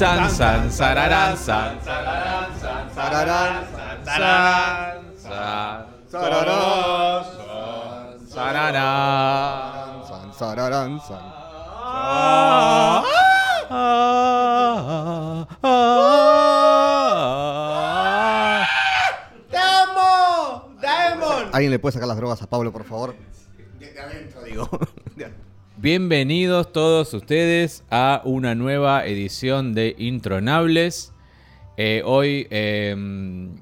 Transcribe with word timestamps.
San, 0.00 0.30
san, 0.30 0.72
sararán, 0.72 1.36
san, 1.36 1.78
sararán, 1.84 2.58
san, 2.58 2.94
sararán, 2.94 3.66
san, 3.70 4.02
sararán, 4.06 5.14
san, 5.20 5.86
sararán, 6.08 7.24
san, 8.24 8.28
sararán. 8.30 10.00
San, 10.08 10.32
sararán. 10.32 11.00
¡Te 19.50 19.58
amo! 19.58 20.76
¡Diamond! 20.80 21.50
¿Alguien 21.52 21.72
le 21.72 21.78
puede 21.78 21.92
sacar 21.92 22.08
las 22.08 22.16
drogas 22.16 22.40
a 22.40 22.46
Pablo, 22.46 22.72
por 22.72 22.84
favor? 22.84 23.14
De 23.78 24.00
adentro, 24.00 24.40
digo. 24.44 24.66
Bienvenidos 25.84 26.72
todos 26.74 27.14
ustedes 27.14 27.84
a 27.90 28.20
una 28.26 28.54
nueva 28.54 29.06
edición 29.06 29.72
de 29.72 29.94
Intronables. 29.96 31.14
Eh, 31.78 32.02
hoy 32.04 32.46
em, 32.50 33.56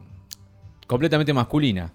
completamente 0.89 1.33
masculina. 1.33 1.92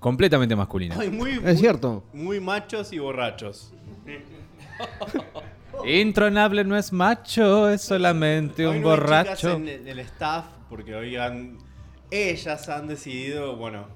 Completamente 0.00 0.56
masculina. 0.56 0.96
Ay, 0.98 1.10
muy, 1.10 1.30
Es 1.34 1.42
muy- 1.42 1.56
cierto. 1.58 2.02
Muy 2.12 2.40
machos 2.40 2.92
y 2.92 2.98
borrachos. 2.98 3.72
Intronable 5.86 6.64
no 6.64 6.76
es 6.76 6.92
macho, 6.92 7.68
es 7.70 7.82
solamente 7.82 8.66
Hoy 8.66 8.78
un 8.78 8.82
no 8.82 8.90
hay 8.90 8.96
borracho. 8.96 9.34
chicas 9.36 9.54
en 9.54 9.68
el, 9.68 9.86
el 9.88 9.98
staff 10.00 10.44
porque 10.68 10.92
hoy 10.96 11.14
han. 11.14 11.58
Ellas 12.10 12.68
han 12.68 12.88
decidido, 12.88 13.56
bueno, 13.56 13.86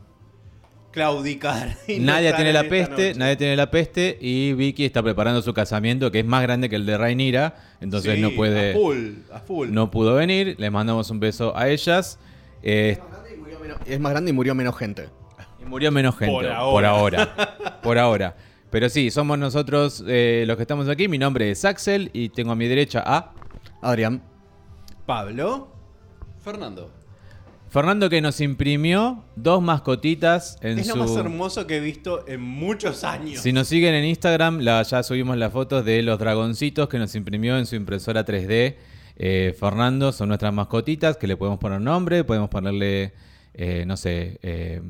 claudicar. 0.97 1.77
y 1.87 1.99
Nadie 2.01 2.33
tiene 2.33 2.51
en 2.51 2.55
la 2.55 2.65
peste, 2.65 3.15
nadie 3.15 3.37
tiene 3.37 3.55
la 3.55 3.71
peste 3.71 4.17
y 4.19 4.55
Vicky 4.55 4.87
está 4.87 5.03
preparando 5.03 5.43
su 5.43 5.53
casamiento 5.53 6.11
que 6.11 6.21
es 6.21 6.25
más 6.25 6.41
grande 6.41 6.71
que 6.71 6.77
el 6.77 6.87
de 6.87 6.97
Rainira, 6.97 7.55
entonces 7.83 8.15
Sí, 8.15 8.21
no 8.23 8.31
puede, 8.31 8.71
A 8.73 8.75
full, 8.75 9.09
a 9.31 9.41
full. 9.41 9.69
no 9.71 9.91
pudo 9.91 10.15
venir. 10.15 10.57
Les 10.59 10.73
mandamos 10.73 11.11
un 11.11 11.21
beso 11.21 11.55
a 11.55 11.69
ellas. 11.69 12.19
Eh, 12.63 12.99
Es 13.87 14.01
más 14.01 14.13
grande 14.13 14.31
y 14.31 14.33
murió 14.33 14.55
menos 14.55 14.77
gente. 14.79 15.11
Y 15.63 15.67
murió 15.67 15.93
menos 15.93 16.17
gente. 16.17 16.33
Por 16.33 16.45
Por 16.45 16.53
ahora. 16.55 16.89
ahora. 16.89 17.81
Por 17.83 17.99
ahora. 17.99 18.37
Pero 18.71 18.89
sí, 18.89 19.11
somos 19.11 19.39
nosotros 19.39 20.03
eh, 20.09 20.45
los 20.47 20.57
que 20.57 20.63
estamos 20.63 20.89
aquí. 20.89 21.09
Mi 21.09 21.19
nombre 21.19 21.51
es 21.51 21.65
Axel 21.67 22.11
y 22.15 22.31
tengo 22.31 22.53
a 22.53 22.57
mi 22.57 22.67
derecha 22.69 23.03
a 23.05 23.33
Adrián. 23.83 24.23
Pablo. 25.05 25.69
Fernando. 26.43 26.91
Fernando 27.77 28.09
que 28.09 28.23
nos 28.23 28.41
imprimió 28.41 29.23
dos 29.37 29.61
mascotitas 29.61 30.57
en 30.63 30.79
es 30.79 30.87
su... 30.87 30.97
lo 30.97 31.05
más 31.05 31.15
hermoso 31.15 31.67
que 31.67 31.77
he 31.77 31.81
visto 31.81 32.27
en 32.27 32.41
muchos 32.41 33.05
años. 33.05 33.43
Si 33.43 33.53
nos 33.53 33.69
siguen 33.69 33.93
en 33.93 34.07
Instagram, 34.07 34.61
la- 34.61 34.83
ya 34.83 35.03
subimos 35.03 35.37
las 35.37 35.53
fotos 35.53 35.85
de 35.85 36.03
los 36.03 36.19
dragoncitos 36.19 36.89
que 36.89 36.99
nos 36.99 37.15
imprimió 37.15 37.59
en 37.59 37.67
su 37.67 37.77
impresora 37.77 38.25
3D. 38.25 38.77
Eh, 39.17 39.55
Fernando 39.61 40.11
son 40.13 40.29
nuestras 40.29 40.55
mascotitas 40.55 41.19
que 41.19 41.27
le 41.27 41.37
podemos 41.37 41.59
poner 41.59 41.83
nombre, 41.83 42.25
podemos 42.25 42.49
ponerle, 42.49 43.13
eh, 43.53 43.85
no 43.87 43.99
sé, 43.99 44.39
eh, 44.41 44.81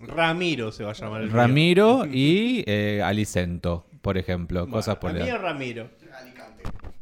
Ramiro 0.00 0.72
se 0.72 0.84
va 0.84 0.92
a 0.92 0.94
llamar 0.94 1.20
el 1.20 1.26
mío. 1.26 1.36
Ramiro 1.36 2.06
y 2.10 2.64
eh, 2.66 3.02
Alicento, 3.04 3.86
por 4.00 4.16
ejemplo. 4.16 4.60
Bueno, 4.60 4.72
cosas 4.76 4.96
por 4.96 5.10
a 5.10 5.12
mí 5.12 5.20
el- 5.20 5.28
es 5.28 5.38
Ramiro. 5.38 5.90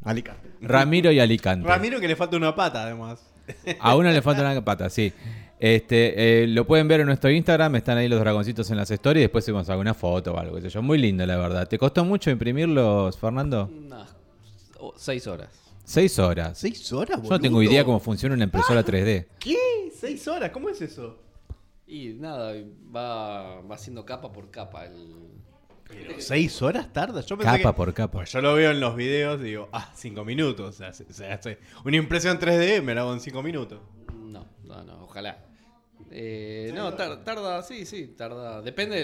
Alicante. 0.03 0.49
Ramiro 0.59 1.11
y 1.13 1.19
Alicante. 1.21 1.65
Ramiro 1.65 2.01
que 2.01 2.09
le 2.09 2.17
falta 2.17 2.35
una 2.35 2.53
pata 2.53 2.83
además. 2.83 3.25
A 3.79 3.95
uno 3.95 4.11
le 4.11 4.21
falta 4.21 4.41
una 4.41 4.63
pata, 4.63 4.89
sí. 4.89 5.13
Este, 5.59 6.43
eh, 6.43 6.47
lo 6.47 6.65
pueden 6.65 6.87
ver 6.87 7.01
en 7.01 7.07
nuestro 7.07 7.29
Instagram, 7.29 7.75
están 7.75 7.97
ahí 7.97 8.07
los 8.07 8.19
dragoncitos 8.19 8.71
en 8.71 8.77
las 8.77 8.89
stories, 8.91 9.25
después 9.25 9.43
subimos 9.43 9.69
alguna 9.69 9.93
foto 9.93 10.33
o 10.33 10.39
algo, 10.39 10.55
qué 10.55 10.61
sé 10.61 10.69
yo. 10.69 10.81
Muy 10.81 10.97
lindo, 10.97 11.25
la 11.25 11.35
verdad. 11.35 11.67
¿Te 11.67 11.77
costó 11.77 12.05
mucho 12.05 12.31
imprimirlos, 12.31 13.17
Fernando? 13.17 13.69
Unas 13.69 14.15
oh, 14.79 14.93
seis 14.95 15.27
horas. 15.27 15.49
Seis 15.83 16.17
horas. 16.19 16.57
¿Seis 16.57 16.93
horas, 16.93 17.21
Yo 17.21 17.29
no 17.29 17.39
tengo 17.39 17.61
idea 17.61 17.83
cómo 17.83 17.99
funciona 17.99 18.35
una 18.35 18.45
impresora 18.45 18.85
3D. 18.85 19.25
¿Qué? 19.39 19.57
¿Seis 19.93 20.25
horas? 20.27 20.51
¿Cómo 20.51 20.69
es 20.69 20.81
eso? 20.81 21.17
Y 21.87 22.09
nada, 22.09 22.53
va, 22.95 23.61
va 23.61 23.75
haciendo 23.75 24.05
capa 24.05 24.31
por 24.31 24.51
capa. 24.51 24.85
El... 24.85 25.38
Pero 25.89 26.21
¿Seis 26.21 26.61
horas 26.61 26.93
tarda? 26.93 27.21
Yo 27.21 27.37
pensé 27.37 27.57
Capa 27.57 27.71
que- 27.71 27.75
por 27.77 27.93
capa. 27.93 28.19
Pues 28.19 28.31
yo 28.31 28.41
lo 28.41 28.53
veo 28.53 28.71
en 28.71 28.79
los 28.79 28.95
videos 28.95 29.41
y 29.41 29.43
digo, 29.45 29.69
ah, 29.73 29.91
cinco 29.95 30.23
minutos. 30.23 30.69
O 30.75 30.77
sea, 30.77 30.93
se, 30.93 31.11
se 31.11 31.27
hace 31.27 31.57
una 31.83 31.97
impresión 31.97 32.39
3D, 32.39 32.81
me 32.83 32.93
la 32.95 33.01
hago 33.01 33.13
en 33.13 33.19
cinco 33.19 33.41
minutos. 33.43 33.79
No, 34.15 34.45
no, 34.63 34.83
no, 34.83 35.03
ojalá. 35.03 35.43
Eh, 36.11 36.71
no, 36.73 36.93
tar- 36.93 37.23
tarda, 37.23 37.61
sí, 37.63 37.85
sí, 37.85 38.07
tarda. 38.17 38.61
Depende 38.61 38.97
de 38.97 39.03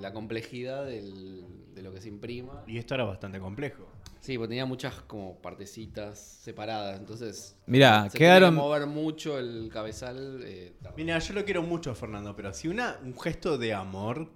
la 0.00 0.12
complejidad 0.12 0.84
del- 0.86 1.44
de 1.74 1.82
lo 1.82 1.92
que 1.92 2.00
se 2.00 2.08
imprima. 2.08 2.62
Y 2.66 2.78
esto 2.78 2.94
era 2.94 3.04
bastante 3.04 3.38
complejo. 3.40 3.86
Sí, 4.20 4.36
porque 4.38 4.48
tenía 4.48 4.66
muchas 4.66 4.94
como 5.02 5.40
partecitas 5.40 6.18
separadas, 6.18 6.98
entonces... 6.98 7.56
Mirá, 7.66 8.10
se 8.10 8.18
quedaron- 8.18 8.54
que 8.54 8.60
mover 8.60 8.86
mucho 8.86 9.38
el 9.38 9.68
cabezal. 9.72 10.40
eh. 10.44 10.72
Mira, 10.96 11.18
yo 11.20 11.34
lo 11.34 11.44
quiero 11.44 11.62
mucho 11.62 11.92
a 11.92 11.94
Fernando, 11.94 12.34
pero 12.34 12.52
si 12.52 12.66
una, 12.68 12.98
un 13.04 13.16
gesto 13.18 13.56
de 13.56 13.72
amor, 13.74 14.28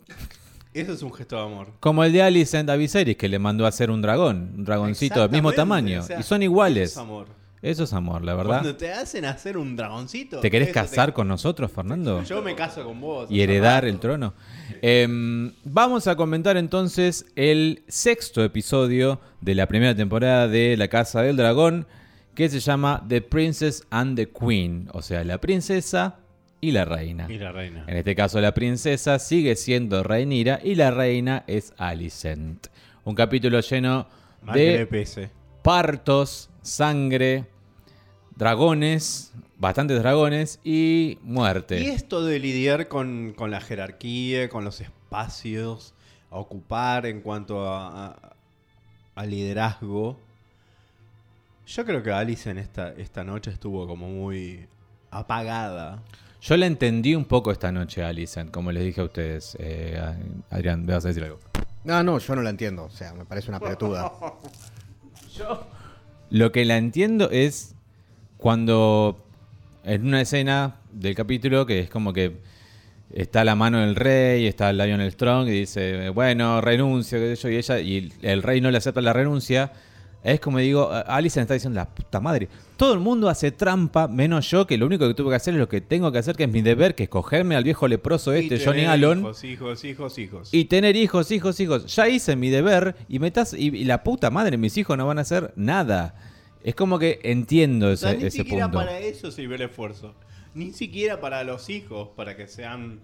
eso 0.72 0.92
es 0.92 1.03
un 1.03 1.12
gesto 1.12 1.36
de 1.36 1.42
amor. 1.42 1.69
Como 1.81 2.04
el 2.04 2.12
de 2.12 2.22
Alicent 2.22 2.69
Aviserys, 2.70 3.16
que 3.16 3.28
le 3.28 3.38
mandó 3.38 3.66
a 3.66 3.69
hacer 3.69 3.91
un 3.91 4.03
dragón, 4.03 4.54
un 4.56 4.64
dragoncito 4.64 5.20
del 5.22 5.31
mismo 5.31 5.53
tamaño. 5.53 6.00
o 6.00 6.03
sea, 6.03 6.20
y 6.20 6.22
son 6.22 6.42
iguales. 6.42 6.92
Eso 6.92 7.00
es 7.00 7.06
amor. 7.06 7.41
Eso 7.62 7.84
es 7.84 7.92
amor, 7.92 8.25
la 8.25 8.34
verdad. 8.34 8.60
Cuando 8.60 8.76
te 8.76 8.91
hacen 8.91 9.26
hacer 9.26 9.59
un 9.59 9.76
dragoncito. 9.76 10.41
¿Te 10.41 10.50
querés 10.50 10.72
casar 10.72 11.12
con 11.12 11.28
nosotros, 11.28 11.70
Fernando? 11.70 12.22
Yo 12.22 12.41
me 12.41 12.54
caso 12.54 12.84
con 12.84 13.00
vos. 13.00 13.30
y 13.30 13.42
heredar 13.42 13.84
el 13.84 13.98
trono. 13.98 14.32
Em, 14.80 15.53
vamos 15.64 16.06
a 16.06 16.16
comentar 16.16 16.56
entonces 16.56 17.26
el 17.36 17.82
sexto 17.88 18.42
episodio 18.42 19.20
de 19.42 19.54
la 19.54 19.66
primera 19.66 19.94
temporada 19.94 20.48
de 20.48 20.76
La 20.78 20.88
Casa 20.88 21.20
del 21.20 21.36
Dragón, 21.36 21.86
que 22.34 22.48
se 22.48 22.60
llama 22.60 23.04
The 23.06 23.20
Princess 23.20 23.84
and 23.91 24.16
the 24.16 24.30
Queen, 24.30 24.88
o 24.94 25.03
sea, 25.03 25.22
la 25.25 25.38
princesa 25.38 26.16
y 26.60 26.72
la 26.72 26.84
reina. 26.84 27.26
Y 27.31 27.38
la 27.38 27.53
reina. 27.53 27.84
En 27.87 27.97
este 27.97 28.15
caso, 28.15 28.41
la 28.41 28.53
princesa 28.54 29.19
sigue 29.19 29.56
siendo 29.56 30.03
Rhaenyra 30.03 30.60
y 30.62 30.75
la 30.75 30.91
reina 30.91 31.44
es 31.47 31.72
Alicent. 31.78 32.66
Un 33.04 33.15
capítulo 33.15 33.60
lleno 33.60 34.06
le 34.54 34.60
de 34.78 34.87
pese. 34.87 35.31
partos, 35.62 36.50
sangre, 36.62 37.47
dragones, 38.37 39.32
bastantes 39.59 39.98
dragones 40.00 40.60
y 40.65 41.19
muerte. 41.22 41.81
Y 41.81 41.87
esto 41.87 42.25
de 42.25 42.38
lidiar 42.38 42.88
con, 42.88 43.32
con 43.37 43.50
la 43.50 43.60
jerarquía, 43.60 44.48
con 44.48 44.65
los 44.65 44.81
espacios 44.81 45.94
a 46.31 46.37
ocupar 46.37 47.06
en 47.06 47.21
cuanto 47.22 47.69
a, 47.69 48.06
a- 48.06 48.37
a 49.16 49.27
liderazgo. 49.27 50.19
Yo 51.66 51.84
creo 51.84 52.03
que 52.03 52.10
Alice 52.10 52.48
en 52.50 52.59
esta, 52.59 52.92
esta 52.92 53.22
noche 53.25 53.50
estuvo 53.50 53.87
como 53.87 54.09
muy 54.09 54.66
apagada. 55.10 56.03
Yo 56.42 56.56
la 56.56 56.66
entendí 56.66 57.14
un 57.14 57.26
poco 57.26 57.52
esta 57.52 57.70
noche, 57.70 58.02
Alicent, 58.02 58.50
como 58.50 58.72
les 58.72 58.82
dije 58.82 59.00
a 59.00 59.04
ustedes. 59.04 59.56
Eh, 59.60 60.00
Adrián, 60.48 60.86
¿me 60.86 60.94
vas 60.94 61.04
a 61.04 61.08
decir 61.08 61.22
algo? 61.22 61.38
No, 61.84 62.02
no, 62.02 62.18
yo 62.18 62.34
no 62.34 62.42
la 62.42 62.50
entiendo. 62.50 62.84
O 62.84 62.90
sea, 62.90 63.12
me 63.12 63.24
parece 63.26 63.50
una 63.50 63.60
pelotuda. 63.60 64.12
Lo 66.30 66.52
que 66.52 66.64
la 66.64 66.76
entiendo 66.76 67.30
es 67.30 67.74
cuando 68.38 69.24
en 69.84 70.06
una 70.06 70.20
escena 70.20 70.76
del 70.92 71.14
capítulo 71.14 71.66
que 71.66 71.80
es 71.80 71.90
como 71.90 72.12
que 72.12 72.38
está 73.12 73.44
la 73.44 73.54
mano 73.54 73.80
del 73.80 73.96
rey, 73.96 74.46
está 74.46 74.72
Lionel 74.72 75.10
Strong 75.12 75.48
y 75.48 75.52
dice, 75.52 76.10
bueno, 76.10 76.60
renuncio, 76.60 77.18
qué 77.18 77.36
sé 77.36 77.42
yo, 77.42 77.48
y 77.50 77.56
ella, 77.56 77.80
y 77.80 78.12
el 78.22 78.42
rey 78.42 78.60
no 78.60 78.70
le 78.70 78.78
acepta 78.78 79.00
la 79.00 79.12
renuncia. 79.12 79.72
Es 80.22 80.38
como 80.41 80.58
digo, 80.58 80.91
Alice 80.91 81.41
está 81.41 81.54
diciendo, 81.54 81.76
la 81.78 81.88
puta 81.88 82.20
madre, 82.20 82.48
todo 82.76 82.92
el 82.92 83.00
mundo 83.00 83.28
hace 83.31 83.53
trampa, 83.53 84.06
menos 84.06 84.50
yo, 84.50 84.66
que 84.66 84.76
lo 84.76 84.84
único 84.86 85.08
que 85.08 85.14
tuve 85.14 85.31
que 85.31 85.36
hacer 85.36 85.54
es 85.54 85.60
lo 85.60 85.69
que 85.69 85.81
tengo 85.81 86.12
que 86.12 86.19
hacer, 86.19 86.36
que 86.36 86.44
es 86.44 86.50
mi 86.50 86.60
deber, 86.60 86.94
que 86.94 87.04
es 87.04 87.08
cogerme 87.08 87.56
al 87.56 87.64
viejo 87.64 87.88
leproso 87.88 88.34
Y 88.36 88.41
este, 88.41 88.59
tener 88.59 88.66
Johnny 88.66 88.84
Allen. 88.84 89.20
Hijos, 89.20 89.44
hijos, 89.44 89.84
hijos, 89.84 90.19
hijos. 90.19 90.48
Y 90.53 90.66
tener 90.66 90.94
hijos, 90.97 91.30
hijos, 91.30 91.59
hijos. 91.60 91.94
Ya 91.97 92.06
hice 92.09 92.36
mi 92.36 92.50
deber 92.50 92.97
y 93.09 93.19
me 93.19 93.28
estás- 93.28 93.54
y, 93.54 93.69
y 93.75 93.84
la 93.84 94.03
puta 94.03 94.30
madre, 94.30 94.59
mis 94.59 94.76
hijos 94.76 94.97
no 94.98 95.06
van 95.06 95.16
a 95.18 95.22
hacer 95.22 95.53
nada. 95.56 96.15
Es 96.62 96.74
como 96.74 96.98
que 96.98 97.21
entiendo 97.22 97.91
ese, 97.91 98.09
sea, 98.09 98.15
ni 98.15 98.24
ese 98.27 98.39
siquiera 98.39 98.66
punto. 98.66 98.78
para 98.80 98.98
eso 98.98 99.30
sirvió 99.30 99.56
el 99.56 99.62
esfuerzo. 99.62 100.15
Ni 100.53 100.72
siquiera 100.72 101.21
para 101.21 101.44
los 101.44 101.71
hijos, 101.71 102.09
para 102.15 102.36
que 102.36 102.47
sean 102.47 103.00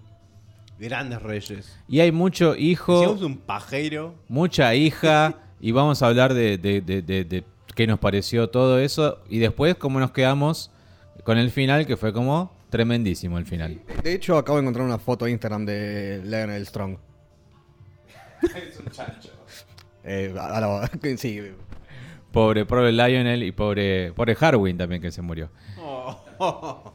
grandes 0.79 1.23
reyes. 1.23 1.79
Y 1.88 2.00
hay 2.00 2.12
mucho 2.12 2.55
hijo, 2.56 3.12
un 3.12 3.38
pajero. 3.38 4.14
mucha 4.29 4.75
hija, 4.75 5.38
y 5.61 5.73
vamos 5.73 6.03
a 6.03 6.06
hablar 6.08 6.35
de, 6.35 6.58
de- 6.58 6.81
de- 6.81 7.03
de- 7.03 7.25
de 7.25 7.44
qué 7.75 7.87
nos 7.87 7.99
pareció 7.99 8.49
todo 8.50 8.79
eso. 8.79 9.19
Y 9.29 9.38
después, 9.38 9.75
cómo 9.76 10.00
nos 10.00 10.11
quedamos 10.12 10.70
con 11.25 11.38
el 11.38 11.50
final, 11.50 11.87
que 11.87 11.97
fue 11.97 12.12
como 12.12 12.53
tremendísimo 12.70 13.38
el 13.38 13.47
final. 13.47 13.81
De 14.03 14.12
hecho, 14.14 14.37
acabo 14.37 14.58
de 14.58 14.62
encontrar 14.62 14.85
una 14.87 14.99
foto 14.99 15.25
de 15.25 15.31
Instagram 15.32 15.64
de 15.67 16.20
Lionel 16.25 16.67
Strong. 16.67 16.99
Es 18.43 18.79
un 18.79 18.91
chancho. 18.91 19.31
Eh, 20.08 20.32
sí, 21.17 21.41
Pobre, 22.31 22.64
pobre 22.64 22.93
Lionel 22.93 23.43
y 23.43 23.50
pobre, 23.50 24.12
pobre 24.12 24.37
Harwin 24.38 24.79
también 24.79 25.02
que 25.02 25.11
se 25.11 25.20
murió. 25.20 25.50
Oh. 26.38 26.93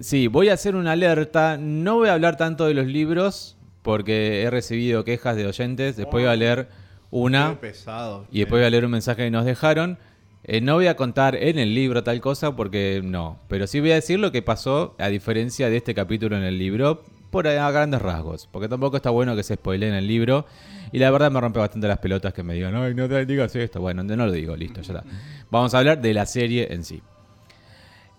Sí, 0.00 0.26
voy 0.26 0.48
a 0.48 0.54
hacer 0.54 0.74
una 0.74 0.92
alerta. 0.92 1.56
No 1.58 1.96
voy 1.96 2.08
a 2.08 2.14
hablar 2.14 2.36
tanto 2.36 2.66
de 2.66 2.74
los 2.74 2.86
libros 2.86 3.56
porque 3.82 4.42
he 4.42 4.50
recibido 4.50 5.04
quejas 5.04 5.36
de 5.36 5.46
oyentes. 5.46 5.96
Después 5.96 6.24
voy 6.24 6.32
a 6.32 6.36
leer 6.36 6.68
una 7.14 7.50
Qué 7.50 7.68
pesado. 7.68 8.26
y 8.32 8.40
después 8.40 8.60
voy 8.60 8.66
a 8.66 8.70
leer 8.70 8.84
un 8.84 8.90
mensaje 8.90 9.22
que 9.24 9.30
nos 9.30 9.44
dejaron. 9.44 9.98
Eh, 10.42 10.60
no 10.60 10.74
voy 10.74 10.88
a 10.88 10.96
contar 10.96 11.36
en 11.36 11.58
el 11.58 11.74
libro 11.74 12.02
tal 12.02 12.20
cosa 12.20 12.54
porque 12.56 13.00
no, 13.02 13.38
pero 13.48 13.66
sí 13.66 13.80
voy 13.80 13.92
a 13.92 13.94
decir 13.94 14.18
lo 14.18 14.32
que 14.32 14.42
pasó 14.42 14.94
a 14.98 15.08
diferencia 15.08 15.70
de 15.70 15.76
este 15.76 15.94
capítulo 15.94 16.36
en 16.36 16.42
el 16.42 16.58
libro 16.58 17.02
por 17.30 17.46
a 17.48 17.70
grandes 17.70 18.02
rasgos, 18.02 18.48
porque 18.50 18.68
tampoco 18.68 18.96
está 18.96 19.10
bueno 19.10 19.34
que 19.36 19.42
se 19.42 19.54
spoilee 19.54 19.88
en 19.88 19.94
el 19.94 20.06
libro 20.06 20.44
y 20.92 20.98
la 20.98 21.10
verdad 21.10 21.30
me 21.30 21.40
rompe 21.40 21.58
bastante 21.60 21.88
las 21.88 21.98
pelotas 21.98 22.32
que 22.34 22.42
me 22.42 22.54
digan, 22.54 22.74
ay, 22.76 22.94
no 22.94 23.08
te 23.08 23.24
digas 23.26 23.54
esto. 23.56 23.80
Bueno, 23.80 24.02
no 24.02 24.16
lo 24.16 24.30
digo, 24.32 24.56
listo, 24.56 24.82
ya 24.82 24.94
está. 24.94 25.04
Vamos 25.50 25.72
a 25.74 25.78
hablar 25.78 26.00
de 26.00 26.14
la 26.14 26.26
serie 26.26 26.72
en 26.72 26.84
sí. 26.84 27.00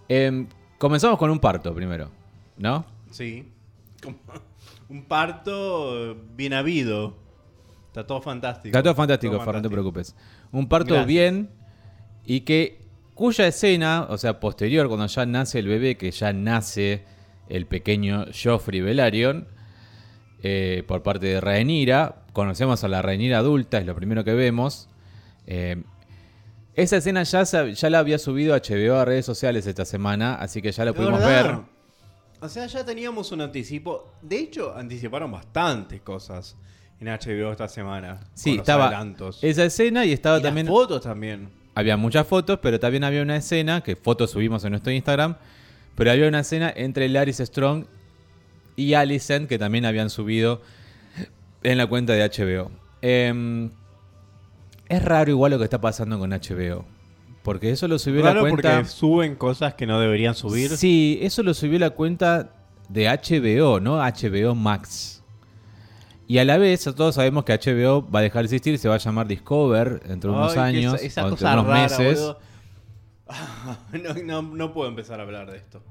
Em, 0.10 0.48
comenzamos 0.78 1.18
con 1.18 1.30
un 1.30 1.40
parto 1.40 1.74
primero, 1.74 2.12
¿no? 2.58 2.86
Sí. 3.12 3.52
Un 4.90 5.04
parto 5.04 6.16
bien 6.36 6.54
habido. 6.54 7.25
Está 7.96 8.06
todo 8.06 8.22
fantástico. 8.22 8.68
Está 8.68 8.84
todo 8.84 8.94
fantástico, 8.94 9.36
Todo 9.38 9.46
Fer, 9.46 9.56
no 9.56 9.62
te 9.62 9.70
preocupes. 9.70 10.16
Un 10.52 10.68
parto 10.68 10.96
Gracias. 10.96 11.08
bien 11.08 11.50
y 12.26 12.42
que 12.42 12.82
cuya 13.14 13.48
escena, 13.48 14.08
o 14.10 14.18
sea, 14.18 14.42
posterior, 14.42 14.90
cuando 14.90 15.08
ya 15.08 15.26
nace 15.26 15.60
el 15.60 15.68
bebé, 15.70 15.96
que 15.96 16.12
ya 16.12 16.34
nace 16.34 17.06
el 17.48 17.68
pequeño 17.68 18.26
Joffrey 18.34 18.82
Velaryon, 18.82 19.48
eh, 20.44 20.84
por 20.86 21.04
parte 21.04 21.28
de 21.28 21.40
Rhaenyra, 21.40 22.26
conocemos 22.34 22.84
a 22.84 22.90
la 22.90 23.02
Rhaenyra 23.02 23.38
adulta, 23.38 23.78
es 23.78 23.86
lo 23.86 23.96
primero 23.96 24.26
que 24.26 24.34
vemos. 24.34 24.90
Eh, 25.48 25.82
esa 26.74 26.98
escena 26.98 27.24
ya, 27.24 27.90
la 27.90 28.00
había 28.00 28.20
subido 28.20 28.56
a 28.56 28.58
HBO 28.60 28.96
a 28.98 29.06
redes 29.06 29.26
sociales 29.26 29.66
esta 29.68 29.86
semana, 29.86 30.36
así 30.36 30.62
que 30.62 30.74
ya 30.74 30.84
la 30.84 30.92
¿De 30.92 30.98
pudimos 30.98 31.22
verdad? 31.22 31.44
ver. 31.46 31.62
O 32.42 32.50
sea, 32.50 32.68
ya 32.68 32.84
teníamos 32.84 33.32
un 33.32 33.40
anticipo. 33.40 34.12
De 34.22 34.38
hecho, 34.38 34.76
anticiparon 34.76 35.32
bastantes 35.32 36.02
cosas 36.02 36.58
en 37.00 37.08
HBO 37.08 37.52
esta 37.52 37.68
semana. 37.68 38.20
Sí, 38.34 38.52
con 38.52 38.58
los 38.58 38.64
estaba 38.64 38.88
adelantos. 38.88 39.40
esa 39.44 39.66
escena 39.66 40.06
y 40.06 40.12
estaba 40.14 40.38
Y 40.38 40.40
las 40.42 40.48
también... 40.50 40.68
fotos 40.68 41.02
también. 41.04 41.50
Había 41.76 41.98
muchas 41.98 42.26
fotos, 42.26 42.60
pero 42.62 42.80
también 42.80 43.04
había 43.04 43.22
una 43.22 43.36
escena, 43.36 43.82
que 43.82 43.96
fotos 43.98 44.32
subimos 44.32 44.64
en 44.64 44.72
nuestro 44.72 44.94
Instagram, 44.94 45.36
pero 45.96 46.10
había 46.12 46.28
una 46.28 46.40
escena 46.40 46.72
entre 46.76 47.10
Laris 47.10 47.38
Strong 47.40 47.86
y 48.78 48.94
Alicent 48.94 49.48
que 49.50 49.60
también 49.60 49.86
habían 49.86 50.10
subido 50.10 50.62
en 51.64 51.78
la 51.78 51.88
cuenta 51.88 52.14
de 52.14 52.24
HBO. 52.30 52.72
Em, 53.02 53.72
es 54.88 55.04
raro 55.04 55.32
igual 55.32 55.52
lo 55.52 55.58
que 55.58 55.64
está 55.66 55.82
pasando 55.82 56.18
con 56.18 56.30
HBO, 56.32 56.86
porque 57.44 57.72
eso 57.72 57.88
lo 57.90 58.00
subió 58.00 58.22
Claro, 58.22 58.44
la 58.44 58.50
cuenta... 58.50 58.76
porque 58.78 58.90
suben 58.90 59.36
cosas 59.36 59.74
que 59.74 59.86
no 59.86 60.00
deberían 60.00 60.34
subir. 60.36 60.70
Sí, 60.78 61.20
eso 61.22 61.44
lo 61.44 61.54
subió 61.54 61.78
la 61.80 61.90
cuenta 61.90 62.52
de 62.88 63.08
HBO, 63.10 63.80
¿no? 63.82 63.98
HBO 63.98 64.56
Max. 64.56 65.24
Y 66.28 66.40
a 66.40 66.46
la 66.46 66.58
vez, 66.58 66.84
todos 66.84 67.16
sabemos 67.16 67.44
que 67.46 67.54
HBO 67.54 68.10
va 68.10 68.20
a 68.20 68.22
dejar 68.24 68.42
de 68.42 68.46
existir 68.46 68.74
y 68.74 68.78
se 68.78 68.90
va 68.90 68.96
a 68.96 69.00
llamar 69.00 69.28
Discover 69.28 70.02
dentro 70.08 70.32
de 70.32 70.38
unos 70.38 70.58
Ay, 70.58 70.78
años 70.78 70.96
esa, 70.96 71.06
esa 71.06 71.22
o 71.26 71.30
entre 71.30 71.40
cosa 71.46 71.54
unos 71.54 71.68
rara, 71.68 71.82
meses. 72.00 72.36
No, 74.04 74.14
no- 74.42 74.56
no 74.56 74.74
puedo 74.74 74.88
empezar 74.90 75.20
a 75.20 75.24
hablar 75.24 75.50
de 75.52 75.58
esto. 75.58 75.82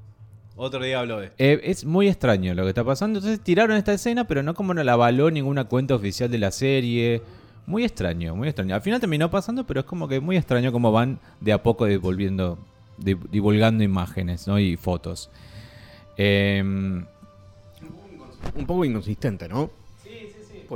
Otro 0.57 0.81
día 0.83 0.99
hablo 1.01 1.19
de 1.19 1.25
esto. 1.27 1.35
Eh, 1.37 1.59
es 1.63 1.83
muy 1.83 2.07
extraño 2.07 2.53
lo 2.53 2.63
que 2.63 2.69
está 2.69 2.83
pasando. 2.83 3.19
Entonces 3.19 3.41
tiraron 3.43 3.75
esta 3.75 3.93
escena, 3.93 4.25
pero 4.25 4.41
no 4.43 4.53
como 4.53 4.73
no 4.73 4.83
la 4.83 4.93
avaló 4.93 5.29
ninguna 5.31 5.65
cuenta 5.65 5.95
oficial 5.95 6.31
de 6.31 6.37
la 6.37 6.51
serie. 6.51 7.21
Muy 7.65 7.83
extraño, 7.83 8.35
muy 8.35 8.47
extraño. 8.47 8.75
Al 8.75 8.81
final 8.81 8.99
terminó 9.01 9.29
pasando, 9.29 9.65
pero 9.65 9.81
es 9.81 9.85
como 9.85 10.07
que 10.07 10.19
muy 10.21 10.37
extraño 10.37 10.71
cómo 10.71 10.91
van 10.93 11.19
de 11.41 11.51
a 11.51 11.61
poco 11.63 11.85
devolviendo, 11.85 12.57
di- 12.97 13.17
divulgando 13.31 13.83
imágenes 13.83 14.47
¿no? 14.47 14.57
y 14.59 14.77
fotos. 14.77 15.29
Em, 16.15 17.05
Un 18.55 18.65
poco 18.65 18.85
inconsistente, 18.85 19.49
¿no? 19.49 19.69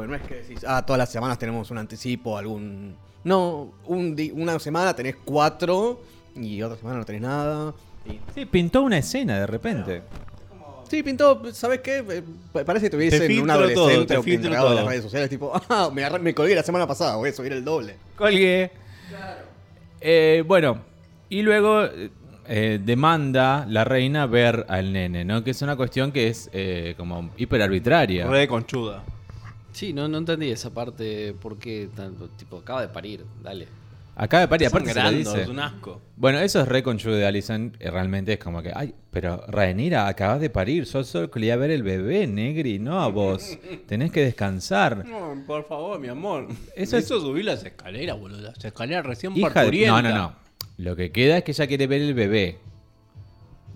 No 0.08 0.16
es 0.16 0.22
que 0.22 0.36
decís, 0.36 0.66
ah, 0.68 0.86
todas 0.86 0.98
las 0.98 1.12
semanas 1.12 1.38
tenemos 1.40 1.70
un 1.72 1.78
anticipo, 1.78 2.38
algún... 2.38 2.96
No, 3.24 3.74
un 3.86 4.16
di- 4.16 4.32
una 4.32 4.58
semana 4.60 4.96
tenés 4.96 5.16
cuatro 5.26 6.02
y 6.36 6.62
otra 6.62 6.78
semana 6.78 7.00
no 7.00 7.06
tenés 7.06 7.22
nada. 7.22 7.74
Y- 8.06 8.20
sí, 8.34 8.46
pintó 8.46 8.82
una 8.84 8.98
escena 8.98 9.40
de 9.40 9.48
repente. 9.48 10.02
Sí, 10.90 11.04
pintó, 11.04 11.54
¿sabes 11.54 11.82
qué? 11.82 11.98
Eh, 12.10 12.24
pa- 12.52 12.64
Parece 12.64 12.86
que 12.88 12.90
tuviese 12.92 13.20
Te 13.20 13.26
un 13.26 13.32
filtro 13.32 13.52
adolescente 13.54 13.94
todo, 13.96 14.06
te 14.08 14.18
o 14.18 14.24
que 14.24 14.32
filtro 14.32 14.56
todo. 14.56 14.74
las 14.74 14.86
redes 14.86 15.04
sociales, 15.04 15.30
tipo, 15.30 15.52
ah, 15.70 15.92
me, 15.94 16.34
colgué 16.34 16.56
la 16.56 16.64
semana 16.64 16.88
pasada, 16.88 17.16
voy 17.18 17.30
a 17.30 17.34
subir 17.34 17.52
el 17.54 17.64
doble. 17.64 17.96
Colgué. 18.16 18.72
Eh, 20.02 20.44
bueno, 20.48 20.80
y 21.30 21.42
luego 21.42 21.84
eh, 22.48 22.80
demanda 22.84 23.66
la 23.68 23.84
reina 23.84 24.26
ver 24.26 24.66
al 24.70 24.94
nene, 24.94 25.26
¿no? 25.26 25.44
Que 25.44 25.52
es 25.52 25.62
una 25.62 25.76
cuestión 25.76 26.12
que 26.12 26.30
es 26.30 26.50
eh, 26.54 26.96
como 26.98 27.30
hiper 27.38 27.62
arbitraria. 27.62 28.26
Re 28.28 28.48
conchuda. 28.48 29.04
Sí, 29.72 29.94
no, 29.94 30.08
no 30.08 30.18
entendí 30.18 30.50
esa 30.50 30.72
parte. 30.74 31.34
¿Por 31.40 31.58
qué 31.58 31.90
tanto? 31.96 32.30
Tipo, 32.30 32.58
acaba 32.58 32.82
de 32.82 32.88
parir, 32.90 33.26
dale. 33.44 33.68
Acá 34.16 34.42
de 34.42 34.50
Pari, 34.50 34.66
Son 34.66 34.82
aparte 34.82 34.94
se 34.94 35.02
lo 35.02 35.12
dice. 35.38 35.50
un 35.50 35.60
asco. 35.60 36.02
Bueno, 36.18 36.40
eso 36.40 36.60
es 36.60 36.68
re 36.68 36.84
conchudo 36.84 37.16
de 37.16 37.26
Alison. 37.26 37.78
eh, 37.80 37.90
Realmente 37.90 38.34
es 38.34 38.40
como 38.40 38.62
que, 38.62 38.70
ay, 38.76 38.94
pero 39.12 39.46
Rhaenyra, 39.48 40.10
acabas 40.10 40.42
de 40.42 40.50
parir. 40.50 40.84
Yo 40.84 41.06
solo 41.06 41.32
quería 41.32 41.56
ver 41.56 41.72
el 41.72 41.84
bebé, 41.84 42.28
Negri, 42.28 42.80
no 42.80 43.00
a 43.02 43.08
vos. 43.08 43.58
Tenés 43.88 44.12
que 44.12 44.22
descansar. 44.26 45.06
No, 45.06 45.42
por 45.48 45.66
favor, 45.66 45.98
mi 46.02 46.10
amor. 46.10 46.48
Eso 46.76 46.98
es- 46.98 47.04
es 47.10 47.22
subir 47.22 47.46
las 47.46 47.64
escaleras, 47.64 48.20
boludo. 48.20 48.42
Las 48.42 48.66
escaleras 48.66 49.06
recién 49.06 49.38
Hija 49.38 49.64
de... 49.64 49.88
No, 49.88 50.02
no, 50.02 50.14
no. 50.14 50.34
Lo 50.78 50.98
que 50.98 51.12
queda 51.14 51.38
es 51.38 51.44
que 51.46 51.52
ella 51.52 51.68
quiere 51.68 51.88
ver 51.88 52.02
el 52.02 52.14
bebé. 52.14 52.58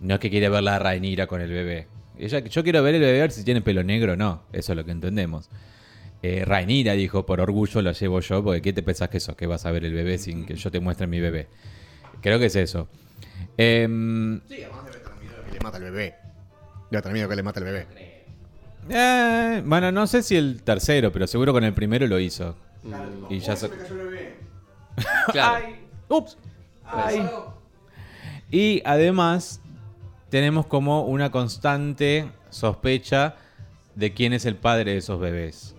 No 0.02 0.16
es 0.16 0.20
que 0.20 0.30
quiere 0.30 0.50
ver 0.50 0.64
la 0.64 0.78
Rhaenyra 0.78 1.26
con 1.28 1.40
el 1.40 1.52
bebé. 1.52 1.88
Ella, 2.18 2.40
yo 2.40 2.64
quiero 2.64 2.84
ver 2.84 2.96
el 2.96 3.02
bebé 3.02 3.20
a 3.20 3.22
ver 3.22 3.32
si 3.32 3.46
tiene 3.46 3.62
pelo 3.62 3.82
negro 3.84 4.14
o 4.14 4.16
no. 4.18 4.44
Eso 4.52 4.74
es 4.74 4.76
lo 4.78 4.84
que 4.84 4.92
entendemos. 4.92 5.50
Eh, 6.24 6.44
Rhaenyra 6.46 6.94
dijo, 6.94 7.26
por 7.26 7.42
orgullo 7.42 7.82
lo 7.82 7.92
llevo 7.92 8.20
yo, 8.22 8.42
porque 8.44 8.62
¿qué 8.62 8.72
te 8.74 8.82
pensás 8.82 9.10
que 9.10 9.20
sos? 9.20 9.36
Que 9.36 9.46
vas 9.46 9.66
a 9.66 9.72
ver 9.72 9.84
el 9.84 9.94
bebé 9.94 10.18
sin 10.18 10.46
que 10.46 10.56
yo 10.56 10.72
te 10.72 10.80
muestre 10.80 11.06
mi 11.06 11.20
bebé. 11.20 11.48
Creo 12.22 12.40
que 12.40 12.46
es 12.46 12.56
eso. 12.56 12.88
Em, 13.58 14.40
Sí, 14.48 14.64
además 14.64 14.86
debe 14.86 15.00
tener 15.04 15.20
miedo 15.20 15.36
de 15.38 15.44
que 15.46 15.52
le 15.52 15.60
mata 15.60 15.78
al 15.78 15.84
bebé. 15.84 16.16
Debe 16.90 17.02
tener 17.02 17.14
miedo 17.14 17.30
que 17.30 17.36
le 17.36 17.44
mate 17.44 17.60
al 17.60 17.66
bebé. 17.66 17.88
eh, 18.90 19.62
bueno, 19.66 19.92
no 19.92 20.08
sé 20.08 20.24
si 20.24 20.36
el 20.38 20.64
tercero, 20.64 21.12
pero 21.12 21.28
seguro 21.28 21.52
con 21.54 21.64
el 21.66 21.74
primero 21.74 22.08
lo 22.08 22.18
hizo. 22.20 22.56
Y 23.30 23.40
ya 23.40 23.56
se- 23.58 23.70
Claro. 25.32 25.66
Ups. 26.10 26.38
Y 28.52 28.82
además 28.86 29.62
tenemos 30.30 30.66
como 30.68 31.04
una 31.06 31.32
constante 31.32 32.30
sospecha 32.50 33.36
de 33.96 34.14
quién 34.14 34.34
es 34.34 34.46
el 34.46 34.56
padre 34.56 34.92
de 34.92 34.98
esos 34.98 35.20
bebés. 35.20 35.76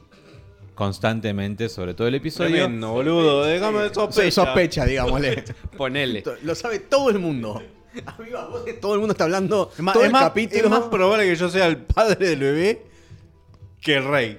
Constantemente, 0.75 1.69
sobre 1.69 1.95
todo 1.95 2.09
el 2.09 2.17
episodio. 2.17 2.51
Tremendo, 2.57 2.93
boludo. 2.93 3.45
Déjame 3.45 3.83
de 3.83 3.95
sospecha. 3.95 4.31
Sospecha, 4.31 4.85
digámosle. 4.85 5.45
Ponele. 5.77 6.25
Lo 6.43 6.55
sabe 6.55 6.81
todo 6.81 7.11
el 7.11 7.19
mundo. 7.21 7.63
A 8.07 8.21
viva 8.21 8.49
voz, 8.49 8.65
todo 8.81 8.95
el 8.95 8.99
mundo 8.99 9.13
está 9.13 9.23
hablando 9.23 9.71
Es 9.73 9.81
más, 9.81 9.93
todo 9.93 10.03
es 10.03 10.09
el 10.09 10.13
más- 10.13 10.25
capítulo. 10.25 10.65
es 10.65 10.71
más 10.71 10.81
probable 10.89 11.25
que 11.29 11.37
yo 11.37 11.49
sea 11.49 11.67
el 11.67 11.77
padre 11.77 12.29
del 12.31 12.41
bebé 12.41 12.83
que 13.81 13.95
el 13.97 14.05
rey. 14.05 14.39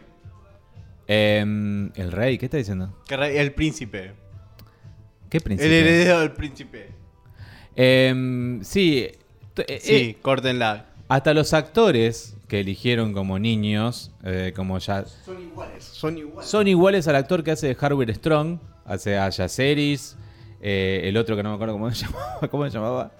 Em, 1.08 1.92
el 1.96 2.12
rey, 2.12 2.38
¿qué 2.38 2.46
está 2.48 2.58
diciendo? 2.58 2.94
Que 3.08 3.14
el, 3.14 3.20
rey- 3.22 3.38
el 3.38 3.54
príncipe. 3.54 4.12
¿Qué 5.30 5.38
El 5.38 5.44
príncipe? 5.44 5.80
heredero 5.80 6.20
del 6.20 6.32
príncipe. 6.34 6.90
Em, 7.78 8.62
sí. 8.64 9.08
eh, 9.58 9.80
Sí, 9.82 9.96
eh, 9.96 10.18
córtenla. 10.22 10.88
Hasta 11.08 11.34
los 11.34 11.54
actores 11.54 12.36
que 12.48 12.60
eligieron 12.60 13.14
como 13.14 13.40
niños, 13.40 14.12
eh, 14.24 14.54
como 14.56 14.78
ya 14.80 15.06
Son 15.06 15.42
iguales, 15.42 15.84
son 15.84 16.18
iguales. 16.18 16.50
Son 16.50 16.68
iguales 16.68 17.08
al 17.08 17.16
actor 17.16 17.44
que 17.44 17.52
hace 17.52 17.68
de 17.68 17.78
Harvey 17.80 18.14
Strong, 18.14 18.60
hace 18.86 19.18
a 19.18 19.30
Yaceris, 19.30 20.16
eh, 20.62 21.02
el 21.06 21.18
otro 21.18 21.36
que 21.36 21.44
no 21.44 21.50
me 21.50 21.56
acuerdo 21.56 21.74
cómo 21.74 21.92
se 21.92 22.06
llamaba. 22.08 22.48
¿Cómo 22.50 22.64
se 22.66 22.72
llamaba? 22.72 23.12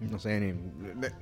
No 0.00 0.18
sé, 0.18 0.40
ni- 0.40 0.54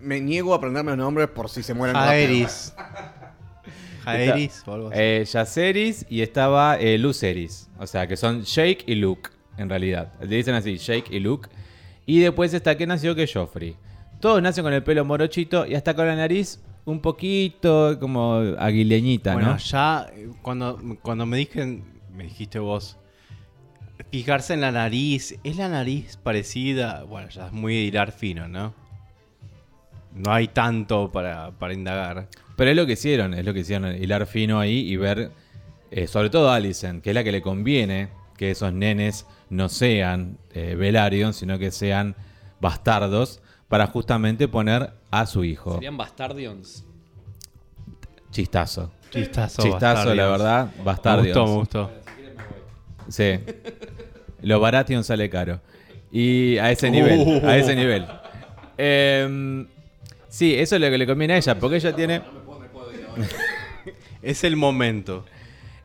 me 0.01 0.21
niego 0.21 0.53
a 0.53 0.57
aprenderme 0.57 0.91
los 0.93 0.99
nombres 0.99 1.29
por 1.29 1.49
si 1.49 1.63
se 1.63 1.75
mueren 1.75 1.95
Jaeris. 1.97 2.75
Jaeris 4.05 4.63
o 4.67 4.73
algo 4.75 4.89
así. 4.89 4.99
Eh, 5.01 5.25
Yaceris 5.31 6.07
y 6.11 6.21
estaba 6.23 6.77
eh, 6.79 6.99
Luceris. 6.99 7.69
O 7.79 7.87
sea, 7.87 8.07
que 8.07 8.17
son 8.17 8.43
Jake 8.43 8.85
y 8.87 8.97
Luke, 8.97 9.31
en 9.57 9.69
realidad. 9.69 10.13
Le 10.21 10.37
dicen 10.37 10.55
así, 10.55 10.77
Jake 10.77 11.07
y 11.11 11.21
Luke. 11.21 11.49
Y 12.05 12.21
después 12.21 12.53
está 12.53 12.77
que 12.77 12.87
nació 12.87 13.15
que 13.15 13.23
es 13.23 13.33
Joffrey. 13.33 13.77
Todos 14.25 14.41
nacen 14.41 14.65
con 14.65 14.73
el 14.73 14.83
pelo 14.83 15.05
morochito 15.05 15.67
y 15.67 15.75
hasta 15.75 15.93
con 15.93 16.07
la 16.07 16.17
nariz 16.17 16.59
un 16.87 17.01
poquito 17.01 17.99
como 18.01 18.37
aguileñita, 18.59 19.35
bueno, 19.35 19.51
¿no? 19.51 19.59
ya 19.59 20.07
eh, 20.15 20.31
cuando, 20.41 20.81
cuando 21.03 21.27
me 21.27 21.37
dije, 21.37 21.83
me 22.11 22.25
dijiste 22.25 22.59
vos, 22.59 22.97
fijarse 24.11 24.55
en 24.55 24.63
la 24.63 24.73
nariz, 24.73 25.39
¿es 25.45 25.59
la 25.59 25.69
nariz 25.69 26.17
parecida? 26.17 27.03
Bueno, 27.03 27.29
ya 27.29 27.49
es 27.49 27.53
muy 27.53 27.77
hilar 27.77 28.13
fino, 28.13 28.49
¿no? 28.49 28.73
No 30.15 30.33
hay 30.33 30.49
tanto 30.49 31.13
para, 31.13 31.51
para 31.51 31.75
indagar. 31.75 32.29
Pero 32.57 32.71
es 32.71 32.77
lo 32.79 32.87
que 32.87 32.95
hicieron, 32.95 33.35
es 33.35 33.45
lo 33.45 33.53
que 33.53 33.61
hicieron, 33.61 33.95
hilar 33.95 34.25
fino 34.25 34.59
ahí 34.59 34.91
y 34.91 34.97
ver, 34.97 35.33
eh, 35.91 36.07
sobre 36.07 36.31
todo 36.31 36.51
a 36.51 36.63
que 36.63 37.11
es 37.11 37.15
la 37.15 37.25
que 37.25 37.31
le 37.31 37.43
conviene 37.43 38.09
que 38.39 38.53
esos 38.53 38.73
nenes 38.73 39.27
no 39.51 39.69
sean 39.69 40.39
eh, 40.55 40.77
Velaryon, 40.77 41.35
sino 41.35 41.59
que 41.59 41.71
sean 41.71 42.17
bastardos, 42.59 43.43
para 43.69 43.87
justamente 43.87 44.47
poner 44.49 44.91
a 45.11 45.27
su 45.27 45.45
hijo. 45.45 45.75
Serían 45.75 45.97
Bastardions. 45.97 46.85
Chistazo. 48.31 48.91
Chistazo, 49.11 49.63
Chistazo, 49.63 50.15
la 50.15 50.27
verdad, 50.29 50.69
Me 50.77 50.83
bastardios. 50.85 51.37
gustó, 51.39 51.47
me 51.47 51.55
gustó. 51.59 51.91
Sí. 53.09 53.39
Lo 54.43 54.59
Baratheon 54.61 55.05
sale 55.05 55.31
caro. 55.31 55.61
Y 56.11 56.59
a 56.59 56.71
ese 56.73 56.91
nivel, 56.91 57.21
Uh. 57.21 57.47
a 57.47 57.57
ese 57.57 57.77
nivel. 57.77 58.07
Em, 58.77 59.67
sí, 60.29 60.55
eso 60.55 60.75
es 60.77 60.81
lo 60.81 60.91
que 60.91 60.99
le 60.99 61.07
conviene 61.07 61.35
a 61.35 61.37
ella, 61.37 61.59
porque 61.59 61.77
ella 61.77 61.95
tiene, 61.95 62.23
Es 64.23 64.43
el 64.45 64.57
momento. 64.57 65.25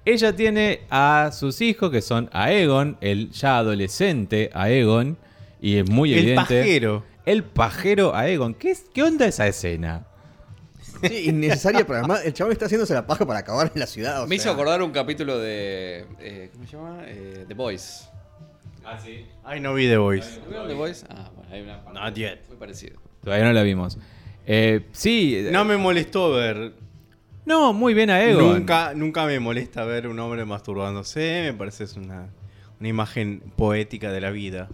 ella 0.06 0.36
tiene 0.36 0.82
a 0.90 1.30
sus 1.34 1.62
hijos 1.62 1.92
que 1.92 2.02
son 2.02 2.30
Aegon, 2.34 2.98
el 3.02 3.30
ya 3.32 3.58
adolescente 3.60 4.50
Aegon, 4.54 5.18
y 5.62 5.76
es 5.78 5.90
muy 5.90 6.14
El 6.14 6.20
evidente. 6.20 6.42
pajero. 6.42 7.04
El 7.26 7.44
pajero 7.44 8.16
Aegon. 8.16 8.54
¿Qué, 8.54 8.72
es- 8.72 8.86
¿Qué 8.94 9.04
onda 9.04 9.26
esa 9.28 9.48
escena? 9.48 10.06
Sí, 11.04 11.30
innecesaria, 11.30 11.86
pero 11.86 12.00
además 12.00 12.26
el 12.26 12.34
chabón 12.34 12.52
está 12.52 12.66
haciéndose 12.66 12.94
la 12.94 13.06
paja 13.08 13.26
para 13.26 13.40
acabar 13.40 13.72
en 13.74 13.80
la 13.80 13.86
ciudad. 13.88 14.24
o 14.24 14.28
Me 14.28 14.36
hizo 14.36 14.52
acordar 14.52 14.82
un 14.82 14.92
capítulo 14.92 15.38
de. 15.40 16.06
eh, 16.20 16.50
¿Cómo 16.54 16.66
se 16.66 16.72
llama? 16.76 16.98
Eh, 17.06 17.46
The 17.48 17.54
Boys. 17.54 18.10
Ay, 19.44 19.60
no 19.60 19.74
vi 19.76 19.88
The 19.88 19.98
Voice. 19.98 20.40
¿No 20.44 20.50
vieron 20.50 20.68
The 20.68 20.74
Boys? 20.74 21.06
Ah, 21.10 21.30
bueno, 21.36 21.50
hay 21.54 21.62
una 21.62 21.84
parte 21.84 22.00
Not 22.00 22.16
yet. 22.16 22.40
muy 22.48 22.58
parecida. 22.58 22.94
Todavía 23.24 23.46
no 23.46 23.54
la 23.54 23.62
vimos. 23.64 23.98
Eh, 24.48 24.88
sí, 24.94 25.48
No 25.52 25.64
me 25.64 25.78
molestó 25.78 26.32
ver. 26.32 26.74
no, 27.46 27.72
muy 27.72 27.94
bien 27.94 28.10
Aegon. 28.10 28.56
Nunca, 28.60 28.94
nunca 28.96 29.26
me 29.26 29.40
molesta 29.40 29.86
ver 29.86 30.08
un 30.08 30.18
hombre 30.20 30.44
masturbándose. 30.46 31.44
Me 31.52 31.54
parece 31.54 31.84
es 31.84 31.96
una, 31.98 32.30
una 32.80 32.90
imagen 32.90 33.42
poética 33.56 34.12
de 34.12 34.22
la 34.22 34.32
vida. 34.32 34.70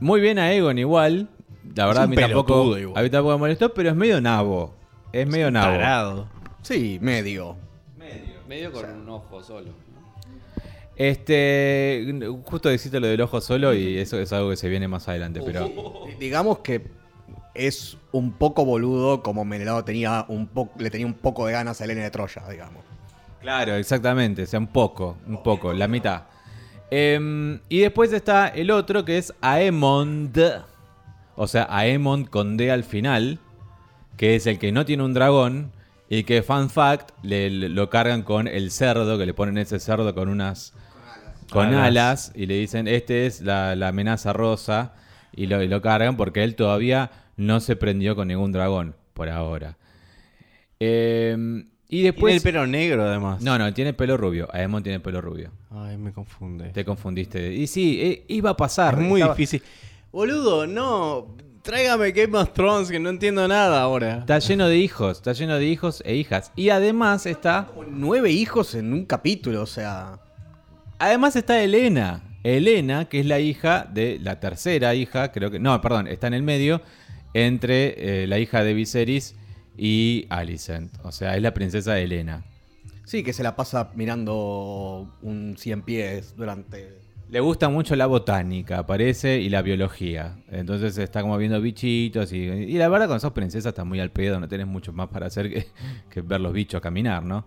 Muy 0.00 0.20
bien 0.20 0.38
a 0.40 0.52
Egon 0.52 0.78
igual. 0.78 1.28
La 1.74 1.86
verdad, 1.86 2.04
a 2.04 2.06
mí 2.06 2.16
tampoco, 2.16 2.72
a 2.96 3.02
mí 3.02 3.10
tampoco 3.10 3.32
me 3.34 3.38
molestó, 3.38 3.72
pero 3.74 3.90
es 3.90 3.96
medio 3.96 4.20
nabo. 4.20 4.74
Es 5.12 5.26
medio 5.26 5.50
nabo. 5.50 5.72
Tarado. 5.76 6.28
Sí, 6.62 6.98
medio. 7.00 7.56
Medio 8.48 8.72
con 8.72 8.90
un 8.90 9.08
ojo 9.10 9.42
solo. 9.42 9.70
Este, 10.96 12.04
justo 12.44 12.68
deciste 12.68 12.98
lo 12.98 13.06
del 13.06 13.20
ojo 13.20 13.40
solo 13.40 13.72
y 13.72 13.98
eso 13.98 14.18
es 14.18 14.32
algo 14.32 14.50
que 14.50 14.56
se 14.56 14.68
viene 14.68 14.88
más 14.88 15.06
adelante, 15.08 15.40
pero 15.44 15.70
Digamos 16.18 16.58
que 16.58 16.88
es 17.54 17.96
un 18.10 18.32
poco 18.32 18.64
boludo 18.64 19.22
como 19.22 19.44
Menelao 19.44 19.84
tenía 19.84 20.24
un 20.28 20.48
po- 20.48 20.70
le 20.78 20.90
tenía 20.90 21.06
un 21.06 21.14
poco 21.14 21.46
de 21.46 21.52
ganas 21.52 21.80
a 21.80 21.84
Elena 21.84 22.02
de 22.02 22.10
Troya, 22.10 22.42
digamos. 22.50 22.82
claro, 23.40 23.74
exactamente, 23.76 24.42
o 24.42 24.46
sea, 24.46 24.58
un 24.58 24.66
poco, 24.68 25.16
un 25.26 25.40
poco, 25.42 25.72
la 25.72 25.86
mitad. 25.86 26.22
Em, 26.90 27.60
y 27.68 27.78
después 27.80 28.12
está 28.12 28.48
el 28.48 28.70
otro 28.72 29.04
que 29.04 29.18
es 29.18 29.32
Aemond, 29.40 30.36
o 31.38 31.46
sea, 31.46 31.66
Aemond 31.70 32.28
con 32.28 32.56
D 32.56 32.70
al 32.70 32.84
final, 32.84 33.38
que 34.16 34.34
es 34.36 34.46
el 34.46 34.58
que 34.58 34.72
no 34.72 34.84
tiene 34.84 35.02
un 35.04 35.14
dragón 35.14 35.72
y 36.10 36.24
que, 36.24 36.42
fun 36.42 36.68
fact, 36.70 37.10
le, 37.22 37.48
le- 37.50 37.68
lo 37.68 37.88
cargan 37.90 38.22
con 38.22 38.48
el 38.48 38.70
cerdo, 38.70 39.16
que 39.18 39.26
le 39.26 39.34
ponen 39.34 39.56
ese 39.58 39.78
cerdo 39.80 40.14
con 40.14 40.28
unas... 40.28 40.74
Con 41.50 41.68
alas. 41.68 41.86
Alas. 41.86 42.32
y 42.34 42.44
le 42.46 42.54
dicen, 42.58 42.86
este 42.88 43.26
es 43.26 43.40
la, 43.40 43.74
la 43.76 43.88
amenaza 43.88 44.34
rosa 44.34 44.92
y 45.34 45.46
lo, 45.46 45.62
y 45.62 45.68
lo 45.68 45.80
cargan 45.80 46.16
porque 46.18 46.44
él 46.44 46.54
todavía 46.56 47.10
no 47.38 47.60
se 47.60 47.74
prendió 47.76 48.14
con 48.16 48.28
ningún 48.28 48.52
dragón 48.52 48.94
por 49.14 49.30
ahora. 49.30 49.78
Em, 50.78 51.60
y 51.88 52.02
Tiene 52.02 52.12
después... 52.12 52.34
el 52.36 52.42
pelo 52.42 52.66
negro, 52.66 53.04
además. 53.04 53.40
No, 53.42 53.58
no, 53.58 53.72
tiene 53.72 53.94
pelo 53.94 54.16
rubio. 54.16 54.48
Aemon 54.52 54.82
tiene 54.82 55.00
pelo 55.00 55.20
rubio. 55.20 55.50
Ay, 55.70 55.96
me 55.96 56.12
confunde. 56.12 56.68
Te 56.70 56.84
confundiste. 56.84 57.54
Y 57.54 57.66
sí, 57.66 57.98
eh, 58.00 58.24
iba 58.28 58.50
a 58.50 58.56
pasar. 58.56 58.94
Es 58.94 59.00
muy 59.00 59.20
Estaba- 59.20 59.34
difícil. 59.34 59.62
Boludo, 60.12 60.66
no. 60.66 61.36
Tráigame 61.62 62.12
Game 62.12 62.36
of 62.38 62.52
Thrones, 62.54 62.90
que 62.90 62.98
no 62.98 63.10
entiendo 63.10 63.46
nada 63.46 63.82
ahora. 63.82 64.20
Está 64.20 64.38
lleno 64.38 64.68
de 64.68 64.78
hijos, 64.78 65.18
está 65.18 65.32
lleno 65.34 65.58
de 65.58 65.66
hijos 65.66 66.02
e 66.06 66.14
hijas. 66.14 66.50
Y 66.56 66.70
además 66.70 67.26
está... 67.26 67.66
Como 67.66 67.84
Nueve 67.84 68.30
hijos 68.30 68.74
en 68.74 68.92
un 68.92 69.04
capítulo, 69.04 69.62
o 69.62 69.66
sea. 69.66 70.18
Además 70.98 71.36
está 71.36 71.62
Elena. 71.62 72.38
Elena, 72.42 73.06
que 73.06 73.20
es 73.20 73.26
la 73.26 73.40
hija 73.40 73.86
de 73.92 74.18
la 74.18 74.40
tercera 74.40 74.94
hija, 74.94 75.30
creo 75.30 75.50
que... 75.50 75.58
No, 75.58 75.78
perdón, 75.82 76.06
está 76.06 76.26
en 76.28 76.34
el 76.34 76.42
medio 76.42 76.80
entre 77.34 78.22
eh, 78.22 78.26
la 78.26 78.38
hija 78.38 78.64
de 78.64 78.72
Viserys 78.72 79.36
y 79.76 80.26
Alicent. 80.30 80.92
O 81.02 81.12
sea, 81.12 81.36
es 81.36 81.42
la 81.42 81.52
princesa 81.52 81.98
Elena. 81.98 82.44
Sí, 83.04 83.22
que 83.22 83.32
se 83.32 83.42
la 83.42 83.56
pasa 83.56 83.90
mirando 83.94 85.16
un 85.22 85.56
cien 85.56 85.82
pies 85.82 86.34
durante. 86.36 86.97
Le 87.30 87.40
gusta 87.40 87.68
mucho 87.68 87.94
la 87.94 88.06
botánica, 88.06 88.86
parece, 88.86 89.38
y 89.38 89.50
la 89.50 89.60
biología. 89.60 90.38
Entonces 90.50 90.96
está 90.96 91.20
como 91.20 91.36
viendo 91.36 91.60
bichitos 91.60 92.32
y, 92.32 92.38
y 92.38 92.72
la 92.78 92.88
verdad 92.88 93.06
con 93.06 93.20
sos 93.20 93.32
princesa 93.32 93.68
está 93.68 93.84
muy 93.84 94.00
al 94.00 94.10
pedo, 94.10 94.40
no 94.40 94.48
tenés 94.48 94.66
mucho 94.66 94.94
más 94.94 95.08
para 95.08 95.26
hacer 95.26 95.50
que, 95.50 95.66
que 96.10 96.22
ver 96.22 96.40
los 96.40 96.52
bichos 96.54 96.80
caminar, 96.80 97.22
¿no? 97.22 97.44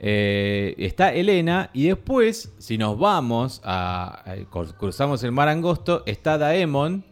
Eh, 0.00 0.74
está 0.78 1.12
Elena 1.14 1.70
y 1.72 1.86
después, 1.86 2.52
si 2.58 2.76
nos 2.76 2.98
vamos 2.98 3.60
a, 3.64 4.22
a- 4.28 4.36
cru- 4.50 4.74
cruzamos 4.76 5.22
el 5.22 5.30
mar 5.30 5.48
angosto, 5.48 6.02
está 6.06 6.36
Daemon, 6.36 7.04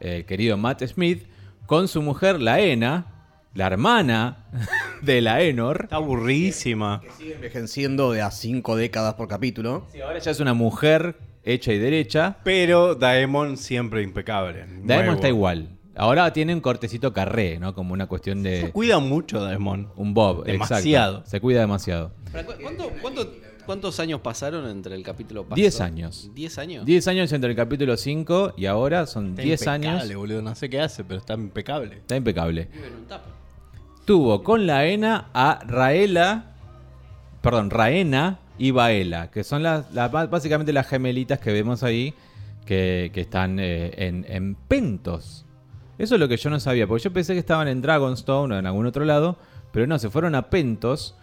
el 0.00 0.24
querido 0.24 0.56
Matt 0.56 0.82
Smith, 0.86 1.26
con 1.66 1.86
su 1.88 2.00
mujer 2.00 2.40
Laena, 2.40 3.04
la 3.52 3.66
hermana 3.66 4.46
de 5.02 5.20
Laenor. 5.20 5.80
Está 5.84 5.96
aburridísima. 5.96 7.02
Sigue 7.18 7.34
envejeciendo 7.34 8.12
de 8.12 8.22
a 8.22 8.30
cinco 8.30 8.76
décadas 8.76 9.14
por 9.14 9.28
capítulo. 9.28 9.86
Sí, 9.92 10.00
ahora 10.00 10.18
ya 10.18 10.30
es 10.30 10.40
una 10.40 10.54
mujer 10.54 11.16
hecha 11.44 11.72
y 11.72 11.78
derecha. 11.78 12.36
Pero 12.44 12.94
Daemon 12.94 13.56
siempre 13.56 14.02
impecable. 14.02 14.60
Daemon 14.60 14.86
Nuevo. 14.86 15.12
está 15.12 15.28
igual. 15.28 15.68
Ahora 15.96 16.32
tiene 16.32 16.54
un 16.54 16.60
cortecito 16.60 17.12
carré, 17.12 17.58
¿no? 17.58 17.74
Como 17.74 17.92
una 17.92 18.06
cuestión 18.06 18.42
Se 18.42 18.48
de 18.48 18.70
cuida 18.70 18.98
mucho 19.00 19.40
Daemon. 19.42 19.90
un 19.96 20.14
bob. 20.14 20.44
Demasiado. 20.44 21.16
exacto. 21.18 21.30
Se 21.30 21.40
cuida 21.40 21.60
demasiado. 21.60 22.12
Pará, 22.32 22.46
¿cu- 22.46 22.52
¿Cuánto, 22.62 22.90
cuánto- 23.02 23.32
cuántos 23.66 24.00
años 24.00 24.20
pasaron 24.20 24.68
entre 24.70 24.94
el 24.94 25.02
capítulo 25.02 25.42
pasado? 25.42 25.56
Diez 25.56 25.80
años. 25.80 26.30
¿10 26.34 26.58
años? 26.58 26.86
10 26.86 27.08
años 27.08 27.32
entre 27.32 27.50
el 27.50 27.56
capítulo 27.56 27.96
5 27.96 28.54
y 28.56 28.66
ahora 28.66 29.06
son 29.06 29.30
Está 29.30 29.42
10 29.42 29.60
impecable, 29.60 29.88
años. 29.88 30.14
boludo. 30.14 30.42
No 30.42 30.54
sé 30.54 30.70
qué 30.70 30.80
hace, 30.80 31.04
pero 31.04 31.18
está 31.20 31.34
impecable. 31.34 31.96
Está 31.96 32.16
impecable. 32.16 32.68
Vive 32.72 32.86
en 32.86 32.94
un 32.94 33.02
tupper. 33.02 33.40
Tuvo 34.06 34.42
con 34.42 34.66
la 34.66 34.86
ENA 34.86 35.28
a 35.34 35.60
Raela, 35.66 36.54
perdón, 37.42 37.70
Raena 37.70 38.38
y 38.60 38.72
Baela, 38.72 39.30
que 39.30 39.42
son 39.42 39.62
las, 39.62 39.86
básicamente 40.12 40.74
las 40.74 40.86
gemelitas 40.86 41.38
que 41.38 41.50
vemos 41.50 41.82
ahí, 41.82 42.12
que, 42.66 43.10
están 43.14 43.58
eh, 43.58 43.90
en, 43.96 44.26
en 44.28 44.54
Pentos. 44.54 45.46
Eso 45.96 46.14
es 46.14 46.20
lo 46.20 46.28
que 46.28 46.36
yo 46.36 46.50
no 46.50 46.60
sabía, 46.60 46.86
porque 46.86 47.04
yo 47.04 47.12
pensé 47.12 47.32
que 47.32 47.38
estaban 47.38 47.68
en 47.68 47.80
Dragonstone 47.80 48.54
o 48.54 48.58
en 48.58 48.66
algún 48.66 48.84
otro 48.84 49.06
lado, 49.06 49.38
pero 49.72 49.86
no, 49.86 49.98
se 49.98 50.10
fueron 50.10 50.34
a 50.34 50.50
Pentos 50.50 51.16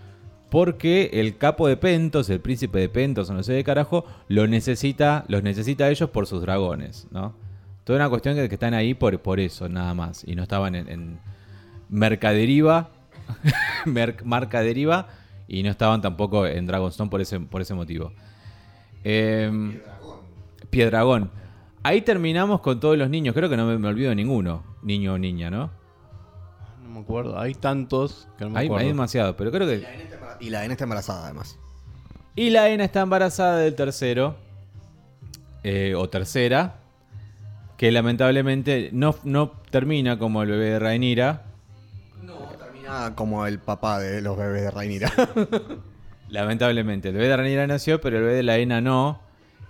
porque 0.50 1.12
el 1.14 1.38
capo 1.38 1.68
de 1.68 1.78
Pentos, 1.78 2.28
el 2.32 2.40
príncipe 2.40 2.80
de 2.80 2.90
Pentos, 2.90 3.30
o 3.30 3.36
no 3.36 3.44
sé 3.44 3.54
de 3.54 3.64
carajo, 3.64 4.04
lo 4.28 4.48
necesita, 4.48 5.24
los 5.28 5.44
necesita 5.44 5.86
a 5.86 5.90
ellos 5.92 6.10
por 6.10 6.26
sus 6.26 6.42
dragones, 6.42 7.08
¿no? 7.12 7.36
Toda 7.84 8.00
una 8.00 8.10
cuestión 8.10 8.36
que, 8.36 8.46
están 8.46 8.74
ahí 8.74 8.96
por, 8.96 9.20
por 9.20 9.40
eso, 9.40 9.70
nada 9.70 9.94
más, 9.94 10.24
y 10.26 10.36
no 10.36 10.42
estaban 10.42 10.74
en, 10.74 11.20
Mercaderiva, 11.90 12.90
Merc- 13.86 14.24
Marcaderiva, 14.24 15.08
y 15.48 15.64
no 15.64 15.70
estaban 15.70 16.02
tampoco 16.02 16.46
en 16.46 16.66
Dragonstone 16.66 17.10
por 17.10 17.22
ese, 17.22 17.40
por 17.40 17.62
ese 17.62 17.74
motivo. 17.74 18.12
Em, 19.04 19.80
Piedragón. 20.70 21.32
Ahí 21.84 22.02
terminamos 22.02 22.60
con 22.62 22.80
todos 22.80 22.98
los 22.98 23.10
niños. 23.10 23.34
Creo 23.34 23.50
que 23.50 23.56
no 23.58 23.66
me, 23.66 23.78
me 23.78 23.88
olvido 23.88 24.10
de 24.10 24.16
ninguno. 24.16 24.64
Niño 24.84 25.14
o 25.14 25.18
niña, 25.18 25.50
¿no? 25.50 25.72
No 26.84 26.90
me 26.90 27.00
acuerdo. 27.00 27.40
Hay 27.40 27.54
tantos 27.54 28.28
que 28.38 28.44
no 28.46 28.52
me 28.52 28.60
Hay, 28.60 28.66
acuerdo. 28.68 28.82
hay 28.82 28.88
demasiado, 28.88 29.38
pero 29.38 29.52
creo 29.52 29.68
que... 29.68 29.86
Y 30.40 30.50
la 30.50 30.66
N 30.66 30.74
está 30.74 30.84
embarazada, 30.84 31.26
además. 31.26 31.58
Y 32.36 32.50
la 32.52 32.70
Ena 32.70 32.84
está 32.84 33.02
embarazada 33.02 33.58
del 33.60 33.74
tercero. 33.76 34.36
eh, 35.64 35.96
o 35.96 36.08
tercera. 36.10 36.76
Que 37.78 37.92
lamentablemente 37.92 38.90
no, 38.92 39.16
no 39.24 39.52
termina 39.70 40.18
como 40.20 40.42
el 40.44 40.50
bebé 40.50 40.66
de 40.72 40.80
Rhaenyra. 40.80 41.44
Termina 42.88 43.16
como 43.16 43.46
el 43.46 43.60
papá 43.60 44.00
de 44.00 44.22
los 44.22 44.38
bebés 44.38 44.62
de 44.64 44.72
Rainira. 44.72 45.12
Lamentablemente. 46.30 47.10
El 47.10 47.16
bebé 47.16 47.28
de 47.28 47.38
Rhaenyra 47.38 47.68
nació, 47.68 48.00
pero 48.02 48.18
el 48.18 48.24
bebé 48.24 48.36
de 48.36 48.44
la 48.44 48.58
Ena 48.58 48.82
no. 48.82 49.20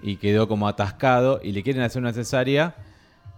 Y 0.01 0.17
quedó 0.17 0.47
como 0.47 0.67
atascado. 0.67 1.39
Y 1.43 1.51
le 1.51 1.63
quieren 1.63 1.81
hacer 1.81 2.01
una 2.01 2.13
cesárea. 2.13 2.75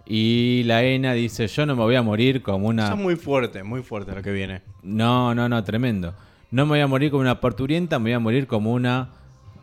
Y 0.05 0.63
la 0.65 0.83
Ena 0.83 1.13
dice, 1.13 1.47
yo 1.47 1.65
no 1.65 1.75
me 1.75 1.83
voy 1.83 1.95
a 1.95 2.01
morir 2.01 2.41
como 2.41 2.67
una... 2.67 2.85
Eso 2.85 2.93
es 2.93 2.99
muy 2.99 3.15
fuerte, 3.15 3.63
muy 3.63 3.83
fuerte 3.83 4.13
lo 4.13 4.21
que 4.21 4.31
viene. 4.31 4.61
No, 4.81 5.35
no, 5.35 5.47
no, 5.47 5.63
tremendo. 5.63 6.13
No 6.51 6.65
me 6.65 6.71
voy 6.71 6.79
a 6.79 6.87
morir 6.87 7.11
como 7.11 7.21
una 7.21 7.39
parturienta, 7.39 7.99
me 7.99 8.05
voy 8.05 8.13
a 8.13 8.19
morir 8.19 8.47
como 8.47 8.73
una 8.73 9.09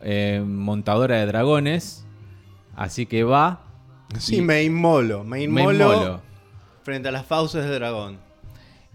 eh, 0.03 0.43
montadora 0.47 1.17
de 1.17 1.27
dragones. 1.27 2.07
Así 2.77 3.07
que 3.07 3.25
va. 3.25 3.63
Sí, 4.19 4.37
Y- 4.37 4.41
me 4.43 4.63
inmolo. 4.63 5.25
Me 5.25 5.43
inmolo. 5.43 6.21
frente 6.85 7.09
a 7.09 7.13
las 7.13 7.27
fauces 7.27 7.65
de 7.65 7.71
dragón. 7.75 8.19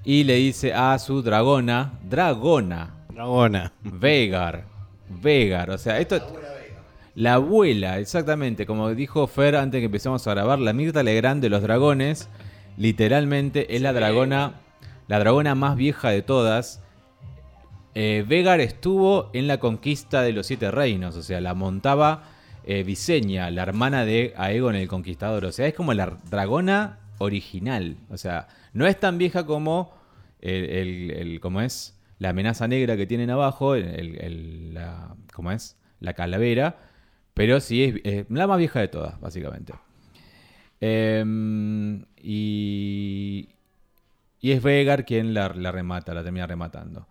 Y 0.04 0.24
le 0.24 0.36
dice 0.36 0.74
a 0.74 0.98
su 1.00 1.22
dragona, 1.22 2.00
dragona, 2.04 3.02
Dragona. 3.14 3.74
Vegar, 3.84 4.66
Vegar. 5.10 5.70
O 5.70 5.78
sea, 5.78 6.00
esto... 6.00 6.20
La 7.14 7.34
abuela, 7.34 8.00
exactamente. 8.00 8.66
Como 8.66 8.90
dijo 8.96 9.28
Fer 9.28 9.58
antes 9.58 9.80
que 9.80 9.86
empecemos 9.86 10.26
a 10.26 10.32
grabar, 10.32 10.60
la 10.60 10.72
Mirta 10.72 11.04
Legrand 11.04 11.42
de 11.42 11.50
los 11.50 11.62
dragones, 11.62 12.30
literalmente 12.78 13.76
es 13.76 13.82
la 13.82 13.92
dragona, 13.92 14.62
la 15.10 15.20
dragona 15.20 15.54
más 15.54 15.76
vieja 15.76 16.10
de 16.10 16.22
todas. 16.22 16.82
Eh, 17.96 18.24
Vegar 18.26 18.62
estuvo 18.62 19.30
en 19.34 19.48
la 19.48 19.60
conquista 19.60 20.22
de 20.22 20.32
los 20.32 20.48
siete 20.48 20.72
reinos, 20.72 21.18
o 21.18 21.22
sea, 21.22 21.42
la 21.42 21.54
montaba 21.54 22.24
eh, 22.64 22.84
Visenya, 22.84 23.52
la 23.52 23.64
hermana 23.64 24.06
de 24.06 24.34
Aegon 24.38 24.76
el 24.76 24.88
Conquistador. 24.88 25.44
O 25.44 25.52
sea, 25.52 25.68
es 25.68 25.74
como 25.74 25.94
la 25.94 26.18
dragona 26.30 27.00
original. 27.18 27.98
O 28.10 28.18
sea, 28.18 28.48
no 28.74 28.88
es 28.88 29.00
tan 29.00 29.18
vieja 29.18 29.46
como 29.46 29.94
el, 30.40 31.40
es 31.62 32.00
la 32.20 32.30
amenaza 32.30 32.68
negra 32.68 32.98
que 32.98 33.08
tienen 33.08 33.30
abajo, 33.30 33.76
el, 33.76 34.74
la, 34.74 35.16
¿cómo 35.34 35.52
es? 35.52 35.78
La 36.00 36.14
calavera, 36.14 36.78
pero 37.34 37.60
sí 37.60 37.84
es, 37.84 37.96
es 38.04 38.26
la 38.30 38.48
más 38.48 38.58
vieja 38.58 38.80
de 38.80 38.88
todas, 38.88 39.20
básicamente. 39.20 39.74
Em, 40.80 42.06
y, 42.18 43.50
y 44.40 44.52
es 44.52 44.64
Vegar 44.64 45.06
quien 45.06 45.34
la, 45.34 45.50
la 45.50 45.72
remata, 45.72 46.14
la 46.14 46.24
termina 46.24 46.48
rematando. 46.48 47.08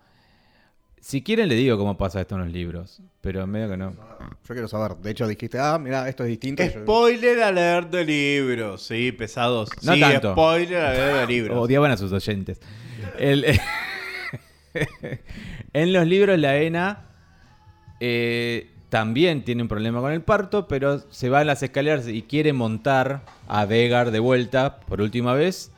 Si 1.00 1.22
quieren 1.22 1.48
le 1.48 1.54
digo 1.54 1.78
cómo 1.78 1.96
pasa 1.96 2.20
esto 2.20 2.34
en 2.34 2.42
los 2.42 2.52
libros, 2.52 3.00
pero 3.22 3.46
medio 3.46 3.70
que 3.70 3.76
no. 3.78 3.92
Yo 3.92 4.54
quiero 4.54 4.68
saber. 4.68 4.96
De 4.98 5.10
hecho, 5.10 5.26
dijiste, 5.26 5.58
ah, 5.58 5.78
mira, 5.78 6.08
esto 6.08 6.24
es 6.24 6.28
distinto. 6.28 6.62
Spoiler 6.62 7.42
alert 7.42 7.90
de 7.90 8.04
libros. 8.04 8.82
Sí, 8.82 9.10
pesados. 9.12 9.70
No 9.82 9.94
sí, 9.94 10.00
tanto. 10.00 10.32
spoiler 10.32 10.76
alert 10.84 11.20
de 11.20 11.26
libros. 11.34 11.58
Odiaban 11.58 11.90
a 11.90 11.96
sus 11.96 12.12
oyentes. 12.12 12.60
El- 13.18 13.44
en 15.72 15.92
los 15.92 16.06
libros 16.06 16.38
la 16.38 16.56
ENA 16.58 17.06
eh, 18.00 18.70
también 18.88 19.42
tiene 19.44 19.62
un 19.62 19.68
problema 19.68 20.00
con 20.00 20.12
el 20.12 20.22
parto, 20.22 20.68
pero 20.68 21.00
se 21.10 21.28
va 21.28 21.40
a 21.40 21.44
las 21.44 21.62
escaleras 21.62 22.08
y 22.08 22.22
quiere 22.22 22.52
montar 22.52 23.22
a 23.48 23.64
Vegar 23.64 24.10
de 24.10 24.18
vuelta 24.20 24.80
por 24.80 25.00
última 25.00 25.34
vez 25.34 25.72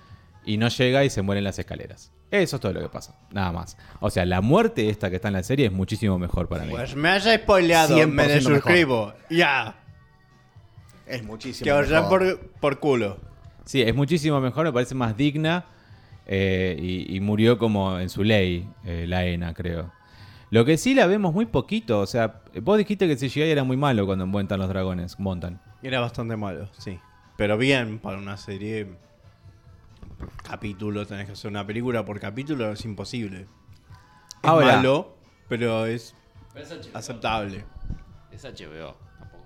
y 0.44 0.56
no 0.56 0.68
llega 0.68 1.04
y 1.04 1.10
se 1.10 1.22
muere 1.22 1.38
en 1.38 1.44
las 1.44 1.58
escaleras. 1.58 2.11
Eso 2.32 2.56
es 2.56 2.62
todo 2.62 2.72
lo 2.72 2.80
que 2.80 2.88
pasa, 2.88 3.14
nada 3.30 3.52
más. 3.52 3.76
O 4.00 4.08
sea, 4.08 4.24
la 4.24 4.40
muerte 4.40 4.88
esta 4.88 5.10
que 5.10 5.16
está 5.16 5.28
en 5.28 5.34
la 5.34 5.42
serie 5.42 5.66
es 5.66 5.72
muchísimo 5.72 6.18
mejor 6.18 6.48
para 6.48 6.64
mí. 6.64 6.70
Pues 6.70 6.96
me 6.96 7.10
haya 7.10 7.36
spoileado, 7.36 7.94
100% 7.94 8.06
me 8.06 8.26
desuscribo. 8.26 9.12
Ya. 9.28 9.76
Es 11.06 11.22
muchísimo. 11.22 11.64
Que 11.66 11.72
vayan 11.72 12.04
mejor. 12.04 12.38
por, 12.38 12.50
por 12.58 12.78
culo. 12.78 13.20
Sí, 13.66 13.82
es 13.82 13.94
muchísimo 13.94 14.40
mejor, 14.40 14.64
me 14.64 14.72
parece 14.72 14.94
más 14.94 15.14
digna 15.14 15.66
eh, 16.26 16.74
y, 16.80 17.14
y 17.14 17.20
murió 17.20 17.58
como 17.58 17.98
en 17.98 18.08
su 18.08 18.24
ley, 18.24 18.66
eh, 18.86 19.04
la 19.06 19.26
ENA, 19.26 19.52
creo. 19.52 19.92
Lo 20.48 20.64
que 20.64 20.78
sí 20.78 20.94
la 20.94 21.06
vemos 21.06 21.34
muy 21.34 21.44
poquito, 21.44 22.00
o 22.00 22.06
sea, 22.06 22.40
vos 22.62 22.78
dijiste 22.78 23.06
que 23.06 23.16
CGI 23.16 23.42
era 23.42 23.62
muy 23.62 23.76
malo 23.76 24.06
cuando 24.06 24.26
montan 24.26 24.58
los 24.58 24.68
dragones, 24.70 25.18
montan. 25.18 25.60
Era 25.82 26.00
bastante 26.00 26.36
malo, 26.36 26.70
sí. 26.78 26.98
Pero 27.36 27.58
bien, 27.58 27.98
para 27.98 28.16
una 28.16 28.36
serie. 28.36 28.88
Capítulo, 30.42 31.06
tenés 31.06 31.26
que 31.26 31.32
hacer 31.32 31.50
una 31.50 31.66
película 31.66 32.04
por 32.04 32.18
capítulo, 32.20 32.72
es 32.72 32.84
imposible. 32.84 33.42
Es 33.42 33.46
Ahora- 34.42 34.76
malo, 34.76 35.16
pero 35.48 35.86
es 35.86 36.14
Pero 36.52 36.64
es 36.66 36.70
HBO. 36.72 36.98
aceptable. 36.98 37.64
Es 38.30 38.44
HBO, 38.44 38.96
tampoco. 39.18 39.44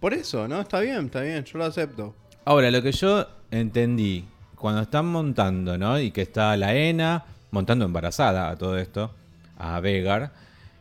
Por 0.00 0.14
eso, 0.14 0.46
¿no? 0.48 0.60
Está 0.60 0.80
bien, 0.80 1.06
está 1.06 1.20
bien, 1.22 1.44
yo 1.44 1.58
lo 1.58 1.64
acepto. 1.64 2.14
Ahora, 2.44 2.70
lo 2.70 2.82
que 2.82 2.92
yo 2.92 3.26
entendí, 3.50 4.26
cuando 4.54 4.82
están 4.82 5.06
montando, 5.06 5.76
¿no? 5.76 5.98
Y 6.00 6.10
que 6.10 6.22
está 6.22 6.56
la 6.56 6.74
ENA 6.74 7.24
montando 7.50 7.84
embarazada 7.84 8.48
a 8.50 8.56
todo 8.56 8.78
esto, 8.78 9.14
a 9.58 9.80
Vegar, 9.80 10.32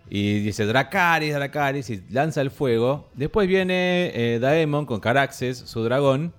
y 0.10 0.40
dice 0.40 0.66
Dracaris, 0.66 1.34
Dracaris, 1.34 1.90
y 1.90 2.04
lanza 2.10 2.42
el 2.42 2.52
fuego. 2.52 3.10
Después 3.14 3.48
viene 3.48 4.12
eh, 4.14 4.40
Daemon 4.40 4.86
con 4.86 5.00
Caraxes, 5.00 5.58
su 5.58 5.84
dragón, 5.84 6.34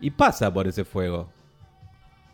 y 0.00 0.10
pasa 0.10 0.52
por 0.52 0.66
ese 0.68 0.84
fuego. 0.84 1.30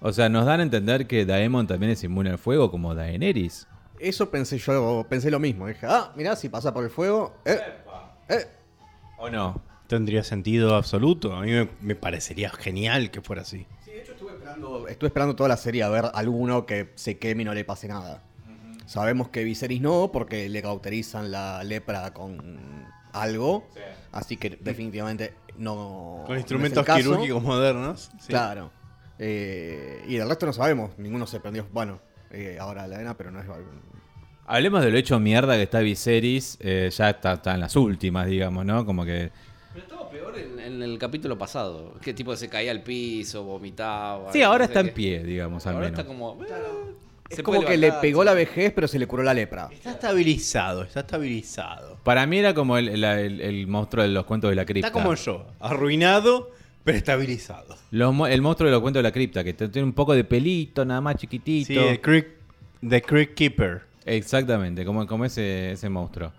O 0.04 0.12
sea, 0.12 0.28
nos 0.28 0.44
dan 0.46 0.58
a 0.60 0.62
entender 0.64 1.06
que 1.06 1.24
Daemon 1.24 1.68
también 1.68 1.92
es 1.92 2.02
inmune 2.02 2.30
al 2.30 2.38
fuego, 2.38 2.70
como 2.70 2.94
Daenerys. 2.94 3.68
Eso 4.00 4.30
pensé 4.30 4.58
yo, 4.58 5.06
pensé 5.08 5.30
lo 5.30 5.38
mismo. 5.38 5.68
Dije, 5.68 5.86
ah, 5.88 6.12
mirá, 6.16 6.34
si 6.34 6.48
pasa 6.48 6.74
por 6.74 6.82
el 6.82 6.90
fuego. 6.90 7.34
Eh, 7.44 7.56
eh. 8.28 8.46
¿O 9.16 9.30
no? 9.30 9.62
Tendría 9.86 10.24
sentido 10.24 10.74
absoluto. 10.74 11.32
A 11.32 11.42
mí 11.42 11.52
me, 11.52 11.68
me 11.80 11.94
parecería 11.94 12.50
genial 12.50 13.12
que 13.12 13.20
fuera 13.20 13.42
así. 13.42 13.64
Sí, 13.84 13.92
de 13.92 14.00
hecho 14.00 14.12
estuve 14.12 14.32
esperando, 14.32 14.88
estuve 14.88 15.06
esperando 15.06 15.36
toda 15.36 15.48
la 15.48 15.56
serie 15.56 15.84
a 15.84 15.88
ver 15.88 16.06
alguno 16.14 16.66
que 16.66 16.90
se 16.96 17.18
queme 17.18 17.42
y 17.42 17.44
no 17.44 17.54
le 17.54 17.64
pase 17.64 17.86
nada. 17.86 18.22
Sabemos 18.86 19.28
que 19.28 19.44
Viserys 19.44 19.80
no, 19.80 20.10
porque 20.12 20.48
le 20.48 20.60
cauterizan 20.62 21.30
la 21.30 21.62
lepra 21.62 22.12
con 22.12 22.86
algo. 23.12 23.68
Así 24.10 24.36
que 24.36 24.58
definitivamente 24.60 25.34
no. 25.56 26.24
Con 26.26 26.34
no 26.34 26.38
instrumentos 26.38 26.82
es 26.82 26.88
el 26.88 26.94
caso. 26.96 27.10
quirúrgicos 27.10 27.42
modernos. 27.42 28.10
sí. 28.18 28.28
Claro. 28.28 28.81
Eh, 29.24 30.02
y 30.08 30.16
del 30.16 30.28
resto 30.28 30.46
no 30.46 30.52
sabemos. 30.52 30.98
Ninguno 30.98 31.26
se 31.28 31.38
prendió. 31.38 31.66
Bueno, 31.72 32.00
eh, 32.32 32.56
ahora 32.60 32.88
la 32.88 32.96
arena, 32.96 33.16
pero 33.16 33.30
no 33.30 33.40
es. 33.40 33.46
Hablemos 34.46 34.82
de 34.82 34.90
lo 34.90 34.98
hecho 34.98 35.20
mierda 35.20 35.54
que 35.54 35.62
está 35.62 35.78
Viserys, 35.78 36.58
eh, 36.60 36.90
ya 36.92 37.10
está, 37.10 37.34
está 37.34 37.54
en 37.54 37.60
las 37.60 37.76
últimas, 37.76 38.26
digamos, 38.26 38.66
¿no? 38.66 38.84
Como 38.84 39.04
que... 39.04 39.30
Pero 39.72 39.84
estaba 39.84 40.10
peor 40.10 40.36
en, 40.36 40.58
en 40.58 40.82
el 40.82 40.98
capítulo 40.98 41.38
pasado. 41.38 41.94
Que 42.02 42.12
tipo 42.12 42.34
se 42.36 42.48
caía 42.48 42.72
al 42.72 42.82
piso, 42.82 43.44
vomitaba. 43.44 44.32
Sí, 44.32 44.40
no 44.40 44.46
ahora 44.48 44.66
sé 44.66 44.72
está 44.72 44.80
en 44.80 44.92
pie, 44.92 45.22
digamos, 45.22 45.64
al 45.68 45.74
Ahora 45.76 45.86
menos. 45.86 46.00
está 46.00 46.08
como. 46.08 46.38
Es 47.30 47.42
como 47.42 47.64
que 47.64 47.78
le 47.78 47.92
pegó 47.92 48.24
la 48.24 48.34
vejez, 48.34 48.72
pero 48.74 48.86
se 48.88 48.98
le 48.98 49.06
curó 49.06 49.22
la 49.22 49.32
lepra. 49.32 49.68
Está 49.72 49.92
estabilizado, 49.92 50.82
está 50.82 51.00
estabilizado. 51.00 51.96
Para 52.04 52.26
mí 52.26 52.36
era 52.38 52.52
como 52.52 52.76
el, 52.76 52.88
el- 53.02 53.40
el 53.40 53.66
monstruo 53.68 54.02
de 54.02 54.10
los 54.10 54.26
cuentos 54.26 54.50
de 54.50 54.56
la 54.56 54.66
cripta. 54.66 54.88
Está 54.88 54.92
como 55.02 55.14
yo, 55.14 55.46
arruinado, 55.60 56.50
pero 56.84 56.98
estabilizado. 56.98 57.76
Los 57.90 58.14
el 58.28 58.42
monstruo 58.42 58.68
de 58.68 58.72
los 58.72 58.80
cuentos 58.80 58.98
de 59.00 59.04
la 59.04 59.12
cripta, 59.12 59.44
que 59.44 59.52
tiene 59.52 59.82
un 59.82 59.92
poco 59.92 60.14
de 60.14 60.24
pelito, 60.24 60.84
nada 60.84 61.00
más 61.00 61.16
chiquitito. 61.16 61.66
Sí, 61.66 61.78
el 61.78 62.00
Creek, 62.00 62.26
The 62.88 63.02
Creek 63.02 63.34
Keeper. 63.34 63.82
Exactamente, 64.04 64.84
como, 64.84 65.06
como 65.06 65.24
ese, 65.24 65.72
ese 65.72 65.88
monstruo. 65.88 66.32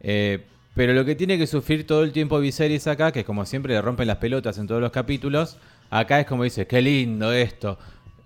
Eh, 0.00 0.44
pero 0.74 0.92
lo 0.92 1.04
que 1.04 1.14
tiene 1.14 1.36
que 1.36 1.46
sufrir 1.46 1.86
todo 1.86 2.04
el 2.04 2.12
tiempo 2.12 2.38
Viserys 2.38 2.86
acá, 2.86 3.12
que 3.12 3.20
es 3.20 3.26
como 3.26 3.44
siempre 3.44 3.74
le 3.74 3.82
rompen 3.82 4.06
las 4.06 4.18
pelotas 4.18 4.58
en 4.58 4.66
todos 4.66 4.80
los 4.80 4.90
capítulos, 4.90 5.58
acá 5.90 6.20
es 6.20 6.26
como 6.26 6.44
dice, 6.44 6.66
qué 6.66 6.80
lindo 6.80 7.32
esto. 7.32 7.78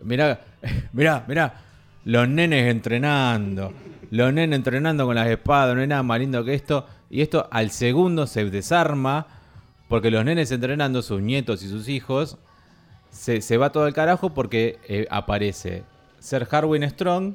Mirá, 0.02 0.40
mirá, 0.92 1.24
mirá, 1.26 1.62
los 2.04 2.28
nenes 2.28 2.70
entrenando, 2.70 3.72
los 4.10 4.32
nenes 4.32 4.56
entrenando 4.56 5.06
con 5.06 5.14
las 5.14 5.28
espadas, 5.28 5.74
no 5.74 5.80
hay 5.80 5.86
nada 5.86 6.02
más 6.02 6.20
lindo 6.20 6.44
que 6.44 6.54
esto. 6.54 6.86
Y 7.10 7.22
esto 7.22 7.48
al 7.50 7.70
segundo 7.70 8.26
se 8.26 8.44
desarma, 8.50 9.26
porque 9.94 10.10
los 10.10 10.24
nenes 10.24 10.50
entrenando, 10.50 11.02
sus 11.02 11.22
nietos 11.22 11.62
y 11.62 11.68
sus 11.68 11.88
hijos, 11.88 12.36
se, 13.12 13.40
se 13.40 13.56
va 13.58 13.70
todo 13.70 13.84
al 13.84 13.94
carajo 13.94 14.30
porque 14.34 14.80
eh, 14.88 15.06
aparece 15.08 15.84
Ser 16.18 16.48
Harwin 16.50 16.82
Strong 16.90 17.34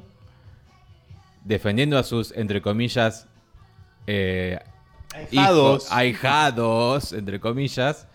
defendiendo 1.42 1.96
a 1.96 2.02
sus, 2.02 2.32
entre 2.32 2.60
comillas, 2.60 3.26
eh, 4.06 4.58
Ahijados. 5.14 5.84
hijos- 5.84 5.92
ahijados, 5.92 7.12
entre 7.14 7.40
comillas, 7.40 8.06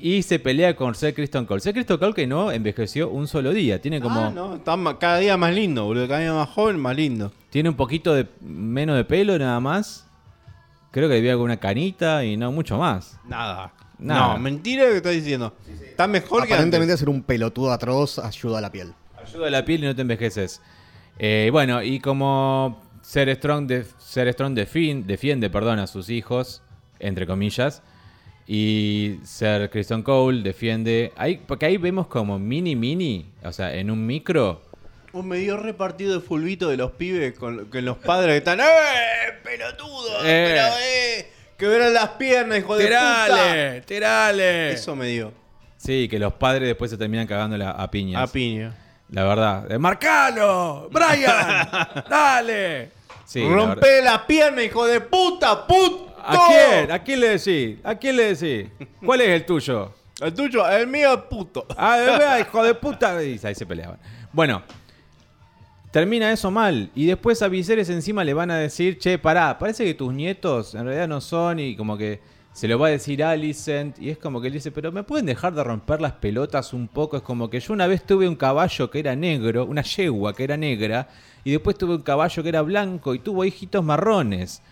y 0.00 0.22
se 0.22 0.38
pelea 0.38 0.74
con 0.74 0.94
Ser 0.94 1.12
Kristen 1.12 1.44
Cole. 1.44 1.60
Ser 1.60 1.74
Kristen 1.74 1.98
Cole 1.98 2.14
que 2.14 2.26
no 2.26 2.50
envejeció 2.50 3.10
un 3.10 3.28
solo 3.28 3.50
día, 3.52 3.82
tiene 3.82 4.00
como, 4.00 4.20
Ah, 4.20 4.30
no, 4.34 4.54
está 4.56 4.74
cada 4.98 5.18
día 5.18 5.36
más 5.36 5.54
lindo, 5.54 5.84
boludo. 5.84 6.08
Cada 6.08 6.20
día 6.20 6.32
más 6.32 6.48
joven, 6.48 6.80
más 6.80 6.96
lindo. 6.96 7.30
tiene 7.50 7.68
un 7.68 7.74
poquito 7.76 8.14
de 8.14 8.26
menos 8.40 8.96
de 8.96 9.04
pelo 9.04 9.38
nada 9.38 9.60
más. 9.60 10.06
Creo 10.90 11.08
que 11.08 11.14
le 11.16 11.20
vi 11.20 11.28
alguna 11.28 11.58
canita 11.58 12.24
y 12.24 12.36
no 12.36 12.50
mucho 12.52 12.78
más. 12.78 13.18
Nada. 13.26 13.72
Nada. 13.98 14.34
No, 14.34 14.38
mentira 14.38 14.84
lo 14.84 14.90
que 14.90 14.96
estás 14.98 15.12
diciendo. 15.12 15.54
Está 15.82 16.06
mejor 16.06 16.46
que 16.46 16.52
Aparentemente 16.54 16.92
antes. 16.92 17.00
ser 17.00 17.08
un 17.08 17.22
pelotudo 17.22 17.72
atroz 17.72 18.18
ayuda 18.18 18.58
a 18.58 18.60
la 18.60 18.70
piel. 18.72 18.94
Ayuda 19.20 19.48
a 19.48 19.50
la 19.50 19.64
piel 19.64 19.82
y 19.82 19.86
no 19.86 19.94
te 19.94 20.02
envejeces. 20.02 20.62
Eh, 21.18 21.48
bueno, 21.52 21.82
y 21.82 21.98
como 22.00 22.80
Ser 23.02 23.34
Strong, 23.34 23.66
de, 23.66 23.84
Ser 23.98 24.32
Strong 24.32 24.54
defin- 24.56 25.04
defiende 25.04 25.50
perdón, 25.50 25.80
a 25.80 25.86
sus 25.88 26.10
hijos, 26.10 26.62
entre 27.00 27.26
comillas, 27.26 27.82
y 28.46 29.18
Ser 29.24 29.68
Kristen 29.70 30.02
Cole 30.02 30.42
defiende... 30.42 31.12
Ahí, 31.16 31.42
porque 31.46 31.66
ahí 31.66 31.76
vemos 31.76 32.06
como 32.06 32.38
mini 32.38 32.76
mini, 32.76 33.26
o 33.44 33.52
sea, 33.52 33.74
en 33.74 33.90
un 33.90 34.06
micro... 34.06 34.62
Un 35.18 35.26
medio 35.28 35.56
repartido 35.56 36.14
de 36.14 36.20
fulbito 36.20 36.68
de 36.68 36.76
los 36.76 36.92
pibes 36.92 37.36
con, 37.36 37.64
con 37.66 37.84
los 37.84 37.96
padres 37.98 38.34
que 38.34 38.38
están. 38.38 38.60
¡Eh! 38.60 38.64
¡Pelotudo! 39.42 40.18
Eh. 40.22 40.46
¡Pero 40.54 40.62
eh! 40.80 41.32
¡Que 41.56 41.66
verán 41.66 41.92
las 41.92 42.10
piernas, 42.10 42.58
hijo 42.60 42.76
de 42.76 42.84
puta! 42.86 43.80
¡Tirale! 43.84 44.72
Eso 44.72 44.94
me 44.94 45.06
dio. 45.08 45.32
Sí, 45.76 46.06
que 46.08 46.20
los 46.20 46.34
padres 46.34 46.68
después 46.68 46.90
se 46.90 46.96
terminan 46.96 47.26
cagando 47.26 47.56
la- 47.56 47.72
a 47.72 47.90
piñas. 47.90 48.22
A 48.22 48.32
piña. 48.32 48.74
La 49.10 49.24
verdad. 49.24 49.70
Eh, 49.72 49.78
¡Marcalo! 49.78 50.88
¡Brian! 50.92 51.68
¡Dale! 52.08 52.90
Sí, 53.26 53.40
la. 53.42 53.48
¡Rompe 53.56 54.00
las 54.02 54.20
piernas, 54.20 54.64
hijo 54.64 54.86
de 54.86 55.00
puta! 55.00 55.66
¡Puto! 55.66 56.14
¿A 56.24 56.46
quién? 56.48 56.92
¿A 56.92 57.02
quién 57.02 57.20
le 57.20 57.38
decís? 57.38 57.78
¿A 57.82 57.94
quién 57.96 58.16
le 58.16 58.34
decís? 58.34 58.70
¿Cuál 59.04 59.22
es 59.22 59.28
el 59.30 59.44
tuyo? 59.44 59.92
El 60.20 60.34
tuyo, 60.34 60.68
el 60.68 60.86
mío 60.86 61.14
es 61.14 61.20
puto. 61.22 61.66
Ah, 61.76 62.38
hijo 62.40 62.62
de 62.62 62.74
puta. 62.74 63.22
Y 63.22 63.40
ahí 63.42 63.54
se 63.54 63.66
peleaban. 63.66 63.98
Bueno, 64.32 64.62
termina 65.90 66.32
eso 66.32 66.50
mal. 66.50 66.90
Y 66.94 67.06
después 67.06 67.42
a 67.42 67.48
Viserys 67.48 67.88
encima 67.90 68.24
le 68.24 68.34
van 68.34 68.50
a 68.50 68.56
decir, 68.58 68.98
che, 68.98 69.18
pará, 69.18 69.58
parece 69.58 69.84
que 69.84 69.94
tus 69.94 70.12
nietos 70.12 70.74
en 70.74 70.84
realidad 70.84 71.08
no 71.08 71.20
son. 71.20 71.58
Y 71.58 71.76
como 71.76 71.96
que 71.96 72.20
se 72.52 72.66
lo 72.68 72.78
va 72.78 72.88
a 72.88 72.90
decir 72.90 73.22
Alicent. 73.22 73.98
Y 73.98 74.10
es 74.10 74.18
como 74.18 74.40
que 74.40 74.48
él 74.48 74.52
dice, 74.54 74.70
pero 74.70 74.90
¿me 74.92 75.02
pueden 75.02 75.26
dejar 75.26 75.54
de 75.54 75.62
romper 75.64 76.00
las 76.00 76.12
pelotas 76.12 76.72
un 76.72 76.88
poco? 76.88 77.16
Es 77.16 77.22
como 77.22 77.48
que 77.50 77.60
yo 77.60 77.72
una 77.72 77.86
vez 77.86 78.04
tuve 78.04 78.28
un 78.28 78.36
caballo 78.36 78.90
que 78.90 78.98
era 78.98 79.14
negro, 79.16 79.64
una 79.64 79.82
yegua 79.82 80.34
que 80.34 80.44
era 80.44 80.56
negra. 80.56 81.08
Y 81.44 81.52
después 81.52 81.78
tuve 81.78 81.94
un 81.94 82.02
caballo 82.02 82.42
que 82.42 82.48
era 82.48 82.62
blanco 82.62 83.14
y 83.14 83.20
tuvo 83.20 83.44
hijitos 83.44 83.84
marrones. 83.84 84.62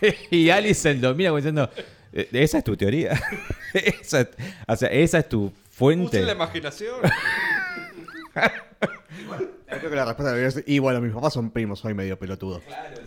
y 0.30 0.50
Alicent 0.50 1.02
lo 1.02 1.14
mira 1.14 1.30
como 1.30 1.38
diciendo, 1.38 1.70
"Eh, 2.12 2.28
esa 2.32 2.58
es 2.58 2.64
tu 2.64 2.76
teoría. 2.76 3.18
esa, 3.72 4.28
o 4.68 4.76
sea, 4.76 4.88
esa 4.88 5.18
es 5.18 5.28
tu 5.28 5.52
fuente. 5.70 6.18
Use 6.18 6.26
la 6.26 6.32
imaginación. 6.32 6.96
Creo 9.66 9.90
que 9.90 9.96
la 9.96 10.04
respuesta 10.04 10.30
debería 10.32 10.50
ser. 10.50 10.64
Y 10.66 10.78
bueno, 10.78 11.00
mis 11.00 11.12
papás 11.12 11.32
son 11.34 11.50
primos, 11.50 11.80
soy 11.80 11.94
medio 11.94 12.18
pelotudo. 12.18 12.60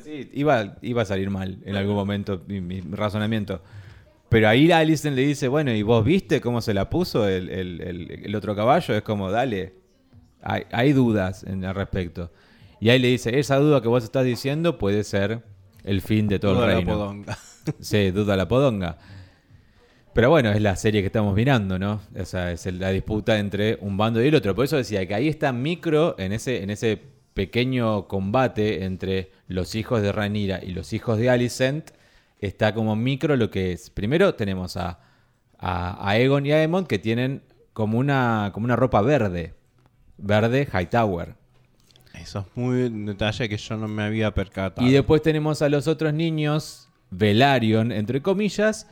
Sí, 0.03 0.29
iba, 0.33 0.75
iba 0.81 1.01
a 1.01 1.05
salir 1.05 1.29
mal 1.29 1.59
en 1.65 1.75
algún 1.75 1.95
momento 1.95 2.41
mi, 2.47 2.61
mi 2.61 2.81
razonamiento. 2.81 3.61
Pero 4.29 4.47
ahí 4.47 4.71
Alicent 4.71 5.15
le 5.15 5.23
dice, 5.23 5.47
bueno, 5.47 5.71
¿y 5.73 5.81
vos 5.81 6.03
viste 6.05 6.39
cómo 6.41 6.61
se 6.61 6.73
la 6.73 6.89
puso 6.89 7.27
el, 7.27 7.49
el- 7.49 7.81
el- 7.81 8.11
el 8.25 8.35
otro 8.35 8.55
caballo? 8.55 8.93
Es 8.95 9.01
como, 9.01 9.31
dale, 9.31 9.73
hay, 10.41 10.63
hay 10.71 10.93
dudas 10.93 11.43
en 11.43 11.65
al 11.65 11.73
respecto. 11.75 12.31
Y 12.79 12.89
ahí 12.89 12.99
le 12.99 13.07
dice, 13.07 13.39
esa 13.39 13.57
duda 13.57 13.81
que 13.81 13.87
vos 13.87 14.03
estás 14.03 14.23
diciendo 14.25 14.77
puede 14.77 15.03
ser 15.03 15.43
el 15.83 16.01
fin 16.01 16.27
de 16.27 16.37
todo 16.39 16.53
Toda 16.53 16.65
el 16.65 16.71
la 16.71 16.75
reino. 16.77 16.93
podonga. 16.93 17.37
Sí, 17.79 18.11
duda 18.11 18.35
la 18.37 18.47
podonga. 18.47 18.97
Pero 20.19 20.31
bueno, 20.31 20.51
es 20.51 20.61
la 20.61 20.75
serie 20.75 20.99
que 20.99 21.05
estamos 21.05 21.33
mirando, 21.33 21.79
¿no? 21.79 22.01
Esa 22.13 22.51
es 22.51 22.65
el- 22.65 22.77
la 22.77 22.89
disputa 22.89 23.39
entre 23.39 23.77
un 23.79 23.95
bando 23.95 24.21
y 24.21 24.27
el 24.27 24.35
otro. 24.35 24.53
Por 24.53 24.65
eso 24.65 24.75
decía 24.75 25.05
que 25.07 25.15
ahí 25.15 25.29
está 25.29 25.53
micro 25.53 26.15
en 26.19 26.33
ese, 26.33 26.61
en 26.61 26.69
ese 26.71 27.01
pequeño 27.33 28.09
combate 28.09 28.83
entre 28.83 29.31
los 29.47 29.75
hijos 29.75 30.01
de 30.01 30.11
Rhaenyra 30.11 30.59
y 30.61 30.71
los 30.73 30.91
hijos 30.91 31.19
de 31.19 31.29
Alicent. 31.29 31.91
Está 32.41 32.73
como 32.73 32.97
micro 32.97 33.37
lo 33.37 33.49
que 33.49 33.71
es. 33.71 33.89
Primero 33.91 34.35
tenemos 34.35 34.75
a, 34.75 34.99
a, 35.57 35.91
a 36.05 36.09
Aegon 36.09 36.45
y 36.45 36.51
a 36.51 36.57
Aemond 36.57 36.85
que 36.87 36.99
tienen 36.99 37.41
como 37.71 37.97
una, 37.97 38.51
como 38.53 38.65
una 38.65 38.75
ropa 38.75 39.01
verde. 39.01 39.53
Verde 40.17 40.67
Hightower. 40.69 41.35
Eso 42.13 42.39
es 42.39 42.45
muy 42.57 42.81
un 42.87 43.05
detalle 43.05 43.47
que 43.47 43.55
yo 43.55 43.77
no 43.77 43.87
me 43.87 44.03
había 44.03 44.33
percatado. 44.33 44.85
Y 44.85 44.91
después 44.91 45.21
tenemos 45.21 45.61
a 45.61 45.69
los 45.69 45.87
otros 45.87 46.13
niños, 46.13 46.89
Velaryon, 47.09 47.93
entre 47.93 48.21
comillas, 48.21 48.85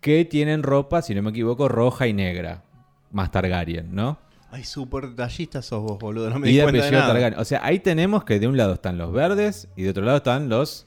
que 0.00 0.24
tienen 0.24 0.62
ropa, 0.62 1.02
si 1.02 1.14
no 1.14 1.22
me 1.22 1.30
equivoco, 1.30 1.68
roja 1.68 2.06
y 2.06 2.12
negra. 2.12 2.62
Más 3.10 3.30
Targaryen, 3.30 3.94
¿no? 3.94 4.18
Ay, 4.50 4.64
súper 4.64 5.08
detallista 5.08 5.60
sos 5.60 5.82
vos, 5.82 5.98
boludo. 5.98 6.30
No 6.30 6.38
me 6.38 6.48
y 6.48 6.52
di 6.52 6.56
de 6.58 6.62
cuenta 6.64 6.84
de 6.84 6.90
nada. 6.90 7.06
Targaryen. 7.08 7.40
O 7.40 7.44
sea, 7.44 7.60
ahí 7.64 7.78
tenemos 7.80 8.24
que 8.24 8.38
de 8.38 8.46
un 8.46 8.56
lado 8.56 8.74
están 8.74 8.96
los 8.98 9.12
verdes 9.12 9.68
y 9.76 9.82
de 9.82 9.90
otro 9.90 10.04
lado 10.04 10.18
están 10.18 10.48
los, 10.48 10.86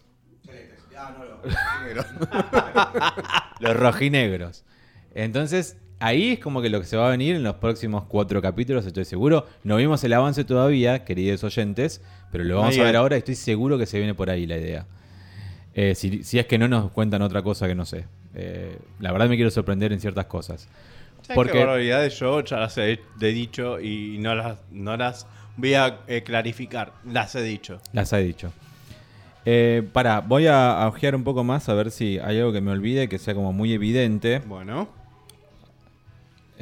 los 3.60 3.78
rojinegros. 3.78 4.63
Entonces, 5.13 5.78
ahí 6.00 6.32
es 6.34 6.39
como 6.39 6.62
que 6.62 6.69
lo 6.69 6.80
que 6.80 6.86
se 6.86 6.97
va 6.97 7.08
a 7.08 7.12
venir 7.12 7.36
en 7.36 7.43
los 7.43 7.56
próximos 7.56 8.06
cuatro 8.06 8.41
capítulos, 8.41 8.86
estoy 8.86 9.06
seguro. 9.06 9.45
No 9.63 9.78
vimos 9.78 10.04
el 10.04 10.13
avance 10.13 10.43
todavía, 10.43 11.04
queridos 11.04 11.43
oyentes, 11.43 12.02
pero 12.32 12.43
lo 12.43 12.58
vamos 12.58 12.76
Ahí 12.76 12.82
a 12.82 12.84
ver 12.84 12.95
ahora 12.95 13.15
y 13.17 13.19
estoy 13.19 13.36
seguro 13.36 13.78
que 13.78 13.86
se 13.86 13.97
viene 13.97 14.13
por 14.15 14.30
ahí 14.30 14.45
la 14.45 14.58
idea. 14.58 14.88
Eh, 15.74 15.95
si, 15.95 16.24
si 16.24 16.39
es 16.39 16.45
que 16.47 16.58
no 16.58 16.67
nos 16.67 16.91
cuentan 16.91 17.21
otra 17.21 17.41
cosa 17.41 17.67
que 17.67 17.76
no 17.76 17.86
sé. 17.86 18.06
Eh, 18.36 18.78
la 19.00 19.12
verdad 19.12 19.28
me 19.30 19.36
quiero 19.36 19.52
sorprender 19.52 19.91
en 19.94 20.00
ciertas 20.00 20.26
cosas. 20.26 20.67
¿Sabes 21.22 21.36
Porque- 21.36 21.52
qué 21.54 21.60
barbaridades 21.60 22.17
yo 22.20 22.41
ya 22.44 22.58
las 22.60 22.78
he 22.78 23.00
he 23.22 23.26
dicho 23.28 23.80
y 23.80 24.17
no 24.20 24.34
las, 24.36 24.58
no 24.72 24.98
las 24.98 25.28
voy 25.58 25.74
a 25.76 26.00
eh, 26.08 26.24
clarificar. 26.24 26.94
Las 27.06 27.36
he 27.36 27.41
dicho. 27.44 27.80
Las 27.94 28.12
he 28.13 28.17
dicho. 28.24 28.52
Eh, 29.46 29.84
para, 29.91 30.20
voy 30.22 30.48
a, 30.48 30.82
a 30.84 30.88
ojear 30.88 31.15
un 31.15 31.24
poco 31.24 31.44
más 31.44 31.67
a 31.67 31.74
ver 31.74 31.89
si 31.91 32.20
hay 32.20 32.38
algo 32.39 32.54
que 32.54 32.62
me 32.62 32.72
olvide, 32.72 33.10
que 33.10 33.17
sea 33.20 33.34
como 33.34 33.52
muy 33.54 33.74
evidente. 33.74 34.39
Bueno. 34.46 34.88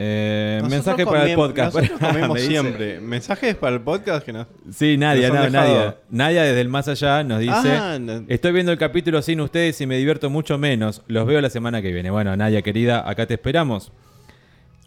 Eh, 0.01 0.62
mensaje 0.69 1.03
para 1.05 1.25
el 1.25 1.35
podcast. 1.35 1.75
Nosotros 1.75 1.99
comemos 2.07 2.29
Me 2.35 2.39
dice- 2.41 2.51
siempre. 2.51 2.99
Mensajes 3.01 3.55
para 3.55 3.75
el 3.75 3.81
podcast 3.81 4.25
que 4.25 4.31
no. 4.31 4.47
Sí, 4.71 4.97
Nadia, 4.97 5.27
Nos 5.29 5.51
no. 5.51 5.59
Nadia. 5.59 5.97
Nadia 6.09 6.43
desde 6.43 6.62
el 6.62 6.69
más 6.69 6.88
allá 6.88 7.21
nos 7.25 7.39
dice: 7.41 7.75
Ah, 7.75 7.97
no. 7.99 8.23
Estoy 8.29 8.53
viendo 8.53 8.71
el 8.71 8.77
capítulo 8.77 9.21
sin 9.21 9.41
ustedes 9.41 9.81
y 9.81 9.88
me 9.88 9.97
divierto 9.97 10.29
mucho 10.29 10.57
menos. 10.57 11.01
Los 11.07 11.27
veo 11.27 11.41
la 11.41 11.49
semana 11.49 11.81
que 11.81 11.91
viene. 11.91 12.12
Bueno, 12.12 12.33
Nadia 12.38 12.62
querida, 12.62 13.09
acá 13.09 13.25
te 13.27 13.33
esperamos. 13.33 13.91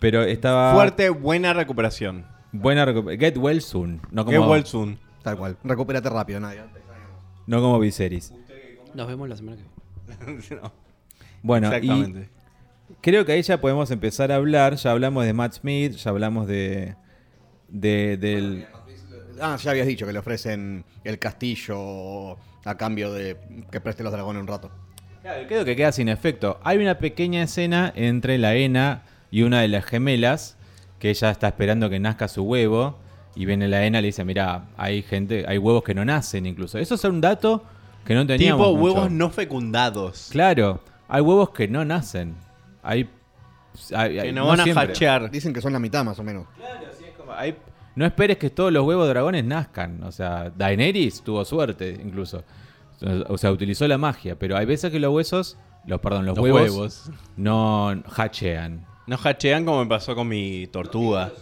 Pero 0.01 0.23
estaba. 0.23 0.73
Fuerte, 0.73 1.11
buena 1.11 1.53
recuperación. 1.53 2.25
Buena 2.53 2.87
recu- 2.87 3.19
Get 3.19 3.37
well 3.37 3.61
soon. 3.61 4.01
No 4.11 4.25
como, 4.25 4.51
well 4.51 4.65
soon. 4.65 4.99
Tal 5.23 5.37
cual. 5.37 5.59
Recupérate 5.63 6.09
rápido, 6.09 6.41
nadie. 6.41 6.61
no 7.47 7.61
como 7.61 7.79
Viserys. 7.79 8.33
Nos 8.95 9.07
vemos 9.09 9.29
la 9.29 9.37
semana 9.37 9.59
que 9.59 9.63
viene. 9.63 10.43
No, 10.63 10.73
Bueno, 11.43 11.67
y 11.73 11.75
exactamente. 11.77 12.29
Creo 13.01 13.25
que 13.25 13.33
ahí 13.33 13.43
ya 13.43 13.61
podemos 13.61 13.91
empezar 13.91 14.31
a 14.33 14.37
hablar. 14.37 14.77
Ya 14.77 14.91
hablamos 14.91 15.25
de 15.25 15.33
Matt 15.33 15.55
Smith, 15.55 15.93
ya 15.97 16.11
hablamos 16.11 16.47
de. 16.47 16.95
de 17.69 18.17
del. 18.17 18.67
Ah, 19.41 19.57
ya 19.57 19.71
habías 19.73 19.87
dicho 19.87 20.07
que 20.07 20.13
le 20.13 20.19
ofrecen 20.19 20.85
el 21.05 21.19
castillo 21.19 22.33
a 22.65 22.77
cambio 22.77 23.13
de 23.13 23.37
que 23.71 23.81
preste 23.81 24.03
los 24.03 24.13
dragones 24.13 24.41
un 24.41 24.47
rato. 24.47 24.71
Claro, 25.23 25.47
creo 25.49 25.65
que 25.65 25.75
queda 25.77 25.93
sin 25.93 26.09
efecto. 26.09 26.61
Hay 26.65 26.79
una 26.79 26.99
pequeña 26.99 27.43
escena 27.43 27.93
entre 27.97 28.39
la 28.39 28.55
Ena 28.55 29.03
y 29.31 29.43
una 29.43 29.61
de 29.61 29.69
las 29.69 29.85
gemelas 29.85 30.57
que 30.99 31.11
ella 31.11 31.31
está 31.31 31.49
esperando 31.49 31.89
que 31.91 31.99
nazca 31.99 32.29
su 32.29 32.43
huevo 32.43 32.99
y 33.35 33.47
viene 33.47 33.67
la 33.69 33.85
Ena 33.85 33.99
y 33.99 34.03
le 34.03 34.07
dice, 34.09 34.25
mira, 34.25 34.67
hay 34.77 35.03
gente, 35.03 35.45
hay 35.49 35.59
huevos 35.59 35.83
que 35.83 35.95
no 35.95 36.05
nacen 36.05 36.47
incluso. 36.47 36.79
Eso 36.79 36.95
es 36.97 37.05
un 37.05 37.21
dato 37.21 37.65
que 38.05 38.15
no 38.15 38.27
teníamos 38.27 38.67
Tipo 38.67 38.77
mucho. 38.77 38.95
huevos 38.95 39.11
no 39.11 39.31
fecundados. 39.31 40.29
Claro, 40.31 40.81
hay 41.09 41.21
huevos 41.23 41.51
que 41.51 41.67
no 41.69 41.85
nacen. 41.85 42.35
Hay, 42.83 43.09
hay- 43.95 44.21
Que 44.21 44.33
no 44.33 44.47
van 44.47 44.61
a 44.61 44.65
siempre. 44.65 44.85
hachear. 44.91 45.31
Dicen 45.31 45.53
que 45.53 45.61
son 45.61 45.73
la 45.73 45.79
mitad 45.79 46.05
más 46.05 46.19
o 46.19 46.23
menos. 46.23 46.47
Claro, 46.57 46.87
sí, 46.99 47.05
es 47.05 47.15
como- 47.17 47.33
hay- 47.33 47.57
no 47.95 48.05
esperes 48.07 48.39
que 48.39 48.51
todos 48.51 48.73
los 48.73 48.85
huevos 48.85 49.05
de 49.07 49.11
dragones 49.11 49.45
nazcan. 49.45 50.03
O 50.05 50.13
sea, 50.13 50.51
Daenerys 50.57 51.23
tuvo 51.23 51.45
suerte 51.45 51.99
incluso. 52.03 52.43
O 53.29 53.37
sea, 53.37 53.51
utilizó 53.51 53.87
la 53.89 53.99
magia, 53.99 54.39
pero 54.39 54.57
hay 54.57 54.65
veces 54.65 54.91
que 54.93 55.01
los 55.01 55.13
huesos, 55.13 55.59
los 55.87 56.01
perdón, 56.01 56.25
los, 56.25 56.37
Los 56.37 56.45
huevos, 56.45 56.61
huevos. 56.71 57.11
no 57.37 58.03
hachean. 58.17 58.87
No 59.07 59.17
hachean 59.23 59.65
como 59.65 59.81
me 59.83 59.89
pasó 59.89 60.15
con 60.15 60.29
mi 60.29 60.69
tortuga. 60.69 61.33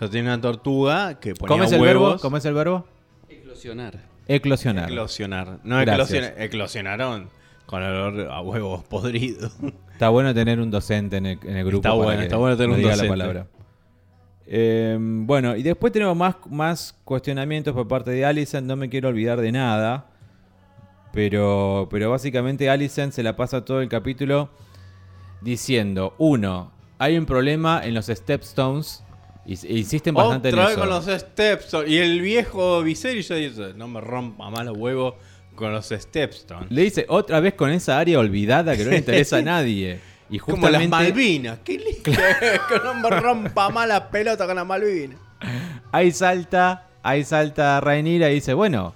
Yo 0.00 0.10
tenía 0.10 0.34
una 0.34 0.40
tortuga 0.42 1.18
que 1.18 1.34
ponía 1.34 1.48
¿Cómo 1.48 1.64
es 1.64 1.72
el 1.72 1.80
huevos. 1.80 2.08
verbo? 2.10 2.20
¿Cómo 2.20 2.36
es 2.36 2.44
el 2.44 2.52
verbo? 2.54 2.86
Eclosionar. 3.30 3.98
Eclosionar. 4.28 4.90
Eclosionar. 4.90 5.60
No, 5.64 5.80
eclosionaron 5.80 7.30
con 7.64 7.82
olor 7.82 8.30
a 8.30 8.40
huevos 8.42 8.84
podridos. 8.84 9.56
Está 9.96 10.10
bueno 10.10 10.34
tener 10.34 10.60
un 10.60 10.70
docente 10.70 11.16
en 11.16 11.24
el, 11.24 11.38
en 11.42 11.56
el 11.56 11.64
grupo. 11.64 11.78
Está 11.78 11.88
para 11.88 12.04
bueno, 12.04 12.18
que 12.18 12.24
está 12.26 12.36
bueno 12.36 12.54
tener 12.58 12.70
un 12.70 12.76
diga 12.76 12.90
docente. 12.90 13.16
la 13.16 13.24
palabra. 13.24 13.46
Eh, 14.46 14.98
bueno, 15.00 15.56
y 15.56 15.62
después 15.62 15.90
tenemos 15.90 16.14
más, 16.14 16.36
más 16.50 16.94
cuestionamientos 17.02 17.72
por 17.72 17.88
parte 17.88 18.10
de 18.10 18.26
Alicent. 18.26 18.66
No 18.66 18.76
me 18.76 18.90
quiero 18.90 19.08
olvidar 19.08 19.40
de 19.40 19.52
nada. 19.52 20.10
Pero, 21.14 21.88
pero 21.90 22.10
básicamente 22.10 22.68
Alicent 22.68 23.14
se 23.14 23.22
la 23.22 23.36
pasa 23.36 23.64
todo 23.64 23.80
el 23.80 23.88
capítulo 23.88 24.50
diciendo: 25.40 26.14
uno, 26.18 26.72
hay 26.98 27.16
un 27.16 27.24
problema 27.24 27.80
en 27.82 27.94
los 27.94 28.06
Stepstones. 28.08 29.02
Y, 29.46 29.54
e 29.66 29.78
insisten 29.78 30.12
bastante 30.12 30.48
Otra 30.48 30.60
en 30.60 30.66
vez 30.66 30.76
eso. 30.76 30.80
con 30.80 30.90
los 30.90 31.06
Stepstone. 31.06 31.88
Y 31.88 31.96
el 31.96 32.20
viejo 32.20 32.82
Viserys 32.82 33.28
ya 33.28 33.36
dice, 33.36 33.72
no 33.74 33.88
me 33.88 34.02
rompa 34.02 34.50
más 34.50 34.66
los 34.66 34.76
huevos 34.76 35.14
con 35.56 35.72
los 35.72 35.88
Stepstone. 35.88 36.66
Le 36.70 36.82
dice 36.82 37.06
otra 37.08 37.40
vez 37.40 37.54
con 37.54 37.70
esa 37.70 37.98
área 37.98 38.18
olvidada 38.20 38.76
que 38.76 38.84
no 38.84 38.90
le 38.90 38.98
interesa 38.98 39.38
a 39.38 39.42
nadie. 39.42 39.98
Y 40.30 40.38
Como 40.38 40.56
las 40.68 40.82
justamente 40.82 40.88
Malvinas. 40.88 41.58
¿Qué 41.64 41.78
li- 41.78 41.94
que 42.04 42.12
no 43.02 43.10
rompa 43.10 43.68
más 43.70 43.88
la 43.88 44.10
pelota 44.10 44.46
con 44.46 44.56
las 44.56 44.66
Malvinas. 44.66 45.18
ahí 45.92 46.10
salta, 46.12 46.86
ahí 47.02 47.24
salta 47.24 47.80
Rhaenyra 47.80 48.30
y 48.30 48.34
dice, 48.34 48.54
bueno, 48.54 48.94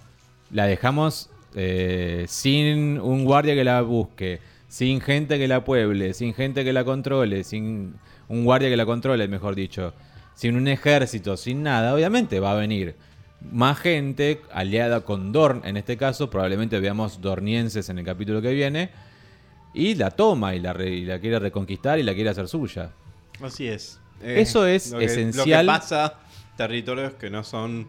la 0.51 0.66
dejamos 0.66 1.31
eh, 1.55 2.25
sin 2.29 3.01
un 3.01 3.25
guardia 3.25 3.55
que 3.55 3.64
la 3.64 3.83
busque, 3.83 4.40
sin 4.68 5.01
gente 5.01 5.38
que 5.38 5.49
la 5.49 5.64
pueble, 5.64 6.14
sin 6.14 6.35
gente 6.35 6.64
que 6.64 6.73
la 6.73 6.85
controle, 6.85 7.44
sin 7.44 7.94
un 8.29 8.44
guardia 8.44 8.68
que 8.68 8.77
la 8.77 8.87
controle, 8.87 9.27
mejor 9.29 9.55
dicho, 9.55 9.92
sin 10.35 10.57
un 10.57 10.66
ejército, 10.68 11.37
sin 11.37 11.62
nada, 11.62 11.94
obviamente 11.94 12.40
va 12.40 12.53
a 12.53 12.55
venir 12.55 12.94
más 13.50 13.79
gente 13.79 14.42
aliada 14.53 15.00
con 15.03 15.33
Dorn, 15.33 15.62
en 15.64 15.76
este 15.76 15.96
caso, 15.96 16.29
probablemente 16.31 16.79
veamos 16.81 17.20
dornienses 17.20 17.88
en 17.88 17.98
el 17.98 18.05
capítulo 18.05 18.42
que 18.42 18.53
viene, 18.53 18.90
y 19.72 19.94
la 19.94 20.11
toma 20.11 20.55
y 20.55 20.61
la, 20.61 20.72
re- 20.72 20.90
y 20.90 21.05
la 21.05 21.18
quiere 21.20 21.38
reconquistar 21.38 21.98
y 21.98 22.03
la 22.03 22.14
quiere 22.14 22.31
hacer 22.31 22.48
suya. 22.48 22.90
Así 23.42 23.66
es. 23.68 23.98
Eso 24.22 24.66
es 24.66 24.90
lo 24.92 24.98
que- 24.98 25.05
esencial. 25.07 25.64
Lo 25.66 25.72
que 25.72 25.79
pasa, 25.79 26.14
territorios 26.57 27.14
que 27.14 27.31
no 27.31 27.42
son... 27.44 27.88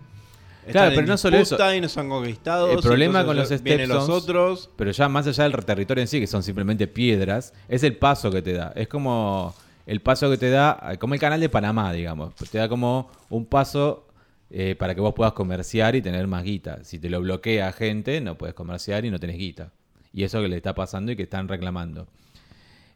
Claro, 0.72 0.92
pero 0.94 1.08
no 1.08 1.18
solo 1.18 1.38
eso. 1.38 1.58
Y 1.74 1.82
no 1.82 1.90
son 1.90 2.08
conquistados. 2.08 2.70
El 2.72 2.80
problema 2.82 3.26
con 3.26 3.36
los 3.36 3.50
Vienen 3.64 3.90
los 3.90 4.08
Stepstones- 4.08 4.12
otros. 4.24 4.70
Pero 4.76 4.92
ya 4.92 5.10
más 5.10 5.26
allá 5.26 5.50
del 5.50 5.66
territorio 5.66 6.04
en 6.04 6.08
sí, 6.08 6.20
que 6.20 6.28
son 6.28 6.44
simplemente 6.44 6.86
piedras, 6.88 7.52
es 7.68 7.82
el 7.84 7.98
paso 7.98 8.30
que 8.30 8.44
te 8.44 8.54
da. 8.54 8.72
Es 8.76 8.88
como 8.88 9.56
el 9.88 10.02
paso 10.02 10.30
que 10.30 10.38
te 10.38 10.52
da, 10.52 10.96
como 11.00 11.16
el 11.16 11.20
canal 11.20 11.40
de 11.42 11.50
Panamá, 11.50 11.92
digamos. 11.92 12.36
Te 12.36 12.60
da 12.60 12.70
como 12.70 13.10
un 13.32 13.46
paso 13.48 14.06
eh, 14.52 14.76
para 14.78 14.94
que 14.94 15.02
vos 15.02 15.14
puedas 15.14 15.34
comerciar 15.34 15.96
y 15.96 16.02
tener 16.02 16.28
más 16.28 16.44
guita. 16.44 16.84
Si 16.84 17.00
te 17.00 17.10
lo 17.10 17.22
bloquea 17.22 17.72
gente, 17.72 18.20
no 18.22 18.38
puedes 18.38 18.54
comerciar 18.54 19.06
y 19.06 19.10
no 19.10 19.20
tenés 19.20 19.38
guita. 19.38 19.72
Y 20.14 20.24
eso 20.24 20.42
que 20.42 20.50
le 20.50 20.58
está 20.58 20.76
pasando 20.76 21.12
y 21.12 21.16
que 21.16 21.24
están 21.24 21.48
reclamando. 21.48 22.08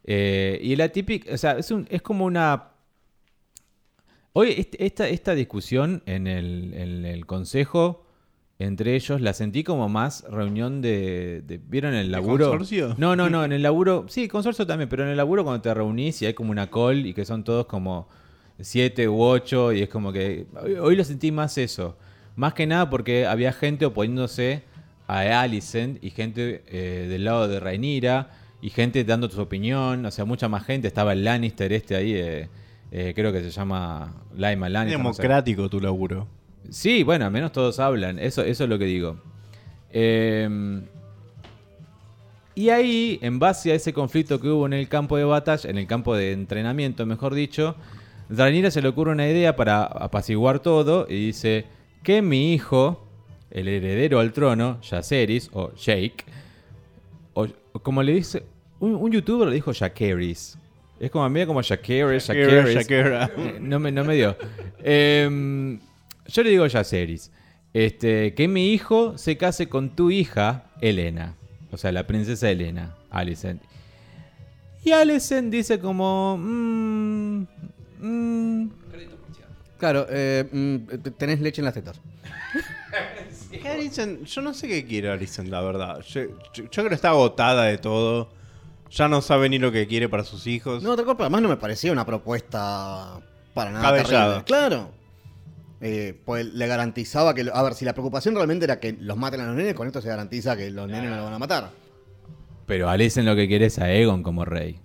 Eh, 0.04 0.60
y 0.62 0.76
la 0.76 0.90
típica, 0.90 1.34
o 1.34 1.38
sea, 1.38 1.54
es, 1.58 1.72
un- 1.72 1.88
es 1.90 2.02
como 2.02 2.26
una... 2.26 2.72
Hoy 4.34 4.68
esta, 4.78 5.08
esta 5.08 5.34
discusión 5.34 6.04
en 6.06 6.28
el, 6.28 6.74
en 6.74 7.06
el 7.06 7.26
consejo 7.26 8.02
entre 8.60 8.96
ellos, 8.96 9.20
la 9.20 9.34
sentí 9.34 9.64
como 9.66 9.90
más 9.90 10.24
reunión 10.30 10.82
de. 10.82 11.42
de- 11.46 11.58
¿Vieron 11.58 11.94
el 11.94 12.10
laburo? 12.10 12.50
consorcio? 12.52 12.96
No, 12.98 13.14
no, 13.16 13.30
no, 13.30 13.44
en 13.44 13.52
el 13.52 13.62
laburo. 13.62 14.06
Sí, 14.08 14.30
consorcio 14.30 14.66
también, 14.66 14.88
pero 14.88 15.04
en 15.04 15.10
el 15.10 15.18
laburo 15.18 15.44
cuando 15.44 15.62
te 15.62 15.74
reunís 15.74 16.22
y 16.22 16.26
hay 16.26 16.34
como 16.34 16.52
una 16.52 16.70
call 16.70 17.06
y 17.06 17.14
que 17.14 17.26
son 17.26 17.44
todos 17.44 17.66
como 17.66 18.08
siete 18.60 19.08
u 19.08 19.22
ocho 19.22 19.72
y 19.72 19.82
es 19.82 19.90
como 19.90 20.12
que. 20.12 20.46
Hoy, 20.82 20.96
lo 20.96 21.04
sentí 21.04 21.32
más 21.32 21.58
eso. 21.58 21.98
Más 22.36 22.54
que 22.54 22.68
nada 22.68 22.90
porque 22.90 23.26
había 23.26 23.54
gente 23.54 23.86
oponiéndose 23.86 24.64
a 25.08 25.42
Alicent 25.42 26.04
y 26.04 26.10
gente 26.10 26.64
eh, 26.68 27.08
del 27.10 27.26
lado 27.26 27.48
de 27.48 27.60
Rhaenyra 27.60 28.32
y 28.62 28.70
gente 28.70 29.04
dando 29.04 29.30
su 29.30 29.42
opinión. 29.42 30.06
O 30.06 30.12
sea, 30.12 30.26
mucha 30.26 30.50
más 30.50 30.66
gente. 30.66 30.88
Estaba 30.88 31.14
el 31.14 31.24
Lannister 31.24 31.72
este 31.72 31.96
ahí, 31.96 32.14
eh, 32.14 32.50
eh, 32.92 33.14
creo 33.16 33.32
que 33.32 33.42
se 33.42 33.52
llama 33.52 34.14
Laima 34.36 34.70
Lannister. 34.70 35.00
no 35.00 35.14
sé. 35.14 35.22
Democrático 35.22 35.70
tu 35.70 35.80
laburo. 35.80 36.28
Sí, 36.70 37.04
bueno, 37.04 37.26
al 37.26 37.32
menos 37.32 37.52
todos 37.52 37.80
hablan. 37.80 38.20
Eso, 38.20 38.42
eso 38.44 38.64
es 38.64 38.70
lo 38.70 38.80
que 38.80 38.86
digo. 38.86 39.18
Y 42.56 42.70
ahí, 42.70 43.20
en 43.22 43.38
base 43.38 43.74
a 43.74 43.76
ese 43.76 43.92
conflicto 43.92 44.40
que 44.40 44.48
hubo 44.48 44.66
en 44.66 44.72
el 44.72 44.88
campo 44.88 45.18
de 45.18 45.26
batalla, 45.26 45.70
en 45.70 45.78
el 45.78 45.88
campo 45.88 46.16
de 46.16 46.32
entrenamiento, 46.32 47.06
mejor 47.06 47.34
dicho, 47.34 47.76
Rhaenyra 48.30 48.72
se 48.72 48.82
le 48.82 48.88
ocurre 48.88 49.12
una 49.12 49.28
idea 49.28 49.56
para 49.56 49.84
apaciguar 49.84 50.60
todo 50.60 51.06
y 51.10 51.28
dice 51.28 51.66
que 52.04 52.22
mi 52.22 52.54
hijo, 52.54 53.08
el 53.52 53.68
heredero 53.68 54.20
al 54.20 54.34
trono, 54.34 54.80
Jaceris 54.82 55.50
o 55.54 55.74
Jake, 55.76 56.26
o, 57.34 57.48
como 57.84 58.02
le 58.02 58.14
dice, 58.14 58.44
un, 58.80 58.96
un 58.96 59.12
youtuber 59.12 59.48
le 59.48 59.56
dijo 59.56 59.74
Jacaris. 59.74 60.58
Es 61.00 61.12
como 61.12 61.30
medio 61.30 61.48
como 61.48 61.62
Jacaris. 61.62 62.28
Shakira. 62.28 63.32
Eh, 63.38 63.58
no, 63.60 63.80
me, 63.80 63.92
no 63.92 64.04
me 64.04 64.16
dio. 64.16 64.36
Em, 64.84 65.80
yo 66.28 66.44
le 66.44 66.50
digo 66.50 66.66
Yaceris. 66.68 67.32
Este, 67.74 68.34
que 68.34 68.48
mi 68.48 68.72
hijo 68.72 69.18
se 69.18 69.36
case 69.36 69.68
con 69.68 69.96
tu 69.96 70.10
hija, 70.12 70.66
Elena. 70.80 71.36
O 71.72 71.78
sea, 71.78 71.92
la 71.92 72.08
princesa 72.08 72.50
Elena, 72.50 72.96
Alicent. 73.10 73.62
Y 74.84 74.92
Alicent 74.92 75.52
dice 75.52 75.80
como... 75.80 76.38
mm, 78.08 78.62
mm, 78.64 78.70
Claro, 79.78 80.06
eh, 80.10 80.48
mm, 80.52 80.78
tenés 81.18 81.40
leche 81.42 81.62
en 81.62 81.66
las 81.66 81.74
tetas. 81.74 82.00
Yo 84.26 84.42
no 84.42 84.54
sé 84.54 84.68
qué 84.68 84.86
quiere 84.86 85.10
Alicent, 85.10 85.50
la 85.50 85.62
verdad. 85.62 86.00
Yo, 86.02 86.22
yo- 86.54 86.64
yo 86.64 86.70
creo 86.70 86.90
que 86.90 86.96
está 86.96 87.10
agotada 87.10 87.64
de 87.64 87.78
todo. 87.78 88.30
Ya 88.92 89.08
no 89.08 89.22
sabe 89.22 89.50
ni 89.50 89.60
lo 89.60 89.72
que 89.72 89.88
quiere 89.88 90.08
para 90.08 90.24
sus 90.24 90.48
hijos. 90.48 90.84
No, 90.84 90.92
otra 90.92 91.04
cosa, 91.04 91.24
además 91.24 91.42
no 91.42 91.50
me 91.50 91.58
parecía 91.58 91.92
una 91.92 92.06
propuesta 92.06 93.20
para 93.54 93.72
nada 93.72 93.84
Cabellada. 93.84 94.26
terrible. 94.26 94.44
Claro. 94.46 94.90
Eh, 95.82 96.20
pues 96.26 96.46
le 96.46 96.68
garantizaba 96.68 97.34
que... 97.34 97.50
A 97.54 97.62
ver, 97.64 97.74
si 97.74 97.84
la 97.84 97.94
preocupación 97.94 98.36
realmente 98.36 98.66
era 98.66 98.80
que 98.80 98.94
los 98.94 99.18
maten 99.18 99.42
a 99.42 99.48
los 99.48 99.56
nenes, 99.56 99.74
con 99.74 99.88
esto 99.88 100.02
se 100.02 100.08
garantiza 100.08 100.56
que 100.56 100.70
los 100.72 100.88
nenes 100.88 101.10
no 101.10 101.16
los 101.18 101.26
van 101.26 101.34
a 101.34 101.40
matar. 101.40 101.70
pero 102.66 102.90
Alicent 102.90 103.28
lo 103.28 103.36
que 103.36 103.48
quiere 103.48 103.66
es 103.66 103.78
a 103.80 103.92
Egon 103.92 104.24
como 104.24 104.46
rey. 104.46 104.80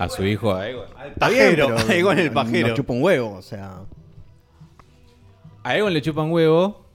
A 0.00 0.08
su 0.08 0.24
hijo 0.24 0.58
bien, 0.58 0.76
Pajero, 1.18 1.74
pero 1.76 1.98
igual 1.98 2.18
el 2.18 2.32
pajero. 2.32 2.68
Nos 2.68 2.76
chupa 2.76 2.92
un 2.92 3.02
huevo, 3.02 3.32
o 3.34 3.42
sea... 3.42 3.82
A 5.62 5.76
Egon 5.76 5.92
le 5.92 6.00
chupan 6.00 6.32
huevo. 6.32 6.86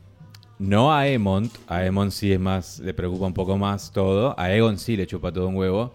No 0.58 0.92
a 0.92 1.02
Aemont. 1.02 1.54
A 1.68 1.78
Aemont 1.78 2.12
sí 2.12 2.32
es 2.34 2.40
más, 2.40 2.80
le 2.80 2.96
preocupa 2.96 3.28
un 3.28 3.34
poco 3.36 3.58
más 3.58 3.92
todo. 3.92 4.34
A 4.40 4.52
Egon 4.52 4.80
sí 4.80 4.98
le 4.98 5.06
chupa 5.06 5.32
todo 5.32 5.48
un 5.48 5.56
huevo. 5.56 5.94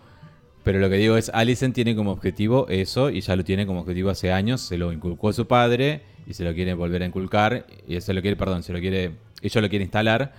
Pero 0.63 0.79
lo 0.79 0.91
que 0.91 0.97
digo 0.97 1.17
es, 1.17 1.31
Alicent 1.31 1.75
tiene 1.75 1.97
como 1.97 2.13
objetivo 2.13 2.67
eso 2.69 3.11
y 3.11 3.23
ya 3.23 3.35
lo 3.35 3.45
tiene 3.45 3.67
como 3.67 3.81
objetivo 3.81 4.11
hace 4.11 4.31
años. 4.31 4.61
Se 4.61 4.77
lo 4.77 4.93
inculcó 4.93 5.33
su 5.33 5.47
padre 5.47 6.03
y 6.27 6.35
se 6.35 6.45
lo 6.45 6.55
quiere 6.55 6.75
volver 6.75 7.03
a 7.03 7.07
inculcar. 7.07 7.67
Y 7.89 8.01
se 8.01 8.13
lo 8.13 8.21
quiere, 8.21 8.37
perdón, 8.37 8.63
se 8.63 8.73
lo 8.73 8.79
quiere, 8.79 9.13
ella 9.43 9.61
lo 9.61 9.69
quiere 9.69 9.85
instalar. 9.85 10.33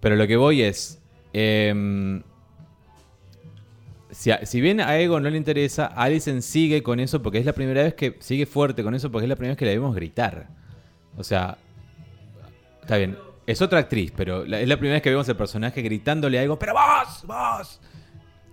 Pero 0.00 0.16
lo 0.16 0.26
que 0.26 0.36
voy 0.36 0.62
es, 0.62 1.00
em, 1.32 2.22
si, 4.18 4.30
a- 4.30 4.46
si 4.46 4.60
bien 4.60 4.80
a 4.80 4.98
Egon 4.98 5.22
no 5.22 5.30
le 5.30 5.36
interesa, 5.36 5.86
Alicent 5.86 6.40
sigue 6.42 6.82
con 6.82 7.00
eso 7.00 7.22
porque 7.22 7.38
es 7.38 7.44
la 7.44 7.52
primera 7.52 7.82
vez 7.82 7.94
que 7.94 8.16
sigue 8.20 8.46
fuerte 8.46 8.82
con 8.82 8.94
eso 8.94 9.10
porque 9.12 9.24
es 9.26 9.28
la 9.28 9.36
primera 9.36 9.52
vez 9.52 9.58
que 9.58 9.66
la 9.66 9.72
vemos 9.72 9.94
gritar. 9.94 10.48
O 11.16 11.22
sea, 11.24 11.58
está 12.82 12.96
bien. 12.96 13.18
Es 13.46 13.62
otra 13.62 13.78
actriz, 13.80 14.12
pero 14.16 14.44
la- 14.44 14.60
es 14.60 14.68
la 14.68 14.76
primera 14.76 14.94
vez 14.94 15.02
que 15.02 15.10
vemos 15.10 15.28
el 15.28 15.36
personaje 15.36 15.80
gritándole 15.82 16.38
a 16.38 16.42
Egon, 16.42 16.58
pero 16.58 16.72
vos, 16.74 17.24
vos. 17.26 17.80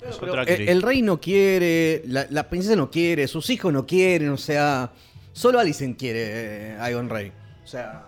Es 0.07 0.17
Pero 0.17 0.31
otra 0.33 0.43
el, 0.43 0.49
actriz. 0.49 0.69
el 0.69 0.81
rey 0.81 1.01
no 1.01 1.19
quiere, 1.21 2.03
la, 2.07 2.27
la 2.29 2.49
princesa 2.49 2.75
no 2.75 2.91
quiere, 2.91 3.25
sus 3.27 3.49
hijos 3.49 3.71
no 3.71 3.85
quieren, 3.87 4.29
o 4.29 4.37
sea, 4.37 4.91
solo 5.31 5.59
Alicent 5.59 5.97
quiere 5.97 6.73
eh, 6.73 6.77
a 6.77 6.83
Aegon 6.85 7.09
Rey. 7.09 7.31
O 7.63 7.67
sea, 7.67 8.05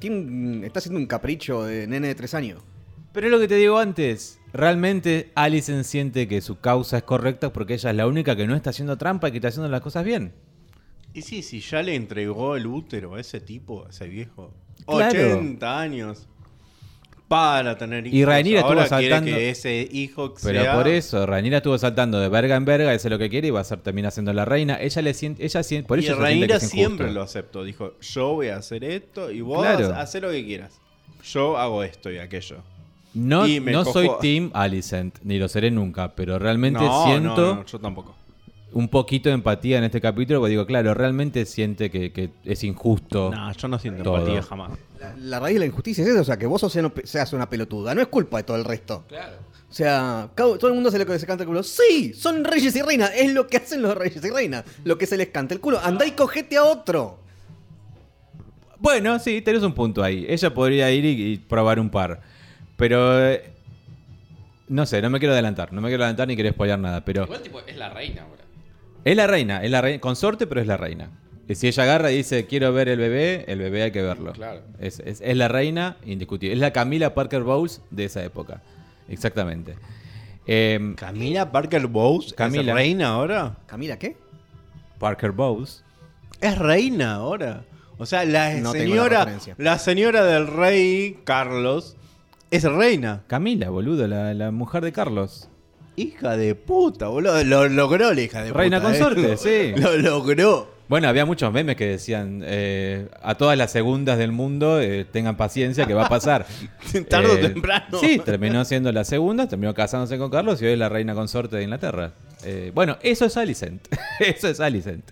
tiene- 0.00 0.66
está 0.66 0.80
haciendo 0.80 0.98
un 0.98 1.06
capricho 1.06 1.62
de 1.64 1.86
nene 1.86 2.08
de 2.08 2.14
tres 2.16 2.34
años. 2.34 2.60
Pero 3.12 3.26
es 3.28 3.30
lo 3.32 3.38
que 3.38 3.46
te 3.48 3.54
digo 3.54 3.78
antes. 3.78 4.40
Realmente 4.52 5.30
Alicent 5.34 5.84
siente 5.84 6.28
que 6.28 6.40
su 6.40 6.58
causa 6.60 6.98
es 6.98 7.02
correcta 7.04 7.52
porque 7.52 7.74
ella 7.74 7.90
es 7.90 7.96
la 7.96 8.06
única 8.06 8.36
que 8.36 8.46
no 8.46 8.54
está 8.54 8.70
haciendo 8.70 8.98
trampa 8.98 9.28
y 9.28 9.32
que 9.32 9.38
está 9.38 9.48
haciendo 9.48 9.68
las 9.68 9.80
cosas 9.80 10.04
bien. 10.04 10.32
Y 11.14 11.22
sí, 11.22 11.42
sí, 11.42 11.60
ya 11.60 11.82
le 11.82 11.94
entregó 11.94 12.56
el 12.56 12.66
útero 12.66 13.14
a 13.14 13.20
ese 13.20 13.40
tipo, 13.40 13.86
a 13.86 13.90
ese 13.90 14.08
viejo. 14.08 14.52
Claro. 14.86 15.08
80 15.38 15.80
años. 15.80 16.26
Para 17.28 17.78
tener 17.78 18.06
hijos. 18.06 18.18
Y 18.18 18.24
Rhaenyra 18.26 18.58
estuvo 18.60 18.72
Ahora 18.74 18.86
saltando- 18.88 19.24
que 19.30 19.48
ese 19.48 19.88
hijo 19.90 20.34
Pero 20.42 20.60
sea... 20.62 20.74
por 20.74 20.86
eso, 20.86 21.24
Rhaenyra 21.24 21.58
estuvo 21.58 21.78
saltando 21.78 22.20
de 22.20 22.28
verga 22.28 22.56
en 22.56 22.66
verga, 22.66 22.92
eso 22.92 23.08
es 23.08 23.12
lo 23.12 23.18
que 23.18 23.30
quiere 23.30 23.48
y 23.48 23.50
va 23.50 23.60
a 23.60 23.64
ser 23.64 23.80
termina 23.80 24.10
siendo 24.10 24.34
la 24.34 24.44
reina. 24.44 24.78
Ella 24.78 25.00
le 25.00 25.14
siente, 25.14 25.42
ella 25.42 25.62
siente, 25.62 25.88
por 25.88 25.98
y 25.98 26.04
eso 26.04 26.14
siempre 26.60 27.10
lo 27.10 27.22
aceptó. 27.22 27.64
Dijo, 27.64 27.98
yo 28.00 28.34
voy 28.34 28.48
a 28.48 28.56
hacer 28.56 28.84
esto 28.84 29.30
y 29.30 29.40
vos 29.40 29.62
Claro. 29.62 29.94
haz 29.94 30.14
lo 30.16 30.30
que 30.30 30.44
quieras. 30.44 30.78
Yo 31.24 31.56
hago 31.56 31.82
esto 31.84 32.10
y 32.10 32.18
aquello. 32.18 32.62
No, 33.14 33.46
Y 33.46 33.60
me 33.60 33.72
no 33.72 33.84
cojo- 33.84 33.92
soy 33.92 34.10
Team 34.20 34.50
Alicent, 34.54 35.18
ni 35.22 35.38
lo 35.38 35.48
seré 35.48 35.70
nunca, 35.70 36.14
pero 36.14 36.38
realmente 36.38 36.80
no, 36.80 37.04
siento 37.04 37.36
no, 37.46 37.54
no, 37.56 37.66
yo 37.66 37.78
tampoco. 37.78 38.14
un 38.72 38.88
poquito 38.88 39.28
de 39.28 39.34
empatía 39.34 39.76
en 39.78 39.84
este 39.84 40.00
capítulo, 40.00 40.40
porque 40.40 40.50
digo, 40.52 40.64
claro, 40.66 40.94
realmente 40.94 41.44
siente 41.44 41.90
que, 41.90 42.10
que 42.10 42.30
es 42.44 42.64
injusto. 42.64 43.30
No, 43.30 43.52
yo 43.52 43.68
no 43.68 43.78
siento 43.78 44.02
Todo. 44.02 44.16
empatía 44.18 44.42
jamás. 44.42 44.70
La, 44.98 45.14
la 45.18 45.40
raíz 45.40 45.54
de 45.56 45.60
la 45.60 45.66
injusticia 45.66 46.02
es 46.04 46.08
eso, 46.10 46.20
o 46.22 46.24
sea, 46.24 46.38
que 46.38 46.46
vos 46.46 46.60
seas, 46.72 46.90
seas 47.04 47.32
una 47.34 47.50
pelotuda, 47.50 47.94
no 47.94 48.00
es 48.00 48.06
culpa 48.08 48.38
de 48.38 48.44
todo 48.44 48.56
el 48.56 48.64
resto. 48.64 49.04
Claro. 49.08 49.34
O 49.68 49.74
sea, 49.74 50.28
cada- 50.34 50.56
todo 50.56 50.68
el 50.68 50.74
mundo 50.74 50.88
hace 50.88 50.98
lo 50.98 51.04
que 51.06 51.18
se 51.18 51.26
canta 51.26 51.42
el 51.44 51.48
culo. 51.48 51.62
Sí, 51.62 52.14
son 52.14 52.44
reyes 52.44 52.74
y 52.76 52.80
reinas, 52.82 53.10
es 53.14 53.32
lo 53.34 53.46
que 53.46 53.58
hacen 53.58 53.82
los 53.82 53.94
reyes 53.94 54.24
y 54.24 54.30
reinas, 54.30 54.64
lo 54.84 54.96
que 54.96 55.06
se 55.06 55.16
les 55.18 55.28
canta 55.28 55.52
el 55.54 55.60
culo. 55.60 55.78
Andá 55.82 56.06
y 56.06 56.12
cogete 56.12 56.56
a 56.56 56.64
otro. 56.64 57.18
Bueno, 58.78 59.18
sí, 59.18 59.40
tenés 59.42 59.62
un 59.62 59.72
punto 59.74 60.02
ahí. 60.02 60.26
Ella 60.28 60.52
podría 60.52 60.90
ir 60.90 61.04
y, 61.04 61.32
y 61.32 61.36
probar 61.38 61.78
un 61.78 61.88
par. 61.90 62.20
Pero. 62.82 63.28
eh, 63.30 63.44
no 64.68 64.86
sé, 64.86 65.00
no 65.02 65.08
me 65.10 65.18
quiero 65.20 65.34
adelantar. 65.34 65.72
No 65.72 65.80
me 65.80 65.88
quiero 65.88 66.02
adelantar 66.02 66.26
ni 66.26 66.34
quiero 66.34 66.50
spoiler 66.50 66.78
nada. 66.78 67.04
Pero. 67.04 67.24
Igual 67.24 67.42
tipo, 67.42 67.60
es 67.60 67.76
la 67.76 67.90
reina 67.90 68.22
ahora. 68.22 68.42
Es 69.04 69.16
la 69.16 69.26
reina, 69.28 69.62
es 69.62 69.70
la 69.70 69.80
reina. 69.80 70.00
Consorte, 70.00 70.46
pero 70.46 70.60
es 70.60 70.66
la 70.66 70.76
reina. 70.76 71.10
Y 71.48 71.54
si 71.54 71.68
ella 71.68 71.82
agarra 71.84 72.10
y 72.10 72.16
dice, 72.16 72.46
quiero 72.46 72.72
ver 72.72 72.88
el 72.88 72.98
bebé, 72.98 73.44
el 73.48 73.58
bebé 73.58 73.82
hay 73.84 73.90
que 73.92 74.02
verlo. 74.02 74.32
Claro. 74.32 74.62
Es, 74.80 75.00
es- 75.00 75.20
es 75.20 75.36
la 75.36 75.48
reina, 75.48 75.96
indiscutible. 76.04 76.54
Es 76.54 76.60
la 76.60 76.72
Camila 76.72 77.14
Parker 77.14 77.42
Bowles 77.42 77.82
de 77.90 78.04
esa 78.04 78.22
época. 78.24 78.62
Exactamente. 79.08 79.74
Em, 80.46 80.94
¿Camila 80.94 81.52
Parker 81.52 81.86
Bowles 81.86 82.32
Camila. 82.34 82.72
es 82.72 82.74
reina 82.74 83.08
ahora? 83.08 83.56
¿Camila 83.66 83.98
qué? 83.98 84.16
Parker 84.98 85.30
Bowles. 85.32 85.84
¿Es 86.40 86.56
reina 86.58 87.14
ahora? 87.14 87.64
O 87.98 88.06
sea, 88.06 88.24
la 88.24 88.54
No 88.54 88.72
tengo 88.72 88.72
la 88.72 88.72
señora, 89.02 89.18
referencia. 89.20 89.54
la 89.58 89.78
señora 89.78 90.24
del 90.24 90.46
rey 90.48 91.18
Carlos 91.24 91.96
es 92.52 92.62
reina. 92.64 93.24
Camila, 93.26 93.70
boludo, 93.70 94.06
la, 94.06 94.32
la 94.34 94.50
mujer 94.52 94.84
de 94.84 94.92
Carlos. 94.92 95.48
Hija 95.96 96.36
de 96.36 96.54
puta, 96.54 97.08
boludo. 97.08 97.42
Lo 97.44 97.68
logró 97.68 98.14
la 98.14 98.20
hija 98.20 98.42
de 98.42 98.52
Reina 98.52 98.80
puta. 98.80 98.94
¿eh? 98.94 98.98
consorte, 98.98 99.36
sí. 99.74 99.80
Lo 99.80 99.96
logró. 99.98 100.70
Bueno, 100.88 101.08
había 101.08 101.24
muchos 101.24 101.50
memes 101.52 101.76
que 101.76 101.86
decían 101.86 102.42
eh, 102.44 103.08
a 103.22 103.34
todas 103.36 103.56
las 103.56 103.72
segundas 103.72 104.18
del 104.18 104.30
mundo 104.30 104.78
eh, 104.80 105.06
tengan 105.10 105.36
paciencia 105.38 105.86
que 105.86 105.94
va 105.94 106.04
a 106.04 106.08
pasar. 106.08 106.44
Tarde 107.08 107.30
o 107.30 107.38
temprano. 107.38 107.98
Sí, 107.98 108.20
terminó 108.22 108.62
siendo 108.66 108.92
la 108.92 109.04
segunda, 109.04 109.48
terminó 109.48 109.72
casándose 109.72 110.18
con 110.18 110.30
Carlos 110.30 110.60
y 110.60 110.66
hoy 110.66 110.72
es 110.72 110.78
la 110.78 110.90
reina 110.90 111.14
consorte 111.14 111.56
de 111.56 111.62
Inglaterra. 111.62 112.12
Eh, 112.44 112.72
bueno, 112.74 112.98
eso 113.02 113.24
es 113.24 113.36
Alicent. 113.38 113.86
eso 114.20 114.48
es 114.48 114.60
Alicent. 114.60 115.04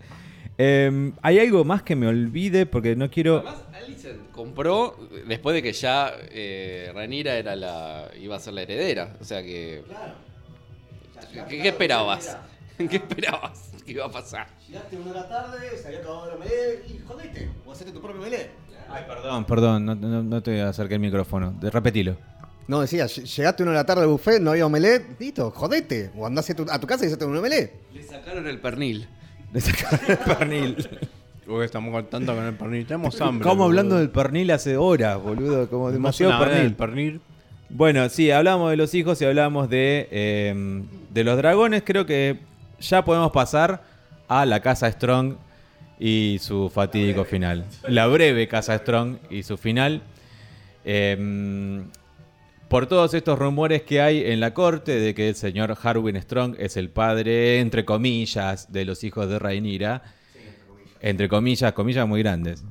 Eh, 0.58 1.12
Hay 1.22 1.38
algo 1.38 1.64
más 1.64 1.82
que 1.82 1.96
me 1.96 2.06
olvide 2.08 2.66
porque 2.66 2.94
no 2.94 3.10
quiero. 3.10 3.36
Además, 3.38 3.54
compró 4.40 4.96
después 5.26 5.54
de 5.54 5.62
que 5.62 5.72
ya 5.72 6.12
eh, 6.30 6.90
Rhaenyra 6.94 7.34
era 7.36 7.54
la, 7.56 8.10
iba 8.20 8.36
a 8.36 8.40
ser 8.40 8.54
la 8.54 8.62
heredera. 8.62 9.16
O 9.20 9.24
sea 9.24 9.42
que. 9.42 9.82
¿Qué, 11.48 11.58
qué 11.62 11.68
esperabas? 11.68 12.36
¿Qué 12.78 12.96
esperabas 12.96 13.70
que 13.84 13.92
iba 13.92 14.06
a 14.06 14.10
pasar? 14.10 14.46
Llegaste 14.66 14.96
una 14.96 15.12
de 15.12 15.14
la 15.20 15.28
tarde, 15.28 15.76
se 15.76 15.86
había 15.88 15.98
acabado 16.00 16.30
la 16.30 16.36
melee 16.36 16.82
y 16.88 16.98
jodete. 17.06 17.48
O 17.66 17.72
hacete 17.72 17.92
tu 17.92 18.00
propio 18.00 18.20
melee. 18.22 18.50
Ay, 18.88 19.04
perdón, 19.06 19.44
perdón, 19.44 19.84
no, 19.84 19.94
no- 19.94 20.22
no 20.22 20.42
te 20.42 20.62
acerqué 20.62 20.94
el 20.94 21.00
micrófono. 21.00 21.52
De- 21.52 21.70
Repetilo. 21.70 22.16
No, 22.66 22.80
decía, 22.80 23.04
ll- 23.06 23.24
llegaste 23.24 23.62
una 23.62 23.72
de 23.72 23.78
la 23.78 23.84
tarde 23.86 24.02
al 24.02 24.08
buffet, 24.08 24.40
no 24.40 24.50
había 24.52 24.64
omelette, 24.66 25.20
listo, 25.20 25.50
jodete. 25.50 26.10
O 26.16 26.26
andás 26.26 26.48
a 26.50 26.54
tu, 26.54 26.66
a 26.70 26.78
tu 26.80 26.86
casa 26.86 27.04
y 27.04 27.08
hacete 27.08 27.24
un 27.24 27.36
omelette. 27.36 27.72
Le 27.92 28.02
sacaron 28.02 28.46
el 28.46 28.58
pernil. 28.60 29.08
Le 29.52 29.60
sacaron 29.60 30.00
el 30.10 30.18
pernil. 30.18 30.88
Porque 31.50 31.66
estamos 31.66 31.92
contando 31.92 32.32
con 32.32 32.44
el 32.44 32.54
pernil. 32.54 32.86
Tenemos 32.86 33.20
hambre. 33.20 33.42
Estamos 33.44 33.64
hablando 33.64 33.96
del 33.96 34.08
pernil 34.08 34.52
hace 34.52 34.76
horas, 34.76 35.20
boludo. 35.20 35.68
Como 35.68 35.90
demasiado 35.90 36.38
pernil. 36.76 37.20
Bueno, 37.68 38.08
sí, 38.08 38.30
hablamos 38.30 38.70
de 38.70 38.76
los 38.76 38.94
hijos 38.94 39.20
y 39.20 39.24
hablamos 39.24 39.68
de, 39.68 40.08
eh, 40.12 40.82
de 41.10 41.24
los 41.24 41.36
dragones. 41.36 41.82
Creo 41.84 42.06
que 42.06 42.38
ya 42.78 43.04
podemos 43.04 43.32
pasar 43.32 43.82
a 44.28 44.46
la 44.46 44.60
Casa 44.60 44.90
Strong 44.92 45.34
y 45.98 46.38
su 46.40 46.70
fatídico 46.70 47.24
final. 47.24 47.64
La 47.88 48.06
breve 48.06 48.46
Casa 48.46 48.78
Strong 48.78 49.16
y 49.28 49.42
su 49.42 49.56
final. 49.56 50.02
Eh, 50.84 51.82
por 52.68 52.86
todos 52.86 53.12
estos 53.14 53.36
rumores 53.36 53.82
que 53.82 54.00
hay 54.00 54.24
en 54.24 54.38
la 54.38 54.54
corte 54.54 55.00
de 55.00 55.12
que 55.12 55.30
el 55.30 55.34
señor 55.34 55.76
Harwin 55.82 56.22
Strong 56.22 56.54
es 56.60 56.76
el 56.76 56.90
padre, 56.90 57.58
entre 57.58 57.84
comillas, 57.84 58.72
de 58.72 58.84
los 58.84 59.02
hijos 59.02 59.28
de 59.28 59.40
Rhaenyra. 59.40 60.02
Entre 61.00 61.28
comillas, 61.28 61.72
comillas 61.72 62.06
muy 62.06 62.22
grandes. 62.22 62.62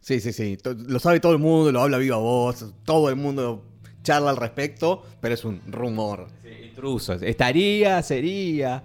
Sí, 0.00 0.20
sí, 0.20 0.32
sí. 0.32 0.56
Lo 0.88 0.98
sabe 0.98 1.20
todo 1.20 1.32
el 1.32 1.38
mundo, 1.38 1.72
lo 1.72 1.80
habla 1.82 1.98
viva 1.98 2.16
voz. 2.16 2.64
Todo 2.84 3.08
el 3.10 3.16
mundo 3.16 3.64
charla 4.02 4.30
al 4.30 4.36
respecto, 4.36 5.02
pero 5.20 5.34
es 5.34 5.44
un 5.44 5.60
rumor. 5.68 6.28
Intrusos. 6.64 7.22
Estaría, 7.22 8.02
sería. 8.02 8.82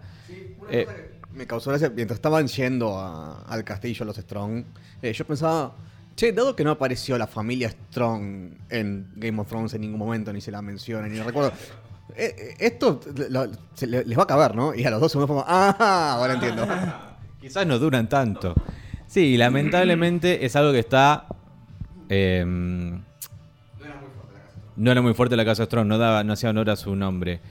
Eh, 0.69 0.87
Me 1.33 1.47
causó 1.47 1.69
gracia 1.69 1.89
mientras 1.89 2.17
estaban 2.17 2.47
yendo 2.47 2.97
a- 2.97 3.43
al 3.43 3.63
castillo 3.63 4.03
los 4.05 4.17
Strong. 4.17 4.65
eh, 5.01 5.13
yo 5.13 5.25
pensaba, 5.25 5.73
che, 6.15 6.33
dado 6.33 6.55
que 6.55 6.63
no 6.65 6.71
apareció 6.71 7.17
la 7.17 7.25
familia 7.27 7.69
Strong 7.69 8.51
en 8.69 9.11
Game 9.15 9.39
of 9.39 9.47
Thrones 9.47 9.73
en 9.73 9.81
ningún 9.81 9.97
momento, 9.99 10.33
ni 10.33 10.41
se 10.41 10.51
la 10.51 10.61
menciona, 10.61 11.07
ni 11.07 11.19
recuerdo. 11.19 11.53
eh, 12.15 12.35
eh, 12.37 12.55
esto 12.59 12.99
lo- 13.29 13.47
se 13.73 13.87
le- 13.87 14.03
les 14.03 14.17
va 14.17 14.23
a 14.23 14.27
caber, 14.27 14.53
¿no? 14.55 14.75
Y 14.75 14.83
a 14.83 14.89
los 14.91 14.99
dos 14.99 15.11
segundos 15.13 15.29
fue 15.29 15.37
como, 15.43 15.45
ah, 15.47 16.15
ahora 16.17 16.33
entiendo. 16.33 16.67
Quizás 17.39 17.65
no 17.65 17.79
duran 17.79 18.09
tanto. 18.09 18.53
Sí, 19.11 19.35
lamentablemente 19.35 20.45
es 20.45 20.55
algo 20.55 20.71
que 20.71 20.79
está. 20.79 21.25
eh, 22.07 22.45
no 24.77 24.91
era 24.91 25.01
muy 25.01 25.13
fuerte 25.13 25.35
la 25.35 25.43
casa 25.43 25.65
Strong, 25.65 25.85
no, 25.85 25.97
daba, 25.97 26.23
no 26.23 26.31
hacía 26.31 26.49
honor 26.49 26.69
a 26.69 26.77
su 26.77 26.95
nombre. 26.95 27.41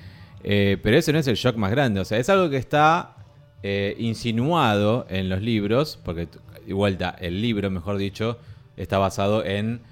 Eh, 0.42 0.78
pero 0.82 0.96
ese 0.96 1.12
no 1.12 1.18
es 1.18 1.26
el 1.26 1.36
shock 1.36 1.56
más 1.56 1.70
grande. 1.70 2.00
O 2.00 2.04
sea, 2.06 2.16
es 2.16 2.30
algo 2.30 2.48
que 2.48 2.56
está 2.56 3.14
eh, 3.62 3.94
insinuado 3.98 5.04
en 5.10 5.28
los 5.28 5.42
libros, 5.42 5.98
porque 6.02 6.28
de 6.66 6.72
vuelta, 6.72 7.14
el 7.20 7.42
libro, 7.42 7.70
mejor 7.70 7.98
dicho, 7.98 8.38
está 8.78 8.96
basado 8.96 9.44
en 9.44 9.82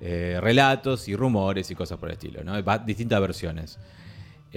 eh, 0.00 0.38
relatos 0.40 1.08
y 1.08 1.16
rumores 1.16 1.68
y 1.72 1.74
cosas 1.74 1.98
por 1.98 2.10
el 2.10 2.12
estilo, 2.12 2.44
¿no? 2.44 2.62
Distintas 2.86 3.20
versiones. 3.20 3.80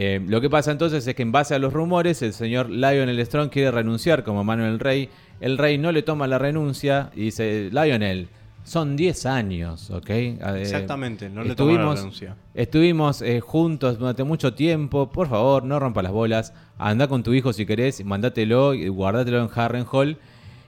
Eh, 0.03 0.19
lo 0.25 0.41
que 0.41 0.49
pasa 0.49 0.71
entonces 0.71 1.05
es 1.05 1.13
que 1.13 1.21
en 1.21 1.31
base 1.31 1.53
a 1.53 1.59
los 1.59 1.71
rumores, 1.71 2.23
el 2.23 2.33
señor 2.33 2.71
Lionel 2.71 3.23
Strong 3.23 3.49
quiere 3.51 3.69
renunciar 3.69 4.23
como 4.23 4.43
Manuel 4.43 4.79
Rey. 4.79 5.09
El 5.39 5.59
rey 5.59 5.77
no 5.77 5.91
le 5.91 6.01
toma 6.01 6.25
la 6.25 6.39
renuncia 6.39 7.11
y 7.15 7.25
dice, 7.25 7.69
Lionel, 7.71 8.29
son 8.63 8.95
10 8.95 9.27
años, 9.27 9.91
¿ok? 9.91 10.09
Eh, 10.09 10.39
Exactamente, 10.61 11.29
no 11.29 11.43
le 11.43 11.53
toma 11.53 11.71
la 11.73 11.77
estuvimos- 11.77 11.95
renuncia. 11.99 12.35
Estuvimos 12.55 13.21
eh, 13.21 13.41
juntos 13.41 13.99
durante 13.99 14.23
mucho 14.23 14.55
tiempo. 14.55 15.11
Por 15.11 15.27
favor, 15.29 15.63
no 15.65 15.79
rompa 15.79 16.01
las 16.01 16.11
bolas. 16.11 16.51
Anda 16.79 17.07
con 17.07 17.21
tu 17.21 17.33
hijo 17.35 17.53
si 17.53 17.67
querés, 17.67 18.03
mandátelo 18.03 18.73
y 18.73 18.87
guardátelo 18.87 19.39
en 19.43 19.49
Harrenhal. 19.53 20.17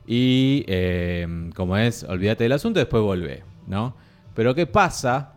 Y 0.05 0.63
eh, 0.67 1.49
como 1.55 1.75
es, 1.77 2.03
olvídate 2.03 2.43
del 2.43 2.51
asunto, 2.51 2.79
después 2.79 3.01
volvé, 3.01 3.43
¿no? 3.65 3.95
Pero 4.35 4.53
¿qué 4.53 4.67
pasa? 4.67 5.33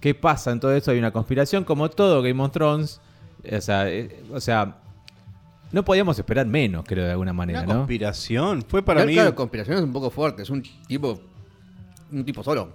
¿Qué 0.00 0.14
pasa 0.14 0.50
en 0.50 0.58
todo 0.60 0.72
eso? 0.74 0.90
Hay 0.90 0.98
una 0.98 1.12
conspiración, 1.12 1.62
como 1.64 1.88
todo 1.90 2.20
Game 2.22 2.42
of 2.42 2.50
Thrones. 2.52 3.00
O 3.56 3.60
sea, 3.60 3.88
eh, 3.90 4.22
o 4.32 4.40
sea 4.40 4.76
no 5.70 5.84
podíamos 5.84 6.18
esperar 6.18 6.46
menos, 6.46 6.82
creo, 6.86 7.04
de 7.04 7.10
alguna 7.10 7.34
manera, 7.34 7.60
Una 7.60 7.68
¿no? 7.74 7.78
conspiración. 7.80 8.62
Fue 8.66 8.82
para 8.82 8.98
Claro, 9.00 9.06
mí. 9.08 9.14
claro, 9.14 9.34
conspiración 9.34 9.76
es 9.76 9.84
un 9.84 9.92
poco 9.92 10.08
fuerte, 10.10 10.42
es 10.42 10.48
un 10.50 10.62
tipo. 10.86 11.20
Un 12.10 12.24
tipo 12.24 12.42
solo. 12.42 12.72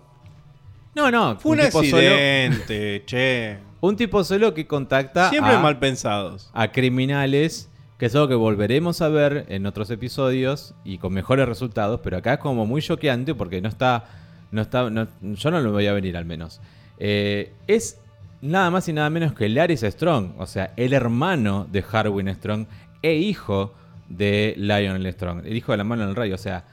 No, 0.95 1.10
no, 1.10 1.38
Fue 1.39 1.54
un, 1.54 1.58
tipo 1.58 1.71
solo- 1.84 1.86
accidente, 1.97 3.04
che. 3.08 3.58
un 3.82 3.95
tipo 3.95 4.23
solo 4.23 4.54
que 4.54 4.67
contacta 4.67 5.32
Siempre 5.32 5.54
a- 5.56 5.60
mal 5.60 5.80
pensados. 5.80 6.52
a 6.54 6.71
criminales, 6.71 7.67
que 7.97 8.06
es 8.06 8.13
algo 8.15 8.28
que 8.28 8.36
volveremos 8.36 9.02
a 9.02 9.10
ver 9.10 9.45
en 9.49 9.65
otros 9.65 9.89
episodios 9.89 10.76
y 10.86 10.99
con 10.99 11.13
mejores 11.13 11.47
resultados, 11.47 11.99
pero 12.04 12.17
acá 12.17 12.34
es 12.34 12.39
como 12.39 12.67
muy 12.67 12.80
choqueante 12.84 13.34
porque 13.34 13.60
no 13.60 13.69
está, 13.69 14.06
no 14.52 14.62
está, 14.62 14.88
no- 14.91 15.08
yo 15.21 15.49
no 15.49 15.62
lo 15.62 15.71
voy 15.71 15.88
a 15.88 15.93
venir 15.93 16.15
al 16.15 16.26
menos. 16.26 16.62
Eh, 16.99 17.54
es 17.65 17.97
nada 18.43 18.69
más 18.69 18.88
y 18.89 18.93
nada 18.93 19.10
menos 19.10 19.34
que 19.34 19.47
Laris 19.47 19.82
Strong, 19.82 20.34
o 20.38 20.45
sea, 20.45 20.73
el 20.75 20.93
hermano 20.93 21.65
de 21.71 21.84
Harwin 21.89 22.34
Strong 22.36 22.65
e 23.01 23.13
hijo 23.15 23.73
de 24.10 24.53
Lionel 24.58 25.12
Strong, 25.13 25.45
el 25.45 25.56
hijo 25.56 25.71
de 25.71 25.77
la 25.77 25.84
mano 25.86 26.06
del 26.06 26.15
rey, 26.15 26.34
o 26.34 26.38
sea, 26.38 26.65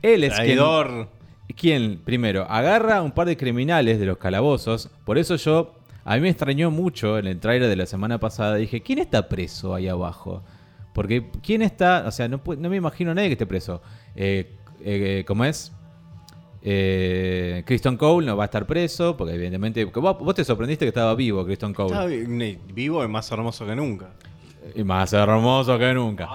él 0.00 0.22
es 0.22 0.32
quien, 0.34 0.44
Traidor. 0.46 1.08
quien, 1.56 1.98
primero, 2.04 2.46
agarra 2.48 2.98
a 2.98 3.02
un 3.02 3.10
par 3.10 3.26
de 3.26 3.36
criminales 3.36 3.98
de 3.98 4.06
los 4.06 4.18
calabozos. 4.18 4.90
Por 5.04 5.18
eso 5.18 5.36
yo, 5.36 5.74
a 6.04 6.14
mí 6.14 6.22
me 6.22 6.28
extrañó 6.28 6.70
mucho 6.70 7.18
en 7.18 7.26
el 7.26 7.40
trailer 7.40 7.68
de 7.68 7.76
la 7.76 7.86
semana 7.86 8.18
pasada. 8.18 8.56
Dije, 8.56 8.80
¿quién 8.80 9.00
está 9.00 9.28
preso 9.28 9.74
ahí 9.74 9.88
abajo? 9.88 10.42
Porque, 10.92 11.30
¿quién 11.42 11.62
está? 11.62 12.04
O 12.06 12.12
sea, 12.12 12.28
no, 12.28 12.40
me 12.44 12.76
imagino 12.76 13.10
a 13.10 13.14
nadie 13.14 13.28
que 13.28 13.34
esté 13.34 13.46
preso. 13.46 13.82
Eh, 14.14 14.56
eh, 14.80 15.24
¿Cómo 15.26 15.44
es? 15.44 15.72
Eh, 16.64 17.62
Kristen 17.66 17.96
Cole 17.96 18.24
no 18.26 18.36
va 18.36 18.44
a 18.44 18.46
estar 18.46 18.66
preso, 18.66 19.16
porque 19.16 19.34
evidentemente... 19.34 19.84
porque 19.84 19.98
vos, 20.00 20.18
vos 20.18 20.34
te 20.34 20.44
sorprendiste 20.44 20.84
que 20.84 20.90
estaba 20.90 21.14
vivo 21.14 21.44
Kristen 21.44 21.74
Cole. 21.74 21.90
Está 21.92 22.06
vi- 22.06 22.58
vivo 22.72 23.02
y 23.04 23.08
más 23.08 23.30
hermoso 23.32 23.66
que 23.66 23.74
nunca. 23.74 24.10
Y 24.74 24.84
más 24.84 25.12
hermoso 25.12 25.76
que 25.78 25.92
nunca. 25.92 26.28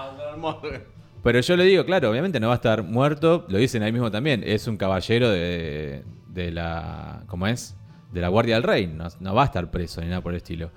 Pero 1.22 1.40
yo 1.40 1.56
le 1.56 1.64
digo, 1.64 1.84
claro, 1.84 2.10
obviamente 2.10 2.38
no 2.40 2.48
va 2.48 2.54
a 2.54 2.56
estar 2.56 2.82
muerto. 2.82 3.46
Lo 3.48 3.58
dicen 3.58 3.82
ahí 3.82 3.90
mismo 3.92 4.10
también. 4.10 4.42
Es 4.44 4.66
un 4.68 4.76
caballero 4.76 5.30
de, 5.30 6.04
de 6.28 6.50
la. 6.52 7.22
¿Cómo 7.26 7.46
es? 7.46 7.74
De 8.12 8.20
la 8.20 8.28
Guardia 8.28 8.54
del 8.54 8.62
Rey. 8.64 8.86
No, 8.86 9.08
no 9.20 9.34
va 9.34 9.42
a 9.42 9.46
estar 9.46 9.70
preso 9.70 10.00
ni 10.00 10.08
nada 10.08 10.20
por 10.20 10.32
el 10.32 10.36
estilo. 10.36 10.70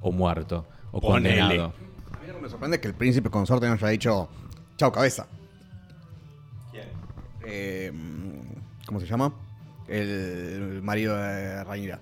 O 0.00 0.12
muerto. 0.12 0.66
O 0.92 1.00
Ponele. 1.00 1.38
condenado. 1.40 1.72
A 2.12 2.20
mí 2.20 2.26
lo 2.28 2.34
que 2.34 2.40
me 2.42 2.48
sorprende 2.50 2.76
es 2.76 2.82
que 2.82 2.88
el 2.88 2.94
príncipe 2.94 3.30
consorte 3.30 3.66
no 3.68 3.72
haya 3.74 3.88
dicho, 3.88 4.28
chao 4.76 4.90
cabeza. 4.92 5.26
Eh, 7.46 7.90
¿Cómo 8.90 8.98
se 8.98 9.06
llama? 9.06 9.32
El 9.86 10.80
marido 10.82 11.16
de 11.16 11.62
Rhaenyra. 11.62 12.00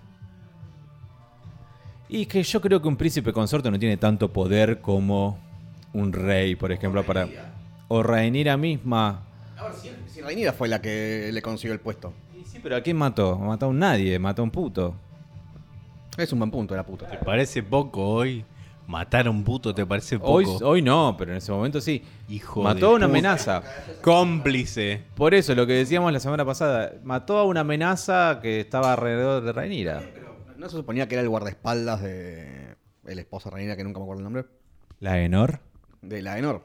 Y 2.09 2.25
que 2.25 2.43
yo 2.43 2.63
creo 2.63 2.81
que 2.81 2.89
un 2.89 2.97
príncipe 2.97 3.31
consorte 3.31 3.71
no 3.71 3.79
tiene 3.79 3.99
tanto 3.99 4.33
poder 4.33 4.81
como 4.81 5.39
un 5.93 6.15
rey, 6.15 6.57
por 6.57 6.73
ejemplo, 6.73 7.05
para. 7.05 7.29
O 7.89 8.03
Rhaenyra 8.03 8.57
misma. 8.57 9.21
Ahora, 9.59 9.75
si, 9.75 9.91
si 10.07 10.23
Rhaenyra 10.23 10.55
fue 10.55 10.67
la 10.69 10.81
que 10.81 11.29
le 11.31 11.43
consiguió 11.43 11.75
el 11.75 11.81
puesto. 11.81 12.15
Sí, 12.47 12.59
pero 12.63 12.77
¿a 12.77 12.81
quién 12.81 12.97
mató? 12.97 13.37
Mató 13.37 13.67
a 13.67 13.69
un 13.69 13.79
nadie, 13.79 14.19
mató 14.19 14.41
a 14.41 14.47
un 14.47 14.51
puto. 14.51 14.95
Es 16.17 16.33
un 16.33 16.39
buen 16.39 16.51
punto, 16.51 16.73
era 16.73 16.87
puta. 16.87 17.07
¿Te 17.07 17.19
parece 17.19 17.63
poco 17.63 18.03
hoy? 18.03 18.47
Matar 18.89 19.27
a 19.27 19.31
un 19.31 19.45
puto, 19.45 19.73
¿te 19.75 19.85
parece 19.87 20.19
poco? 20.19 20.33
Hoy, 20.33 20.47
hoy 20.63 20.83
no, 20.83 21.15
pero 21.17 21.31
en 21.31 21.37
ese 21.39 21.53
momento 21.53 21.81
sí. 21.81 22.03
Hijo 22.29 22.63
Mató 22.63 22.87
a 22.87 22.91
una 22.95 23.07
puta. 23.07 23.19
amenaza. 23.19 23.63
Cómplice. 24.03 25.03
Por 25.15 25.35
eso, 25.35 25.55
lo 25.55 25.67
que 25.67 25.75
decíamos 25.75 26.13
la 26.13 26.21
semana 26.21 26.45
pasada, 26.45 26.95
mató 27.05 27.37
a 27.39 27.45
una 27.45 27.61
amenaza 27.61 28.41
que 28.43 28.59
estaba 28.61 28.93
alrededor 28.95 29.45
de 29.45 29.53
Rhaenyra. 29.53 30.03
¿No 30.57 30.69
se 30.69 30.77
suponía 30.77 31.07
que 31.07 31.15
era 31.15 31.23
el 31.23 31.29
guardaespaldas 31.29 32.03
de 32.03 32.75
el 33.07 33.19
esposo 33.19 33.49
de 33.51 33.55
Rhaenyra, 33.57 33.77
que 33.77 33.85
nunca 33.85 33.99
me 34.01 34.05
acuerdo 34.05 34.21
el 34.21 34.25
nombre? 34.25 34.45
¿La 35.01 35.21
Enor? 35.21 35.61
De 36.03 36.21
la 36.23 36.39
Enor. 36.39 36.65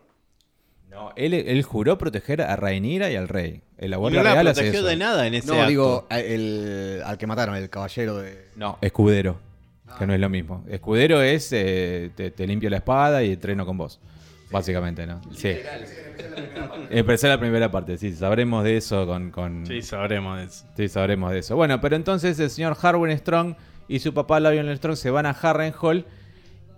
No, 0.90 1.12
él, 1.16 1.34
él 1.34 1.64
juró 1.64 1.98
proteger 1.98 2.42
a 2.42 2.56
Rhaenyra 2.56 3.12
y 3.12 3.16
al 3.16 3.28
rey. 3.28 3.64
Guardia 3.80 4.24
no 4.24 4.24
la 4.24 4.52
hace 4.52 4.62
protegió 4.62 4.80
eso. 4.80 4.88
de 4.88 4.96
nada 4.96 5.28
en 5.28 5.34
ese 5.34 5.48
No, 5.48 5.56
acto. 5.56 5.68
digo, 5.68 6.08
el, 6.10 7.02
al 7.06 7.18
que 7.18 7.28
mataron, 7.28 7.56
el 7.56 7.70
caballero 7.70 8.18
de... 8.18 8.48
No, 8.56 8.78
escudero. 8.82 9.38
Que 9.97 10.08
no 10.08 10.13
es 10.13 10.19
lo 10.19 10.29
mismo. 10.29 10.63
Escudero 10.69 11.21
es 11.21 11.51
eh, 11.53 12.12
te, 12.15 12.32
te 12.32 12.47
limpio 12.47 12.69
la 12.69 12.77
espada 12.77 13.23
y 13.23 13.32
entreno 13.34 13.65
con 13.65 13.77
vos. 13.77 13.99
Básicamente, 14.51 15.08
¿no? 15.08 15.19
Sí. 15.34 15.56
Empecé 16.89 17.27
la 17.27 17.39
primera 17.39 17.71
parte, 17.71 17.97
sí, 17.97 18.13
sabremos 18.13 18.63
de 18.63 18.77
eso 18.77 19.08
con... 19.08 19.32
con... 19.32 19.65
Sí, 19.65 19.82
sabremos 19.82 20.38
de 20.38 20.43
eso. 20.45 20.65
Sí, 20.77 20.88
sabremos 20.89 21.32
de 21.32 21.39
eso. 21.39 21.56
Bueno, 21.56 21.82
pero 21.82 21.95
entonces 21.95 22.39
el 22.39 22.50
señor 22.52 22.77
Harwin 22.79 23.17
Strong 23.17 23.56
y 23.87 24.00
su 24.00 24.13
papá 24.13 24.39
Lionel 24.39 24.77
Strong 24.77 24.96
se 24.96 25.10
van 25.10 25.25
a 25.25 25.31
Harrenhal. 25.31 26.06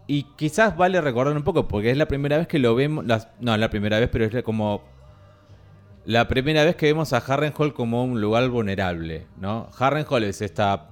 Y 0.08 0.24
quizás 0.38 0.78
vale 0.78 1.02
recordar 1.02 1.36
un 1.36 1.44
poco, 1.44 1.68
porque 1.68 1.92
es 1.92 1.98
la 1.98 2.08
primera 2.08 2.38
vez 2.38 2.48
que 2.48 2.60
lo 2.60 2.76
vemos. 2.76 3.06
las- 3.06 3.28
no, 3.42 3.58
la 3.58 3.70
primera 3.70 4.00
vez, 4.00 4.08
pero 4.12 4.26
es 4.26 4.44
como. 4.44 4.84
La 6.06 6.28
primera 6.28 6.64
vez 6.64 6.76
que 6.76 6.86
vemos 6.86 7.12
a 7.14 7.18
Harrenhal 7.18 7.74
como 7.74 8.04
un 8.06 8.22
lugar 8.22 8.48
vulnerable, 8.50 9.26
¿no? 9.38 9.70
Harrenhal 9.78 10.24
es 10.24 10.42
esta, 10.42 10.92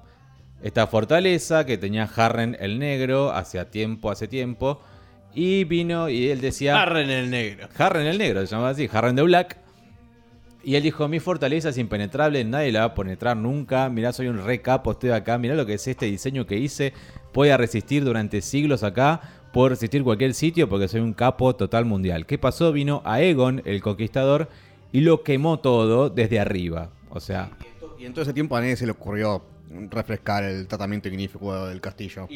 esta 0.64 0.88
fortaleza 0.88 1.66
que 1.66 1.78
tenía 1.78 2.10
Harren 2.16 2.56
el 2.58 2.80
Negro 2.80 3.32
hace 3.32 3.64
tiempo, 3.66 4.10
hace 4.10 4.30
tiempo. 4.30 4.82
Y 5.36 5.66
vino 5.66 6.08
y 6.10 6.30
él 6.30 6.40
decía. 6.40 6.82
Arren 6.82 7.10
el 7.10 7.30
negro. 7.30 7.68
Harren 7.78 8.08
el 8.08 8.18
negro, 8.18 8.42
se 8.42 8.48
llamaba 8.48 8.70
así, 8.70 8.90
Harren 8.92 9.16
de 9.16 9.24
Black. 9.24 9.58
Y 10.64 10.76
él 10.76 10.84
dijo, 10.84 11.10
mi 11.10 11.20
fortaleza 11.20 11.70
es 11.70 11.78
impenetrable, 11.78 12.46
nadie 12.46 12.72
la 12.72 12.82
va 12.82 12.86
a 12.86 12.94
penetrar 12.94 13.36
nunca. 13.36 13.90
Mirá, 13.90 14.14
soy 14.14 14.28
un 14.28 14.42
re 14.42 14.62
capo, 14.62 14.92
estoy 14.94 15.10
acá. 15.10 15.38
Mirá 15.38 15.56
lo 15.56 15.66
que 15.66 15.74
es 15.74 15.86
este 15.86 16.06
diseño 16.06 16.46
que 16.46 16.58
hice. 16.58 16.94
Voy 17.34 17.50
a 17.50 17.58
resistir 17.58 18.06
durante 18.06 18.40
siglos 18.40 18.84
acá. 18.84 19.20
Puedo 19.52 19.70
resistir 19.70 20.02
cualquier 20.04 20.34
sitio 20.34 20.70
porque 20.70 20.88
soy 20.88 21.02
un 21.02 21.14
capo 21.14 21.56
total 21.58 21.84
mundial. 21.84 22.26
¿Qué 22.26 22.38
pasó? 22.38 22.72
Vino 22.72 23.02
a 23.04 23.22
Egon, 23.22 23.62
el 23.66 23.82
conquistador, 23.82 24.48
y 24.94 25.02
lo 25.02 25.24
quemó 25.24 25.60
todo 25.60 26.10
desde 26.10 26.40
arriba. 26.40 26.92
O 27.10 27.20
sea, 27.20 27.52
Y 28.00 28.06
en 28.06 28.14
todo 28.14 28.24
ese 28.24 28.34
tiempo 28.34 28.56
a 28.56 28.62
nadie 28.62 28.78
se 28.78 28.86
le 28.86 28.94
ocurrió 28.94 29.44
refrescar 29.90 30.44
el 30.44 30.68
tratamiento 30.68 31.08
ignífugo 31.10 31.68
del 31.68 31.82
castillo. 31.82 32.28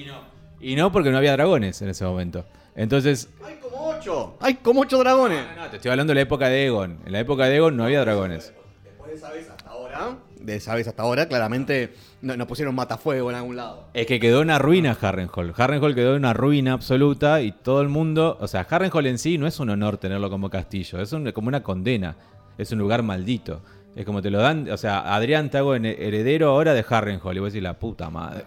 y 0.59 0.75
no 0.75 0.91
porque 0.91 1.11
no 1.11 1.17
había 1.17 1.33
dragones 1.33 1.81
en 1.81 1.89
ese 1.89 2.03
momento. 2.05 2.45
Entonces, 2.75 3.29
¡Hay 3.45 3.55
como 3.55 3.89
ocho! 3.89 4.37
¡Hay 4.39 4.55
como 4.55 4.81
ocho 4.81 4.97
dragones! 4.99 5.43
no, 5.57 5.69
te 5.69 5.77
estoy 5.77 5.91
hablando 5.91 6.11
de 6.11 6.15
la 6.15 6.21
época 6.21 6.47
de 6.49 6.65
Egon. 6.67 6.99
En 7.05 7.11
la 7.11 7.19
época 7.19 7.45
de 7.45 7.55
Egon 7.57 7.75
no 7.75 7.83
había 7.85 8.01
dragones. 8.01 8.53
Después 8.83 9.09
de 9.11 9.17
esa 9.17 9.31
vez 9.31 9.49
hasta 9.49 9.69
ahora, 9.69 10.17
de 10.39 10.55
esa 10.55 10.75
vez 10.75 10.87
hasta 10.87 11.01
ahora, 11.03 11.27
claramente 11.27 11.93
no, 12.21 12.37
no 12.37 12.45
pusieron 12.47 12.75
matafuego 12.75 13.29
en 13.31 13.35
algún 13.37 13.55
lado. 13.55 13.85
Es 13.93 14.05
que 14.05 14.19
quedó 14.19 14.41
una 14.41 14.59
ruina 14.59 14.95
Harrenhal. 14.99 15.53
Harrenhal 15.57 15.95
quedó 15.95 16.11
en 16.11 16.17
una 16.17 16.33
ruina 16.33 16.73
absoluta 16.73 17.41
y 17.41 17.51
todo 17.51 17.81
el 17.81 17.89
mundo. 17.89 18.37
O 18.39 18.47
sea, 18.47 18.61
Harrenhal 18.69 19.07
en 19.07 19.17
sí 19.17 19.37
no 19.39 19.47
es 19.47 19.59
un 19.59 19.69
honor 19.71 19.97
tenerlo 19.97 20.29
como 20.29 20.49
castillo, 20.51 21.01
es 21.01 21.11
un- 21.13 21.31
como 21.31 21.47
una 21.47 21.63
condena. 21.63 22.15
Es 22.59 22.71
un 22.71 22.79
lugar 22.79 23.01
maldito. 23.03 23.61
Es 23.97 24.05
como 24.05 24.21
te 24.21 24.29
lo 24.29 24.37
dan. 24.39 24.69
O 24.69 24.77
sea, 24.77 25.13
Adrián 25.15 25.49
te 25.49 25.57
hago 25.57 25.73
heredero 25.73 26.49
ahora 26.49 26.75
de 26.75 26.85
Harrenhal. 26.87 27.35
Y 27.35 27.39
vos 27.39 27.51
decís, 27.51 27.63
la 27.63 27.73
puta 27.73 28.11
madre. 28.11 28.43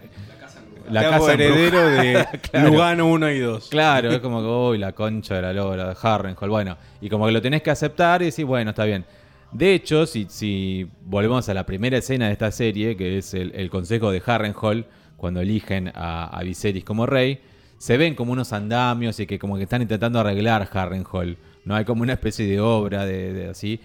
La 0.88 1.02
casa 1.10 1.32
heredero 1.34 1.88
de 1.90 2.24
Claro. 2.50 2.68
Lugano 2.68 3.06
1 3.08 3.30
y 3.30 3.38
2. 3.40 3.68
Claro, 3.68 4.12
es 4.12 4.20
como 4.20 4.40
que, 4.40 4.46
uy, 4.46 4.78
la 4.78 4.92
concha 4.92 5.34
de 5.34 5.42
la 5.42 5.52
lora 5.52 5.88
de 5.88 5.96
Harrenhal. 6.00 6.48
Bueno, 6.48 6.76
y 7.00 7.08
como 7.08 7.26
que 7.26 7.32
lo 7.32 7.42
tenés 7.42 7.62
que 7.62 7.70
aceptar 7.70 8.22
y 8.22 8.26
decís, 8.26 8.44
bueno, 8.44 8.70
está 8.70 8.84
bien. 8.84 9.04
De 9.50 9.74
hecho, 9.74 10.06
si, 10.06 10.26
si 10.28 10.88
volvemos 11.04 11.48
a 11.48 11.54
la 11.54 11.66
primera 11.66 11.98
escena 11.98 12.26
de 12.26 12.32
esta 12.32 12.52
serie, 12.52 12.96
que 12.96 13.18
es 13.18 13.34
el, 13.34 13.52
el 13.56 13.70
consejo 13.70 14.12
de 14.12 14.22
Harrenhal, 14.24 14.86
cuando 15.16 15.40
eligen 15.40 15.90
a, 15.94 16.26
a 16.26 16.42
Viserys 16.44 16.84
como 16.84 17.06
rey, 17.06 17.40
se 17.76 17.96
ven 17.96 18.14
como 18.14 18.32
unos 18.32 18.52
andamios 18.52 19.18
y 19.18 19.26
que 19.26 19.38
como 19.38 19.56
que 19.56 19.64
están 19.64 19.82
intentando 19.82 20.20
arreglar 20.20 20.68
Harrenhal. 20.72 21.36
No 21.64 21.74
hay 21.74 21.84
como 21.84 22.02
una 22.02 22.12
especie 22.12 22.46
de 22.46 22.60
obra 22.60 23.04
de, 23.04 23.32
de 23.32 23.48
así. 23.48 23.80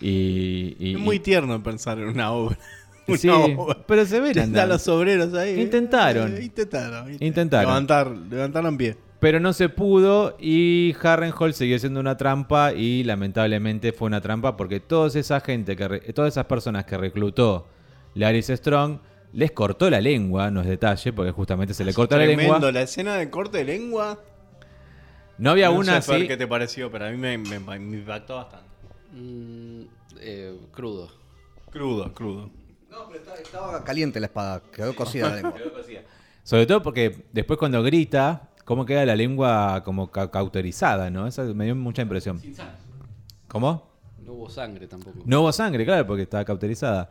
Y, 0.00 0.76
y- 0.78 0.94
Es 0.94 1.00
muy 1.00 1.18
tierno 1.18 1.62
pensar 1.62 1.98
en 1.98 2.08
una 2.08 2.30
obra. 2.32 2.58
Una 3.08 3.18
Sí, 3.18 3.28
obra. 3.28 3.78
pero 3.86 4.04
se 4.04 4.18
ven 4.18 4.36
andando. 4.36 4.74
los 4.74 4.88
obreros 4.88 5.32
ahí. 5.34 5.60
Intentaron. 5.60 6.36
Eh, 6.36 6.42
intentaron. 6.42 7.16
Intentaron. 7.20 7.68
Levantar, 7.68 8.10
levantaron 8.10 8.76
pie. 8.76 8.96
Pero 9.20 9.38
no 9.38 9.52
se 9.52 9.68
pudo 9.68 10.36
y 10.40 10.92
Harrenhal 11.00 11.54
siguió 11.54 11.78
siendo 11.78 12.00
una 12.00 12.16
trampa 12.16 12.72
y 12.72 13.04
lamentablemente 13.04 13.92
fue 13.92 14.06
una 14.06 14.20
trampa 14.20 14.56
porque 14.56 14.80
toda 14.80 15.08
esa 15.18 15.38
gente, 15.40 15.76
que 15.76 16.12
todas 16.12 16.34
esas 16.34 16.46
personas 16.46 16.84
que 16.84 16.98
reclutó 16.98 17.68
Laris 18.14 18.48
Strong 18.48 18.98
les 19.32 19.52
cortó 19.52 19.88
la 19.88 20.00
lengua, 20.00 20.50
no 20.50 20.60
es 20.62 20.66
detalle, 20.66 21.12
porque 21.12 21.30
justamente 21.30 21.74
se 21.74 21.84
le 21.84 21.94
corta 21.94 22.16
la 22.16 22.24
Tremendo. 22.24 22.54
lengua. 22.54 22.72
La 22.72 22.82
escena 22.82 23.14
de 23.14 23.30
corte 23.30 23.58
de 23.58 23.64
lengua. 23.66 24.18
No 25.38 25.50
había 25.50 25.68
no 25.68 25.74
una 25.78 26.02
sé, 26.02 26.14
así. 26.16 26.26
qué 26.26 26.36
te 26.36 26.46
pareció, 26.48 26.90
pero 26.90 27.06
a 27.06 27.10
mí 27.10 27.16
me, 27.16 27.38
me- 27.38 27.60
me 27.60 27.76
impactó 27.98 28.34
bastante. 28.36 28.65
Mm, 29.16 29.82
eh, 30.20 30.56
crudo. 30.72 31.10
Crudo, 31.70 32.12
crudo. 32.14 32.50
No, 32.90 33.06
pero 33.08 33.18
estaba, 33.20 33.36
estaba 33.38 33.84
caliente 33.84 34.20
la 34.20 34.26
espada, 34.26 34.62
quedó 34.72 34.94
cocida 34.94 35.30
la 35.30 35.36
lengua. 35.36 35.54
Sobre 36.42 36.66
todo 36.66 36.82
porque 36.82 37.24
después 37.32 37.58
cuando 37.58 37.82
grita, 37.82 38.50
cómo 38.64 38.84
queda 38.86 39.04
la 39.04 39.16
lengua 39.16 39.82
como 39.84 40.10
ca- 40.10 40.30
cauterizada, 40.30 41.10
¿no? 41.10 41.26
Eso 41.26 41.42
me 41.54 41.64
dio 41.64 41.74
mucha 41.74 42.02
impresión. 42.02 42.40
¿Cómo? 43.48 43.90
No 44.24 44.32
hubo 44.34 44.50
sangre 44.50 44.86
tampoco. 44.86 45.18
No 45.24 45.40
hubo 45.40 45.52
sangre, 45.52 45.84
claro, 45.84 46.06
porque 46.06 46.22
estaba 46.22 46.44
cauterizada. 46.44 47.10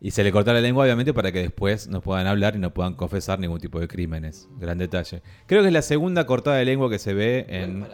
Y 0.00 0.12
se 0.12 0.22
le 0.22 0.30
cortó 0.30 0.52
la 0.52 0.60
lengua, 0.60 0.84
obviamente, 0.84 1.12
para 1.12 1.32
que 1.32 1.40
después 1.40 1.88
no 1.88 2.00
puedan 2.00 2.26
hablar 2.28 2.54
y 2.54 2.58
no 2.60 2.72
puedan 2.72 2.94
confesar 2.94 3.40
ningún 3.40 3.58
tipo 3.58 3.80
de 3.80 3.88
crímenes. 3.88 4.48
Gran 4.58 4.78
detalle. 4.78 5.22
Creo 5.46 5.62
que 5.62 5.68
es 5.68 5.72
la 5.72 5.82
segunda 5.82 6.24
cortada 6.24 6.56
de 6.56 6.64
lengua 6.64 6.88
que 6.88 7.00
se 7.00 7.14
ve 7.14 7.46
en. 7.48 7.84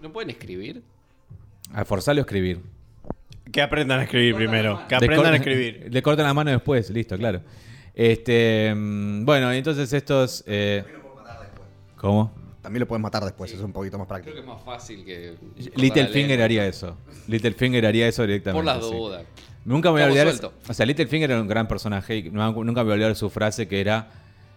¿No 0.00 0.10
pueden 0.12 0.30
escribir? 0.30 0.82
A 1.74 1.84
forzarlo 1.84 2.20
a 2.20 2.22
escribir. 2.22 2.62
Que 3.52 3.62
aprendan 3.62 4.00
a 4.00 4.02
escribir 4.04 4.34
primero. 4.34 4.80
Que 4.88 4.94
aprendan 4.94 5.32
a 5.32 5.36
escribir. 5.36 5.88
Le 5.90 6.02
cortan 6.02 6.26
la 6.26 6.34
mano 6.34 6.50
después, 6.50 6.90
listo, 6.90 7.16
claro. 7.16 7.40
Este. 7.94 8.72
mm, 8.74 9.24
Bueno, 9.24 9.52
entonces 9.52 9.92
estos. 9.92 10.44
eh, 10.46 10.84
¿Cómo? 11.96 12.32
También 12.62 12.80
lo 12.80 12.88
puedes 12.88 13.02
matar 13.02 13.24
después, 13.24 13.52
es 13.52 13.60
un 13.60 13.72
poquito 13.72 13.96
más 13.98 14.06
Creo 14.06 14.16
práctico. 14.22 14.34
que 14.34 14.40
es 14.40 14.46
más 14.46 14.62
fácil 14.62 15.04
que. 15.04 15.34
Littlefinger 15.76 16.42
haría 16.42 16.66
eso. 16.66 16.96
Littlefinger 17.26 17.86
haría 17.86 18.06
eso 18.06 18.22
directamente. 18.22 18.64
Por 18.64 18.64
las 18.64 18.84
sí. 18.86 18.94
dudas. 18.94 19.24
Nunca 19.64 19.88
me 19.90 19.92
voy 19.94 20.02
a 20.02 20.06
olvidar. 20.06 20.52
O 20.68 20.74
sea, 20.74 20.86
Littlefinger 20.86 21.30
era 21.30 21.40
un 21.40 21.48
gran 21.48 21.66
personaje 21.68 22.16
y 22.18 22.22
nunca 22.30 22.52
me 22.52 22.84
voy 22.84 22.90
a 22.90 22.94
olvidar 22.94 23.16
su 23.16 23.30
frase 23.30 23.66
que 23.66 23.80
era: 23.80 24.10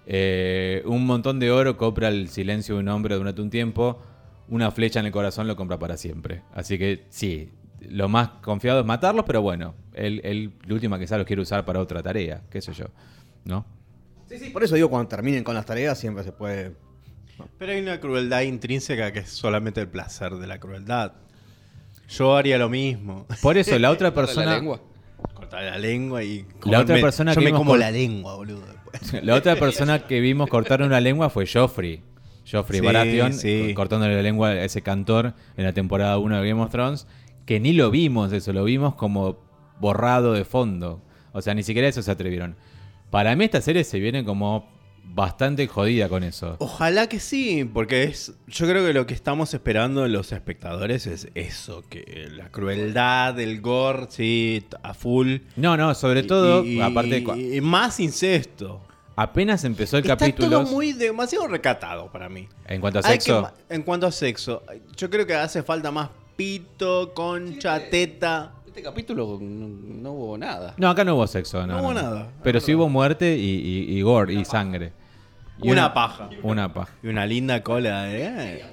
eh, 0.05 0.81
Un 0.85 1.05
montón 1.05 1.39
de 1.39 1.51
oro 1.51 1.77
compra 1.77 2.09
el 2.09 2.27
silencio 2.29 2.75
de 2.75 2.81
un 2.81 2.87
hombre 2.89 3.15
durante 3.15 3.41
un 3.41 3.49
tiempo, 3.49 4.01
una 4.49 4.69
flecha 4.71 4.99
en 4.99 5.05
el 5.07 5.11
corazón 5.13 5.47
lo 5.47 5.55
compra 5.55 5.79
para 5.79 5.95
siempre. 5.97 6.41
Así 6.53 6.77
que 6.77 7.05
sí, 7.09 7.49
lo 7.89 8.09
más 8.09 8.29
confiado 8.41 8.79
es 8.81 8.86
matarlos, 8.86 9.25
pero 9.25 9.41
bueno, 9.41 9.75
él, 9.93 10.21
él 10.23 10.53
la 10.65 10.73
última 10.73 10.99
quizá 10.99 11.17
los 11.17 11.25
quiere 11.27 11.41
usar 11.41 11.65
para 11.65 11.79
otra 11.79 12.01
tarea, 12.03 12.41
qué 12.49 12.61
sé 12.61 12.73
yo. 12.73 12.86
¿No? 13.45 13.65
Sí, 14.29 14.38
sí, 14.39 14.49
por 14.49 14.63
eso 14.63 14.75
digo, 14.75 14.89
cuando 14.89 15.07
terminen 15.09 15.43
con 15.43 15.53
las 15.55 15.65
tareas 15.65 15.99
siempre 15.99 16.23
se 16.23 16.31
puede... 16.31 16.73
Pero 17.57 17.71
hay 17.71 17.81
una 17.81 17.99
crueldad 17.99 18.41
intrínseca 18.41 19.11
que 19.11 19.19
es 19.19 19.29
solamente 19.29 19.81
el 19.81 19.88
placer 19.88 20.34
de 20.36 20.47
la 20.47 20.59
crueldad. 20.59 21.13
Yo 22.09 22.36
haría 22.36 22.57
lo 22.57 22.69
mismo. 22.69 23.25
Por 23.41 23.57
eso, 23.57 23.77
la 23.79 23.89
otra 23.89 24.13
persona. 24.15 24.45
La 24.51 24.55
lengua. 24.57 24.81
Cortar 25.34 25.63
la 25.63 25.77
lengua 25.77 26.23
y. 26.23 26.45
La 26.65 26.79
otra 26.81 26.99
persona 27.01 27.34
Yo 27.34 27.39
que 27.39 27.45
me 27.45 27.51
vimos 27.51 27.59
como 27.61 27.75
la 27.75 27.89
lengua, 27.91 28.36
boludo. 28.36 28.61
después. 28.67 29.23
La 29.23 29.34
otra 29.36 29.55
persona 29.55 29.99
que 30.05 30.19
vimos 30.19 30.47
cortar 30.49 30.81
una 30.84 30.99
lengua 31.01 31.29
fue 31.29 31.47
Joffrey. 31.51 32.01
Joffrey 32.49 32.81
Sí, 32.81 32.86
Baratheon, 32.86 33.34
sí. 33.34 33.73
cortándole 33.73 34.15
la 34.15 34.21
lengua 34.21 34.49
a 34.49 34.63
ese 34.63 34.81
cantor 34.81 35.34
en 35.57 35.63
la 35.63 35.73
temporada 35.73 36.17
1 36.19 36.41
de 36.41 36.47
Game 36.49 36.61
of 36.61 36.69
Thrones, 36.71 37.07
que 37.45 37.59
ni 37.59 37.73
lo 37.73 37.91
vimos 37.91 38.31
eso, 38.33 38.53
lo 38.53 38.63
vimos 38.63 38.95
como 38.95 39.37
borrado 39.79 40.33
de 40.33 40.45
fondo. 40.45 41.01
O 41.33 41.41
sea, 41.41 41.53
ni 41.53 41.63
siquiera 41.63 41.87
eso 41.87 42.01
se 42.01 42.11
atrevieron. 42.11 42.55
Para 43.09 43.35
mí 43.35 43.45
esta 43.45 43.61
serie 43.61 43.83
se 43.83 43.99
viene 43.99 44.23
como 44.23 44.71
bastante 45.05 45.67
jodida 45.67 46.07
con 46.09 46.23
eso. 46.23 46.55
Ojalá 46.59 47.07
que 47.07 47.19
sí, 47.19 47.69
porque 47.71 48.03
es. 48.03 48.33
Yo 48.47 48.67
creo 48.67 48.85
que 48.85 48.93
lo 48.93 49.05
que 49.05 49.13
estamos 49.13 49.53
esperando 49.53 50.07
los 50.07 50.31
espectadores 50.31 51.05
es 51.07 51.27
eso, 51.35 51.83
que 51.89 52.29
la 52.31 52.49
crueldad, 52.49 53.39
el 53.39 53.61
gore, 53.61 54.05
sí, 54.09 54.63
a 54.81 54.93
full. 54.93 55.37
No, 55.57 55.75
no, 55.77 55.93
sobre 55.93 56.23
todo, 56.23 56.63
Y- 56.63 56.79
aparte, 56.81 57.17
y 57.37 57.61
más 57.61 57.99
incesto. 57.99 58.81
apenas 59.15 59.63
empezó 59.65 59.97
el 59.97 60.03
Está 60.03 60.17
capítulo. 60.17 60.61
todo 60.63 60.71
muy 60.71 60.93
demasiado 60.93 61.47
recatado 61.47 62.11
para 62.11 62.29
mí. 62.29 62.47
En 62.67 62.79
cuanto 62.81 62.99
a 62.99 63.01
que 63.03 63.09
sexo, 63.09 63.51
en 63.69 63.83
cuanto 63.83 64.07
a 64.07 64.11
sexo, 64.11 64.63
yo 64.95 65.09
creo 65.09 65.27
que 65.27 65.35
hace 65.35 65.61
falta 65.61 65.91
más 65.91 66.09
pito, 66.36 67.13
concha, 67.13 67.89
teta. 67.89 68.53
Este 68.67 68.81
capítulo 68.81 69.38
no, 69.39 69.67
no 69.67 70.11
hubo 70.13 70.38
nada. 70.38 70.73
No, 70.77 70.89
acá 70.89 71.03
no 71.03 71.15
hubo 71.15 71.27
sexo, 71.27 71.65
no. 71.67 71.75
No 71.77 71.84
hubo 71.84 71.93
nada. 71.93 72.29
Pero 72.43 72.59
sí 72.59 72.73
hubo 72.73 72.89
muerte 72.89 73.38
y, 73.38 73.41
y- 73.89 73.97
y 73.97 74.01
gore 74.01 74.34
y 74.34 74.45
sangre. 74.45 74.93
Y 75.61 75.69
Una 75.71 75.93
paja. 75.93 76.29
Una 76.41 76.73
paja. 76.73 76.91
Y 77.03 77.07
una 77.07 77.25
linda 77.27 77.61
cola, 77.61 78.11
¿eh? 78.11 78.63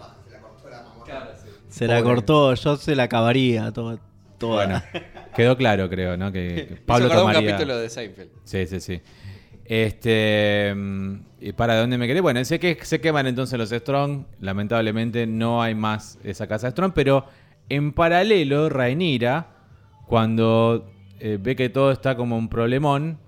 Se 1.69 1.87
la 1.87 2.03
cortó, 2.03 2.55
yo 2.55 2.77
se 2.77 2.97
la 2.97 3.05
acabaría 3.05 3.71
toda. 3.73 3.99
toda. 4.39 4.65
Bueno, 4.67 4.83
quedó 5.37 5.57
claro, 5.57 5.89
creo, 5.89 6.17
¿no? 6.17 6.33
Que, 6.33 6.67
que 6.69 6.77
Pablo 6.77 7.27
un 7.27 7.33
capítulo 7.33 7.77
de 7.79 7.89
Seinfeld. 7.91 8.31
Sí, 8.45 8.67
sí, 8.67 8.81
sí. 8.81 9.01
Este. 9.65 10.73
mm, 10.75 11.15
¿Y 11.43 11.53
para 11.53 11.79
dónde 11.79 11.97
me 11.97 12.07
querés? 12.07 12.23
Bueno, 12.23 12.45
sé 12.45 12.59
que 12.59 12.77
se 12.83 13.01
queman 13.01 13.27
entonces 13.27 13.59
los 13.59 13.71
Strong. 13.71 14.25
Lamentablemente 14.41 15.27
no 15.27 15.63
hay 15.63 15.75
más 15.75 16.19
esa 16.25 16.47
casa 16.49 16.71
Strong. 16.71 16.93
Pero 16.95 17.25
en 17.71 17.93
paralelo, 17.93 18.69
Rhaenyra, 18.69 19.47
cuando 20.07 20.91
eh, 21.21 21.39
ve 21.41 21.57
que 21.57 21.71
todo 21.71 21.93
está 21.93 22.17
como 22.17 22.37
un 22.37 22.49
problemón. 22.49 23.19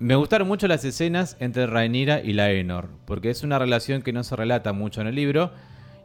Me 0.00 0.16
gustaron 0.16 0.48
mucho 0.48 0.66
las 0.68 0.84
escenas 0.84 1.36
entre 1.38 1.66
Rhaenyra 1.66 2.20
y 2.20 2.32
Laenor. 2.32 2.88
Porque 3.04 3.30
es 3.30 3.42
una 3.42 3.58
relación 3.58 4.02
que 4.02 4.12
no 4.12 4.24
se 4.24 4.36
relata 4.36 4.72
mucho 4.72 5.00
en 5.02 5.08
el 5.08 5.14
libro. 5.14 5.52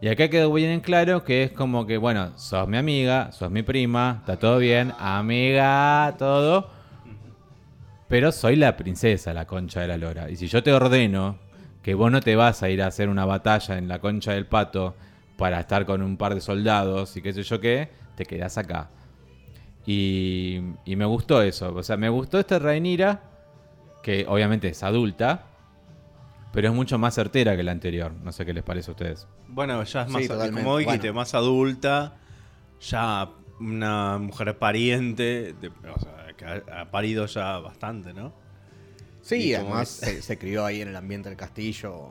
Y 0.01 0.09
acá 0.09 0.29
quedó 0.29 0.51
bien 0.51 0.71
en 0.71 0.81
claro 0.81 1.23
que 1.23 1.43
es 1.43 1.51
como 1.51 1.86
que, 1.88 1.97
bueno, 1.97 2.38
sos 2.38 2.67
mi 2.67 2.75
amiga, 2.75 3.31
sos 3.31 3.49
mi 3.49 3.63
prima, 3.63 4.17
está 4.19 4.38
todo 4.38 4.57
bien, 4.57 4.91
amiga, 4.99 6.15
todo. 6.19 6.69
Pero 8.09 8.34
soy 8.34 8.57
la 8.57 8.75
princesa, 8.75 9.34
la 9.34 9.45
concha 9.45 9.79
de 9.79 9.88
la 9.88 9.97
lora. 9.97 10.29
Y 10.29 10.36
si 10.36 10.47
yo 10.47 10.61
te 10.61 10.73
ordeno 10.73 11.38
que 11.81 11.93
vos 11.93 12.11
no 12.11 12.19
te 12.19 12.36
vas 12.36 12.61
a 12.61 12.69
ir 12.69 12.81
a 12.81 12.88
hacer 12.88 13.07
una 13.07 13.23
batalla 13.23 13.77
en 13.77 13.88
la 13.88 13.99
concha 13.99 14.34
del 14.34 14.47
pato 14.47 14.95
para 15.38 15.59
estar 15.59 15.86
con 15.86 16.01
un 16.01 16.17
par 16.17 16.36
de 16.36 16.41
soldados 16.41 17.15
y 17.17 17.21
qué 17.21 17.34
sé 17.34 17.43
yo 17.43 17.59
qué, 17.59 17.89
te 18.15 18.25
quedás 18.25 18.57
acá. 18.57 18.89
Y, 19.86 20.61
y 20.86 20.95
me 20.95 21.05
gustó 21.05 21.41
eso. 21.41 21.73
O 21.73 21.84
sea, 21.84 21.97
me 21.97 22.09
gustó 22.09 22.39
esta 22.39 22.59
Rhaenyra, 22.59 23.21
que 24.01 24.25
obviamente 24.27 24.69
es 24.69 24.81
adulta, 24.84 25.47
pero 26.53 26.69
es 26.69 26.73
mucho 26.73 26.97
más 26.97 27.15
certera 27.15 27.55
que 27.57 27.63
la 27.63 27.71
anterior. 27.71 28.11
No 28.23 28.31
sé 28.31 28.45
qué 28.45 28.53
les 28.53 28.63
parece 28.63 28.91
a 28.91 28.93
ustedes. 28.93 29.27
Bueno, 29.47 29.84
ya 29.84 30.03
es 30.03 30.09
más, 30.09 30.21
Sí, 30.21 30.27
como 30.27 30.77
dijiste, 30.77 31.07
Bueno. 31.09 31.13
más 31.13 31.34
adulta, 31.34 32.15
ya 32.81 33.29
una 33.59 34.17
mujer 34.19 34.57
pariente, 34.57 35.53
de- 35.59 35.67
o 35.69 35.99
sea, 35.99 36.27
que 36.38 36.45
ha, 36.45 36.81
ha 36.81 36.91
parido 36.91 37.25
ya 37.25 37.57
bastante, 37.59 38.13
¿no? 38.13 38.34
Sí, 39.21 39.36
Y 39.49 39.53
además 39.55 39.88
se, 39.89 40.21
se 40.21 40.38
crió 40.38 40.65
ahí 40.65 40.81
en 40.81 40.89
el 40.89 40.95
ambiente 40.95 41.29
del 41.29 41.38
castillo. 41.38 42.09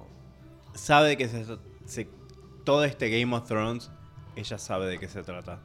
Sabe 0.75 1.17
que 1.17 1.29
se, 1.29 1.45
se- 1.85 2.09
todo 2.65 2.85
este 2.85 3.09
Game 3.11 3.35
of 3.35 3.47
Thrones, 3.47 3.91
ella 4.37 4.59
sabe 4.59 4.87
de 4.87 4.99
qué 4.99 5.09
se 5.09 5.23
trata. 5.23 5.59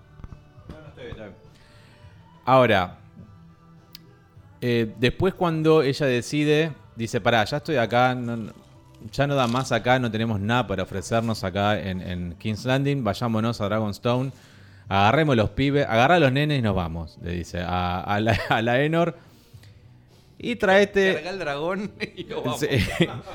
Ahora, 2.45 2.97
eh, 4.61 4.93
después 4.99 5.33
cuando 5.33 5.81
ella 5.81 6.05
decide, 6.05 6.71
dice, 6.95 7.21
pará, 7.21 7.43
ya 7.45 7.57
estoy 7.57 7.75
acá, 7.77 8.15
no- 8.15 8.51
ya 9.11 9.27
no 9.27 9.35
da 9.35 9.47
más 9.47 9.71
acá, 9.71 9.99
no 9.99 10.09
tenemos 10.09 10.39
nada 10.39 10.65
para 10.65 10.83
ofrecernos 10.83 11.43
acá 11.43 11.79
en, 11.79 12.01
en 12.01 12.33
King's 12.39 12.65
Landing, 12.65 13.03
vayámonos 13.03 13.61
a 13.61 13.65
Dragonstone, 13.65 14.31
agarremos 14.89 15.35
los 15.35 15.49
pibes, 15.51 15.85
agarra 15.87 16.15
a 16.15 16.19
los 16.19 16.31
nenes 16.31 16.59
y 16.59 16.61
nos 16.61 16.75
vamos, 16.75 17.17
le 17.21 17.31
dice 17.33 17.59
a, 17.61 17.99
a 18.01 18.19
la, 18.19 18.37
a 18.49 18.61
la 18.61 18.81
Enor. 18.81 19.17
Y 20.39 20.55
traete... 20.55 21.15
Carga 21.15 21.29
el 21.31 21.39
dragón 21.39 21.91
y 22.15 22.23
lo 22.25 22.43
vamos. 22.43 22.59
Sí. 22.59 22.67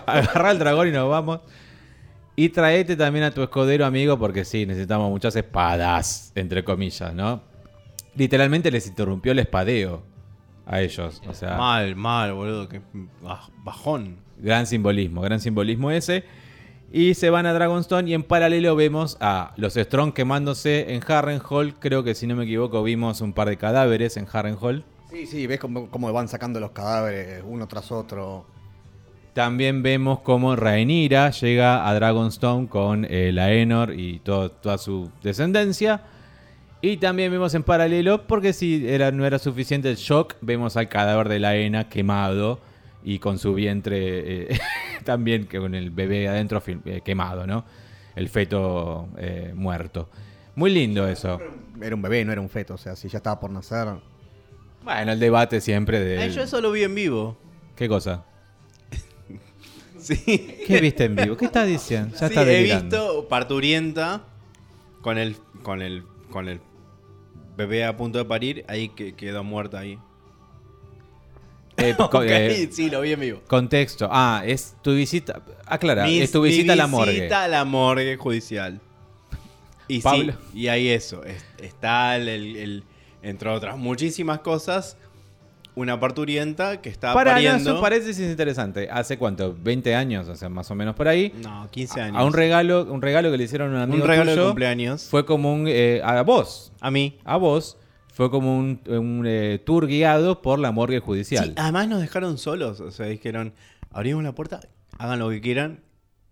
Agarrá 0.06 0.52
el 0.52 0.58
dragón 0.58 0.88
y 0.88 0.92
nos 0.92 1.08
vamos. 1.10 1.40
Y 2.34 2.48
traete 2.48 2.96
también 2.96 3.24
a 3.26 3.30
tu 3.30 3.42
escudero 3.42 3.84
amigo, 3.84 4.18
porque 4.18 4.44
sí, 4.44 4.64
necesitamos 4.66 5.10
muchas 5.10 5.36
espadas, 5.36 6.32
entre 6.34 6.64
comillas, 6.64 7.12
¿no? 7.14 7.42
Literalmente 8.14 8.70
les 8.70 8.86
interrumpió 8.86 9.32
el 9.32 9.38
espadeo 9.38 10.02
a 10.66 10.80
ellos. 10.80 11.20
O 11.28 11.34
sea, 11.34 11.56
Mal, 11.56 11.94
mal, 11.96 12.32
boludo. 12.32 12.68
Que 12.68 12.80
baj- 13.22 13.50
bajón. 13.64 14.16
gran 14.38 14.66
simbolismo, 14.66 15.20
gran 15.20 15.40
simbolismo 15.40 15.90
ese. 15.90 16.24
Y 16.90 17.14
se 17.14 17.30
van 17.30 17.46
a 17.46 17.54
Dragonstone 17.54 18.10
y 18.10 18.14
en 18.14 18.22
paralelo 18.22 18.76
vemos 18.76 19.16
a 19.20 19.54
los 19.56 19.74
Strong 19.74 20.12
quemándose 20.12 20.92
en 20.94 21.02
Harrenhal. 21.06 21.74
Creo 21.78 22.02
que 22.04 22.14
si 22.14 22.26
no 22.26 22.36
me 22.36 22.44
equivoco 22.44 22.82
vimos 22.82 23.20
un 23.22 23.32
par 23.32 23.48
de 23.48 23.56
cadáveres 23.56 24.16
en 24.18 24.26
Harrenhal. 24.30 24.84
Sí, 25.10 25.26
sí, 25.26 25.46
ves 25.46 25.58
cómo, 25.60 25.88
cómo 25.90 26.12
van 26.12 26.28
sacando 26.28 26.60
los 26.60 26.70
cadáveres 26.72 27.42
uno 27.46 27.66
tras 27.66 27.90
otro. 27.92 28.46
También 29.34 29.82
vemos 29.82 30.20
cómo 30.20 30.56
Rhaenyra 30.56 31.30
llega 31.30 31.88
a 31.88 31.94
Dragonstone 31.94 32.68
con 32.68 33.06
eh, 33.08 33.32
la 33.32 33.50
Enor 33.52 33.94
y 33.98 34.18
todo- 34.18 34.50
toda 34.50 34.76
su 34.76 35.10
descendencia. 35.22 36.02
Y 36.82 36.98
también 36.98 37.30
vemos 37.32 37.54
en 37.54 37.62
paralelo, 37.62 38.26
porque 38.26 38.52
si 38.52 38.86
era, 38.88 39.10
no 39.12 39.24
era 39.24 39.38
suficiente 39.38 39.88
el 39.88 39.96
shock, 39.96 40.34
vemos 40.40 40.76
al 40.76 40.88
cadáver 40.88 41.28
de 41.28 41.38
la 41.38 41.56
Ena 41.56 41.88
quemado 41.88 42.58
y 43.04 43.20
con 43.20 43.38
su 43.38 43.54
vientre 43.54 44.52
eh, 44.52 44.58
también, 45.04 45.46
que 45.46 45.58
con 45.58 45.74
el 45.74 45.90
bebé 45.90 46.28
adentro 46.28 46.62
eh, 46.84 47.00
quemado, 47.04 47.46
¿no? 47.46 47.64
El 48.16 48.28
feto 48.28 49.08
eh, 49.16 49.52
muerto. 49.54 50.10
Muy 50.56 50.70
lindo 50.70 51.08
eso. 51.08 51.40
Era 51.80 51.94
un 51.94 52.02
bebé, 52.02 52.24
no 52.24 52.32
era 52.32 52.40
un 52.40 52.50
feto, 52.50 52.74
o 52.74 52.78
sea, 52.78 52.96
si 52.96 53.08
ya 53.08 53.16
estaba 53.18 53.40
por 53.40 53.50
nacer. 53.50 53.88
Bueno, 54.84 55.12
el 55.12 55.20
debate 55.20 55.60
siempre 55.62 56.00
de... 56.00 56.18
Ay, 56.18 56.30
yo 56.30 56.42
eso 56.42 56.60
lo 56.60 56.70
vi 56.72 56.82
en 56.82 56.94
vivo. 56.94 57.38
¿Qué 57.76 57.88
cosa? 57.88 58.24
Sí. 60.02 60.16
¿Qué 60.66 60.80
viste 60.80 61.04
en 61.04 61.14
vivo? 61.16 61.36
¿Qué 61.36 61.44
estás 61.46 61.66
diciendo? 61.66 62.10
Ya 62.12 62.18
Sí, 62.28 62.34
está 62.34 62.42
he 62.50 62.62
visto 62.64 63.28
parturienta 63.28 64.24
con 65.00 65.16
el, 65.18 65.36
con 65.62 65.80
el, 65.80 66.02
con 66.30 66.48
el 66.48 66.60
bebé 67.56 67.84
a 67.84 67.96
punto 67.96 68.18
de 68.18 68.24
parir, 68.24 68.64
ahí 68.68 68.88
que 68.88 69.14
quedó 69.14 69.44
muerta 69.44 69.78
ahí. 69.78 69.98
Eh, 71.76 71.94
co- 71.96 72.04
Ok, 72.04 72.24
eh, 72.26 72.68
sí, 72.72 72.90
lo 72.90 73.00
vi 73.00 73.12
en 73.12 73.20
vivo. 73.20 73.40
Contexto. 73.46 74.08
Ah, 74.10 74.42
es 74.44 74.76
tu 74.82 74.94
visita. 74.94 75.42
Aclara, 75.66 76.04
Mi- 76.04 76.20
es 76.20 76.30
tu 76.32 76.42
mi 76.42 76.48
visita 76.48 76.72
a 76.72 76.76
la 76.76 76.86
morgue. 76.86 77.12
visita 77.12 77.44
a 77.44 77.48
la 77.48 77.64
morgue 77.64 78.16
judicial. 78.16 78.80
Y 79.88 80.00
Pablo. 80.00 80.32
sí, 80.52 80.58
y 80.60 80.68
ahí 80.68 80.88
eso. 80.88 81.24
es- 81.24 81.44
está 81.58 82.16
el, 82.16 82.28
el- 82.28 82.56
el- 82.56 82.84
entre 83.22 83.48
otras 83.50 83.76
muchísimas 83.78 84.40
cosas, 84.40 84.96
una 85.74 85.98
parturienta 85.98 86.80
que 86.80 86.88
está 86.90 87.14
Para, 87.14 87.32
pariendo. 87.32 87.70
eso 87.72 87.80
parece 87.80 88.12
sí 88.14 88.22
es 88.24 88.30
interesante. 88.30 88.88
¿Hace 88.90 89.16
cuánto? 89.18 89.56
¿20 89.56 89.94
años? 89.94 90.28
O 90.28 90.36
sea, 90.36 90.48
más 90.48 90.70
o 90.70 90.74
menos 90.74 90.94
por 90.94 91.08
ahí. 91.08 91.32
No, 91.42 91.68
15 91.70 92.00
años. 92.00 92.16
A 92.18 92.24
un 92.24 92.32
regalo, 92.32 92.84
un 92.84 93.00
regalo 93.00 93.30
que 93.30 93.38
le 93.38 93.44
hicieron 93.44 93.72
a 93.72 93.76
un 93.76 93.82
amigo 93.82 94.02
Un 94.02 94.08
regalo 94.08 94.30
de 94.30 94.36
tuyo 94.36 94.48
cumpleaños. 94.48 95.04
Fue 95.08 95.24
como 95.24 95.52
un. 95.54 95.64
eh, 95.68 96.00
a 96.04 96.20
vos. 96.22 96.72
A 96.80 96.90
mí. 96.90 97.18
A 97.24 97.36
vos. 97.36 97.78
Fue 98.12 98.30
como 98.30 98.58
un, 98.58 98.80
un, 98.88 99.24
eh, 99.26 99.58
tour 99.64 99.86
guiado 99.86 100.42
por 100.42 100.58
la 100.58 100.70
morgue 100.70 101.00
judicial. 101.00 101.46
Sí, 101.46 101.52
además 101.56 101.88
nos 101.88 102.02
dejaron 102.02 102.36
solos. 102.36 102.80
O 102.80 102.90
sea, 102.90 103.06
dijeron, 103.06 103.54
abrimos 103.90 104.22
la 104.22 104.34
puerta, 104.34 104.60
hagan 104.98 105.18
lo 105.18 105.30
que 105.30 105.40
quieran, 105.40 105.80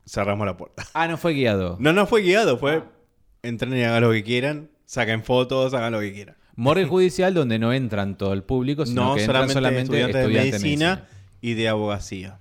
cerramos 0.07 0.47
la 0.47 0.59
puerta. 0.59 0.85
Ah, 0.93 1.09
no 1.09 1.17
fue 1.17 1.33
guiado. 1.33 1.77
No, 1.81 1.95
no 1.95 2.07
fue 2.07 2.21
guiado, 2.21 2.59
fue 2.59 2.83
entren 3.43 3.75
y 3.75 3.83
hagan 3.83 4.03
lo 4.03 4.13
que 4.13 4.23
quieran, 4.23 4.69
saquen 4.85 5.25
fotos, 5.25 5.73
hagan 5.73 5.93
lo 5.95 6.01
que 6.01 6.13
quieran. 6.13 6.37
Morgue 6.61 6.85
judicial 6.85 7.33
donde 7.33 7.59
no 7.59 7.73
entran 7.73 8.19
todo 8.19 8.35
el 8.35 8.43
público, 8.43 8.85
sino 8.85 9.05
No 9.11 9.15
que 9.15 9.23
entran 9.25 9.49
solamente, 9.49 9.55
solamente 9.55 9.81
estudiantes, 9.83 10.21
estudiantes 10.21 10.53
de 10.53 10.59
medicina 10.69 11.09
y 11.41 11.55
de 11.55 11.69
abogacía. 11.69 12.39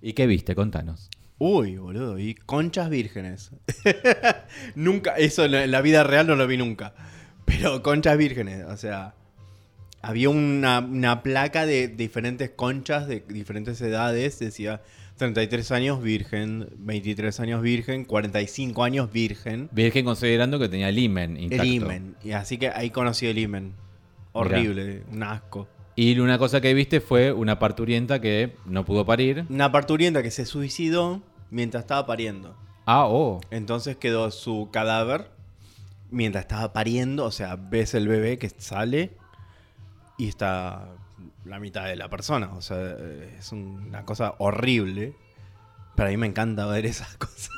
¿Y 0.00 0.12
qué 0.12 0.28
viste? 0.28 0.54
Contanos. 0.54 1.10
Uy, 1.38 1.76
boludo, 1.76 2.18
y 2.18 2.34
conchas 2.34 2.88
vírgenes. 2.90 3.50
nunca, 4.74 5.16
eso 5.16 5.44
en 5.44 5.50
la- 5.52 5.64
en 5.64 5.70
la 5.70 5.80
vida 5.82 6.04
real 6.04 6.26
no 6.26 6.36
lo 6.36 6.46
vi 6.46 6.56
nunca. 6.56 6.94
Pero 7.44 7.82
conchas 7.82 8.16
vírgenes, 8.16 8.64
o 8.66 8.76
sea, 8.76 9.14
había 10.00 10.28
una, 10.30 10.78
una 10.80 11.22
placa 11.22 11.66
de 11.66 11.88
diferentes 11.88 12.50
conchas 12.50 13.06
de 13.08 13.24
diferentes 13.28 13.80
edades, 13.80 14.38
decía 14.38 14.80
33 15.16 15.72
años 15.72 16.02
virgen, 16.02 16.68
23 16.76 17.40
años 17.40 17.62
virgen, 17.62 18.04
45 18.04 18.84
años 18.84 19.12
virgen, 19.12 19.68
Virgen 19.72 20.04
considerando 20.04 20.58
que 20.58 20.68
tenía 20.68 20.88
el 20.90 20.98
imen 20.98 21.38
intacto. 21.38 21.62
el 21.62 21.68
imen. 21.72 22.16
Y 22.22 22.32
así 22.32 22.58
que 22.58 22.68
ahí 22.68 22.90
conocí 22.90 23.26
el 23.26 23.38
imen. 23.38 23.74
Horrible, 24.32 25.02
un 25.10 25.22
asco. 25.22 25.68
Y 25.94 26.18
una 26.18 26.36
cosa 26.38 26.60
que 26.60 26.74
viste 26.74 27.00
fue 27.00 27.32
una 27.32 27.58
parturienta 27.58 28.20
que 28.20 28.54
no 28.66 28.84
pudo 28.84 29.06
parir. 29.06 29.46
Una 29.48 29.72
parturienta 29.72 30.22
que 30.22 30.30
se 30.30 30.44
suicidó 30.44 31.22
mientras 31.50 31.84
estaba 31.84 32.04
pariendo. 32.04 32.54
Ah, 32.84 33.06
oh. 33.06 33.40
Entonces 33.50 33.96
quedó 33.96 34.30
su 34.30 34.68
cadáver 34.70 35.30
mientras 36.10 36.44
estaba 36.44 36.74
pariendo. 36.74 37.24
O 37.24 37.30
sea, 37.30 37.56
ves 37.56 37.94
el 37.94 38.08
bebé 38.08 38.38
que 38.38 38.50
sale 38.50 39.12
y 40.18 40.28
está 40.28 40.90
la 41.46 41.58
mitad 41.60 41.84
de 41.86 41.96
la 41.96 42.08
persona. 42.08 42.50
O 42.54 42.60
sea, 42.62 42.96
es 43.38 43.52
una 43.52 44.04
cosa 44.04 44.34
horrible. 44.38 45.14
Pero 45.94 46.08
a 46.08 46.10
mí 46.10 46.16
me 46.18 46.26
encanta 46.26 46.66
ver 46.66 46.84
esas 46.86 47.16
cosas. 47.18 47.50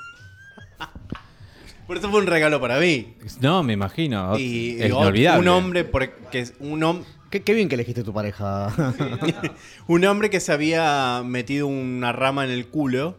Por 1.87 1.97
eso 1.97 2.11
fue 2.11 2.21
un 2.21 2.27
regalo 2.27 2.61
para 2.61 2.79
mí. 2.79 3.15
No, 3.41 3.63
me 3.63 3.73
imagino. 3.73 4.39
Y, 4.39 4.77
es 4.79 4.91
inolvidable. 4.91 5.41
un 5.41 5.49
hombre, 5.49 5.85
por- 5.85 6.11
que 6.31 6.41
es 6.41 6.55
un, 6.61 6.81
hom- 6.83 7.03
Qué, 7.31 7.43
qué 7.43 7.55
bien 7.55 7.69
que 7.69 7.77
elegiste 7.77 8.05
tu 8.05 8.13
pareja. 8.13 8.69
un 9.87 10.05
hombre 10.05 10.29
que 10.29 10.41
se 10.41 10.53
había 10.53 11.23
metido 11.25 11.67
una 11.67 12.13
rama 12.13 12.45
en 12.45 12.51
el 12.51 12.67
culo. 12.69 13.17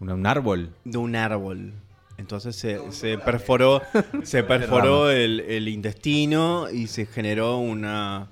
Un, 0.00 0.10
un 0.10 0.26
árbol. 0.26 0.74
de 0.84 0.98
un 0.98 1.14
árbol. 1.14 1.72
Entonces 2.18 2.56
se, 2.56 2.90
se 2.90 3.18
perforó, 3.18 3.82
se 4.24 4.42
perforó 4.44 5.10
el, 5.10 5.38
el 5.40 5.68
intestino 5.68 6.68
y 6.70 6.88
se 6.88 7.06
generó 7.06 7.58
una, 7.58 8.28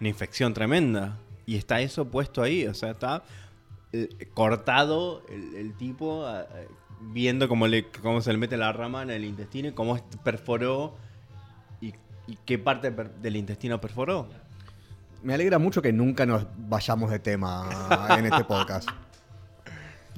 una 0.00 0.08
infección 0.08 0.52
tremenda. 0.52 1.16
Y 1.48 1.56
está 1.56 1.80
eso 1.80 2.04
puesto 2.10 2.42
ahí, 2.42 2.66
o 2.66 2.74
sea, 2.74 2.90
está 2.90 3.22
eh, 3.92 4.08
cortado 4.34 5.22
el, 5.30 5.54
el 5.54 5.74
tipo 5.78 6.26
viendo 7.00 7.48
cómo, 7.48 7.66
le, 7.66 7.86
cómo 8.02 8.20
se 8.20 8.32
le 8.32 8.38
mete 8.38 8.56
la 8.58 8.70
rama 8.72 9.02
en 9.02 9.10
el 9.10 9.24
intestino 9.24 9.68
y 9.68 9.72
cómo 9.72 9.98
perforó 10.22 10.96
y, 11.80 11.94
y 12.26 12.36
qué 12.44 12.58
parte 12.58 12.92
per- 12.92 13.14
del 13.14 13.36
intestino 13.36 13.80
perforó. 13.80 14.28
Me 15.22 15.32
alegra 15.32 15.58
mucho 15.58 15.80
que 15.80 15.92
nunca 15.92 16.26
nos 16.26 16.44
vayamos 16.56 17.10
de 17.10 17.18
tema 17.18 17.68
en 18.18 18.26
este 18.26 18.44
podcast. 18.44 18.88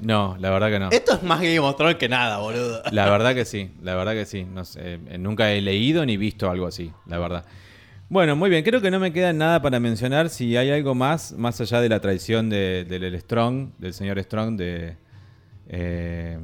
No, 0.02 0.36
la 0.40 0.50
verdad 0.50 0.68
que 0.70 0.78
no. 0.78 0.88
Esto 0.90 1.14
es 1.14 1.22
más 1.22 1.40
Game 1.40 1.60
of 1.60 1.76
Thrones 1.76 1.96
que 1.96 2.08
nada, 2.08 2.38
boludo. 2.38 2.82
La 2.90 3.08
verdad 3.08 3.34
que 3.34 3.44
sí, 3.44 3.70
la 3.82 3.94
verdad 3.94 4.12
que 4.14 4.24
sí. 4.26 4.44
No 4.44 4.64
sé, 4.64 4.94
eh, 4.94 5.18
nunca 5.18 5.52
he 5.52 5.60
leído 5.60 6.04
ni 6.06 6.16
visto 6.16 6.50
algo 6.50 6.66
así, 6.66 6.90
la 7.06 7.18
verdad. 7.18 7.44
Bueno, 8.10 8.34
muy 8.34 8.50
bien, 8.50 8.64
creo 8.64 8.80
que 8.80 8.90
no 8.90 8.98
me 8.98 9.12
queda 9.12 9.32
nada 9.32 9.62
para 9.62 9.78
mencionar. 9.78 10.30
Si 10.30 10.56
hay 10.56 10.70
algo 10.72 10.96
más, 10.96 11.30
más 11.32 11.60
allá 11.60 11.80
de 11.80 11.88
la 11.88 12.00
traición 12.00 12.50
de- 12.50 12.84
del 12.84 13.18
Strong, 13.20 13.70
del 13.78 13.94
señor 13.94 14.20
Strong, 14.20 14.56
de... 14.56 14.96
eh, 15.68 16.36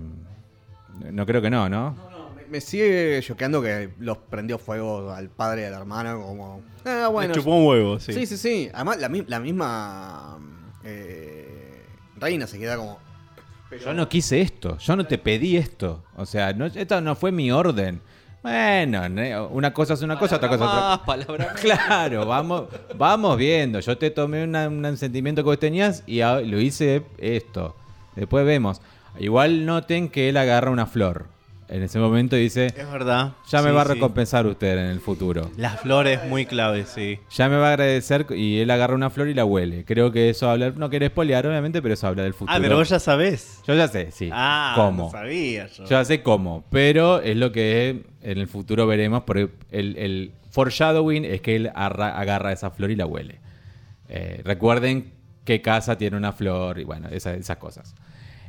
no 1.11 1.27
creo 1.27 1.43
que 1.43 1.51
no, 1.51 1.69
¿no? 1.69 1.97
Me, 2.37 2.45
me 2.49 2.61
sigue 2.61 3.19
choqueando 3.21 3.61
que 3.61 3.91
los 3.99 4.17
prendió 4.17 4.59
fuego 4.59 5.11
al 5.11 5.29
padre 5.29 5.63
y 5.63 5.65
a 5.65 5.71
la 5.71 5.79
hermana 5.79 6.15
como... 6.15 6.63
Ah, 6.85 7.09
bueno. 7.11 7.35
Chupó 7.35 7.57
un 7.57 7.67
huevo, 7.67 7.99
sí. 7.99 8.13
Sí, 8.13 8.27
sí, 8.27 8.37
sí. 8.37 8.71
Además, 8.73 8.99
la, 9.01 9.09
la 9.27 9.41
misma 9.41 10.39
eh, 10.85 11.83
reina 12.17 12.47
se 12.47 12.61
queda 12.61 12.77
como... 12.77 13.01
Yo 13.85 13.93
no 13.93 14.09
quise 14.09 14.41
esto, 14.41 14.79
yo 14.79 14.95
no 14.95 15.05
te 15.05 15.19
pedí 15.19 15.57
esto. 15.57 16.05
O 16.17 16.25
sea, 16.25 16.53
no, 16.53 16.67
esto 16.67 17.01
no 17.01 17.17
fue 17.17 17.33
mi 17.33 17.51
orden. 17.51 18.01
Bueno, 18.51 19.49
una 19.51 19.73
cosa 19.75 19.95
es 19.95 20.03
una 20.03 20.17
cosa, 20.19 20.37
otra 20.37 20.49
cosa 20.49 20.65
es 20.65 20.71
otra 20.71 20.81
Más, 20.89 20.99
palabra. 21.01 21.53
Claro, 21.61 22.27
vamos, 22.27 22.65
vamos 22.97 23.37
viendo. 23.37 23.81
Yo 23.81 23.99
te 23.99 24.11
tomé 24.11 24.45
una- 24.45 24.69
un 24.69 24.97
sentimiento 24.97 25.43
que 25.43 25.47
vos 25.47 25.59
tenías 25.59 26.05
y 26.07 26.21
lo 26.21 26.61
hice 26.61 27.03
esto. 27.19 27.75
Después 28.15 28.47
vemos. 28.47 28.81
Igual 29.19 29.67
noten 29.67 30.09
que 30.09 30.29
él 30.29 30.37
agarra 30.37 30.71
una 30.71 30.87
flor 30.87 31.27
en 31.69 31.83
ese 31.83 31.99
momento 31.99 32.37
y 32.37 32.43
dice, 32.43 32.67
Es 32.67 32.91
verdad. 32.91 33.33
ya 33.49 33.61
me 33.63 33.71
Sí, 33.71 33.75
va 33.75 33.83
a 33.83 33.87
sí. 33.87 33.93
recompensar 33.95 34.47
usted 34.47 34.73
en 34.79 34.87
el 34.87 35.01
futuro. 35.01 35.51
Las 35.57 35.81
flores 35.81 36.21
muy 36.29 36.47
clave, 36.47 36.85
sí. 36.87 37.19
Ya 37.31 37.49
me 37.49 37.57
va 37.57 37.69
a 37.69 37.73
agradecer 37.73 38.27
y 38.31 38.59
él 38.61 38.71
agarra 38.71 38.95
una 38.95 39.11
flor 39.11 39.29
y 39.29 39.35
la 39.35 39.45
huele. 39.45 39.85
Creo 39.85 40.13
que 40.13 40.31
eso 40.31 40.49
habla, 40.49 40.71
no 40.71 40.89
quiere 40.91 41.09
spoilear 41.09 41.47
obviamente, 41.47 41.83
pero 41.83 41.95
eso 41.95 42.07
habla 42.07 42.23
del 42.23 42.35
futuro. 42.35 42.57
Ah, 42.57 42.61
pero 42.63 42.77
vos 42.77 42.89
ya 42.89 42.99
sabés. 43.01 43.63
Yo 43.67 43.75
ya 43.75 43.89
sé, 43.89 44.11
sí. 44.13 44.31
Ah, 44.33 44.75
¿Cómo? 44.77 45.05
no 45.07 45.11
sabía 45.11 45.67
yo. 45.67 45.85
Yo 45.85 45.91
ya 45.91 46.05
sé 46.05 46.23
cómo, 46.23 46.65
pero 46.71 47.21
es 47.21 47.37
lo 47.37 47.51
que 47.53 48.05
en 48.23 48.39
el 48.39 48.47
futuro 48.49 48.87
veremos, 48.87 49.23
porque 49.25 49.51
el, 49.71 49.97
el 49.99 50.33
foreshadowing 50.51 51.25
es 51.25 51.41
que 51.41 51.57
él 51.57 51.71
arra- 51.75 52.19
agarra 52.19 52.53
esa 52.53 52.71
flor 52.71 52.91
y 52.91 52.97
la 52.97 53.07
huele. 53.07 53.41
Eh, 54.09 54.41
recuerden 54.45 55.13
qué 55.45 55.61
casa 55.63 55.99
tiene 55.99 56.17
una 56.17 56.33
flor 56.33 56.79
y 56.79 56.85
bueno, 56.85 57.09
esa- 57.09 57.35
esas 57.35 57.57
cosas. 57.57 57.95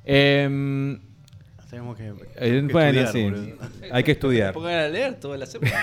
Em, 0.06 1.00
Tenemos 1.70 1.98
que, 1.98 2.08
eh, 2.08 2.14
que 2.36 2.62
bueno, 2.74 3.02
estudiar, 3.02 3.36
sí, 3.38 3.54
hay 3.92 4.04
que 4.04 4.12
estudiar. 4.14 4.54
Pongan 4.54 4.74
a 4.80 4.88
leer 4.88 5.16
toda 5.20 5.38
la 5.38 5.46
semana. 5.46 5.76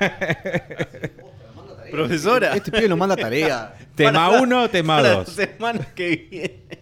Profesora. 1.90 2.54
Este 2.56 2.70
pibe 2.70 2.88
nos 2.88 2.98
manda 2.98 3.16
tarea. 3.16 3.74
Tema 3.94 4.28
Para- 4.28 4.40
1, 4.42 4.70
tema 4.70 4.96
para 4.96 5.08
la 5.08 5.14
2. 5.16 5.28
semana 5.28 5.86
que 5.94 6.28
viene. 6.30 6.60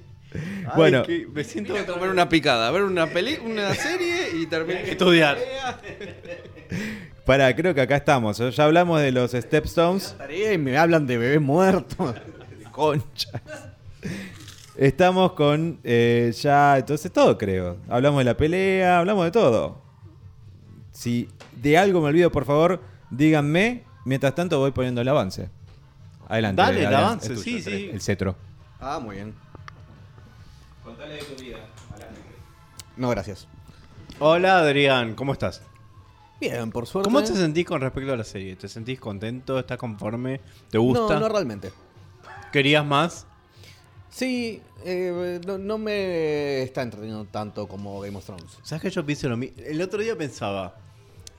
Ay, 0.67 0.73
Bueno. 0.77 1.03
que 1.03 1.27
me 1.33 1.43
siento 1.45 1.73
que 1.75 1.85
comer 1.87 2.11
una 2.11 2.29
picada, 2.29 2.71
ver 2.71 2.83
una 2.83 3.07
peli, 3.07 3.39
una 3.43 3.75
serie 3.75 4.29
y 4.35 4.47
terminar. 4.47 4.83
estudiar. 4.85 5.39
Para, 7.25 7.55
creo 7.57 7.75
que 7.75 7.81
acá 7.81 7.97
estamos. 7.97 8.37
Ya 8.39 8.65
hablamos 8.65 9.01
de 9.01 9.13
los 9.13 9.33
Stepstones. 9.33 10.15
Tarea 10.19 10.53
y 10.53 10.59
me 10.59 10.77
hablan 10.77 11.07
de 11.07 11.17
bebés 11.19 11.41
muertos. 11.41 12.15
Concha. 12.73 13.31
Estamos 14.79 15.33
con 15.33 15.81
eh, 15.83 16.33
ya, 16.41 16.79
entonces 16.79 17.13
todo 17.13 17.37
creo. 17.37 17.79
Hablamos 17.89 18.21
de 18.21 18.25
la 18.25 18.37
pelea, 18.37 19.01
hablamos 19.01 19.25
de 19.25 19.33
todo. 19.33 19.83
Si 20.93 21.29
de 21.61 21.77
algo 21.77 22.01
me 22.01 22.11
olvido, 22.11 22.31
por 22.31 22.45
favor, 22.45 22.81
díganme. 23.11 23.83
Mientras 24.05 24.37
tanto 24.37 24.61
voy 24.61 24.71
poniendo 24.71 25.01
el 25.01 25.09
avance. 25.09 25.51
Adelante. 26.29 26.63
Dale, 26.63 26.85
el 26.85 26.95
avance, 26.95 27.37
sí, 27.37 27.61
sí. 27.61 27.91
El 27.93 28.01
cetro. 28.01 28.37
Ah, 28.79 29.01
muy 29.01 29.17
bien. 29.17 29.35
Contale 30.85 31.15
de 31.15 31.23
tu 31.23 31.43
vida. 31.43 31.59
No, 32.97 33.09
gracias. 33.11 33.49
Hola 34.21 34.61
Adrián, 34.61 35.17
¿cómo 35.17 35.33
estás? 35.33 35.61
Bien, 36.41 36.71
por 36.71 36.87
suerte. 36.87 37.05
¿Cómo 37.05 37.21
te 37.21 37.35
sentís 37.35 37.67
con 37.67 37.81
respecto 37.81 38.13
a 38.13 38.17
la 38.17 38.23
serie? 38.23 38.55
¿Te 38.55 38.69
sentís 38.69 39.01
contento? 39.01 39.59
¿Estás 39.59 39.77
conforme? 39.77 40.41
¿Te 40.71 40.79
gusta? 40.79 41.15
No, 41.15 41.21
no 41.21 41.29
realmente. 41.29 41.73
¿Querías 42.53 42.85
más? 42.85 43.28
Sí, 44.11 44.61
eh, 44.85 45.41
no, 45.47 45.59
no 45.59 45.79
me 45.79 46.63
está 46.63 46.83
entreteniendo 46.83 47.25
tanto 47.27 47.69
como 47.69 48.01
Game 48.01 48.17
of 48.17 48.25
Thrones. 48.25 48.59
¿Sabes 48.63 48.83
que 48.83 48.91
yo 48.91 49.05
pienso 49.05 49.29
lo 49.29 49.37
mismo? 49.37 49.57
El 49.65 49.81
otro 49.83 50.01
día 50.03 50.17
pensaba, 50.17 50.77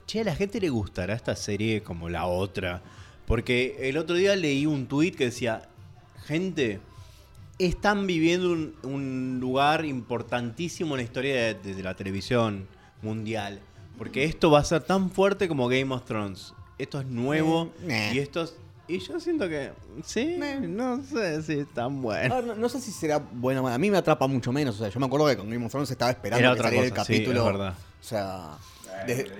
che, 0.06 0.22
a 0.22 0.24
la 0.24 0.36
gente 0.36 0.60
le 0.62 0.70
gustará 0.70 1.14
esta 1.14 1.36
serie 1.36 1.82
como 1.82 2.10
la 2.10 2.26
otra. 2.26 2.82
Porque 3.26 3.78
el 3.90 3.98
otro 3.98 4.16
día 4.16 4.36
leí 4.36 4.66
un 4.66 4.88
tuit 4.88 5.16
que 5.16 5.26
decía, 5.26 5.68
gente, 6.26 6.80
están 7.60 8.08
viviendo 8.08 8.52
un, 8.52 8.76
un 8.84 9.38
lugar 9.40 9.86
importantísimo 9.86 10.96
en 10.96 10.98
la 11.00 11.04
historia 11.04 11.54
de, 11.54 11.76
de 11.76 11.84
la 11.84 11.96
televisión 11.96 12.68
mundial. 13.02 13.60
Porque 13.98 14.24
esto 14.24 14.50
va 14.50 14.60
a 14.60 14.64
ser 14.64 14.82
tan 14.84 15.12
fuerte 15.12 15.48
como 15.48 15.68
Game 15.68 15.94
of 15.94 16.06
Thrones. 16.06 16.54
Esto 16.78 17.02
es 17.02 17.08
nuevo 17.08 17.72
Eh, 17.88 18.12
y 18.14 18.20
esto 18.20 18.44
es- 18.44 18.56
Y 18.90 19.00
yo 19.00 19.20
siento 19.20 19.48
que, 19.48 19.72
sí, 20.04 20.38
no 20.68 21.02
sé 21.04 21.44
si 21.44 21.60
es 21.60 21.68
tan 21.74 22.02
bueno. 22.02 22.36
Ah, 22.36 22.42
no, 22.42 22.56
no 22.56 22.68
sé 22.70 22.82
si 22.82 22.92
será 22.92 23.20
bueno 23.20 23.60
o 23.60 23.64
malo. 23.64 23.76
A 23.76 23.78
mí 23.78 23.92
me 23.92 23.98
atrapa 23.98 24.26
mucho 24.28 24.52
menos. 24.52 24.76
O 24.76 24.80
sea, 24.80 24.90
yo 24.90 25.00
me 25.00 25.06
acuerdo 25.06 25.28
que 25.28 25.38
con 25.38 25.48
Game 25.50 25.64
of 25.64 25.72
Thrones 25.72 25.92
estaba 25.92 26.10
esperando 26.12 26.40
Era 26.40 26.50
que 26.50 26.60
otra 26.60 26.70
saliera 26.70 26.90
cosa, 26.90 27.02
el 27.02 27.06
sí, 27.08 27.14
capítulo. 27.14 27.40
es 27.40 27.46
verdad. 27.46 27.74
O 28.02 28.04
sea, 28.04 28.58
desde- 29.06 29.32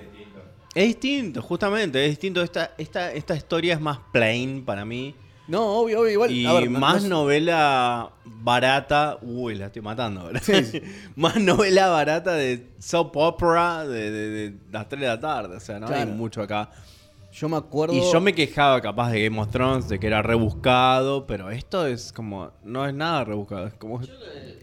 Es 0.76 0.86
distinto, 0.86 1.42
justamente, 1.42 2.04
es 2.06 2.12
distinto. 2.12 2.44
Esta, 2.44 2.72
esta, 2.78 3.12
esta 3.12 3.36
historia 3.36 3.74
es 3.74 3.82
más 3.82 3.98
plain 4.14 4.64
para 4.64 4.86
mí. 4.86 5.16
no, 5.48 5.66
obvio, 5.80 6.02
obvio, 6.02 6.12
igual. 6.12 6.32
Y 6.32 6.46
a 6.46 6.54
ver, 6.54 6.70
no- 6.70 6.80
más 6.80 7.02
no- 7.04 7.10
novela 7.24 8.12
barata. 8.26 9.18
Uy, 9.24 9.56
la 9.56 9.66
estoy 9.66 9.82
matando 9.82 10.22
ahora. 10.22 10.40
Sí, 10.44 10.64
sí. 10.64 10.82
más 11.16 11.38
novela 11.38 11.88
barata 11.88 12.34
de 12.34 12.68
soap 12.78 13.18
opera 13.18 13.88
de, 13.88 14.12
de- 14.12 14.30
de 14.30 14.58
las 14.72 14.88
3 14.88 15.02
de 15.02 15.08
la 15.08 15.20
tarde. 15.20 15.58
O 15.58 15.60
sea, 15.60 15.80
no 15.80 15.88
hay 15.88 15.94
Claro. 15.94 16.12
mucho 16.12 16.44
acá. 16.44 16.70
Yo 17.32 17.48
me 17.48 17.58
acuerdo. 17.58 17.94
Y 17.96 18.02
yo 18.12 18.20
me 18.22 18.34
quejaba 18.34 18.82
capaz 18.82 19.12
de 19.12 19.24
Game 19.24 19.40
of 19.40 19.50
Thrones, 19.52 19.88
de 19.88 20.00
que 20.00 20.08
era 20.08 20.22
rebuscado, 20.22 21.28
pero 21.28 21.50
esto 21.52 21.86
es 21.86 22.12
como. 22.12 22.52
No 22.64 22.86
es 22.88 22.94
nada 22.94 23.24
rebuscado, 23.24 23.68
es 23.68 23.74
como 23.76 23.96
un 23.96 24.08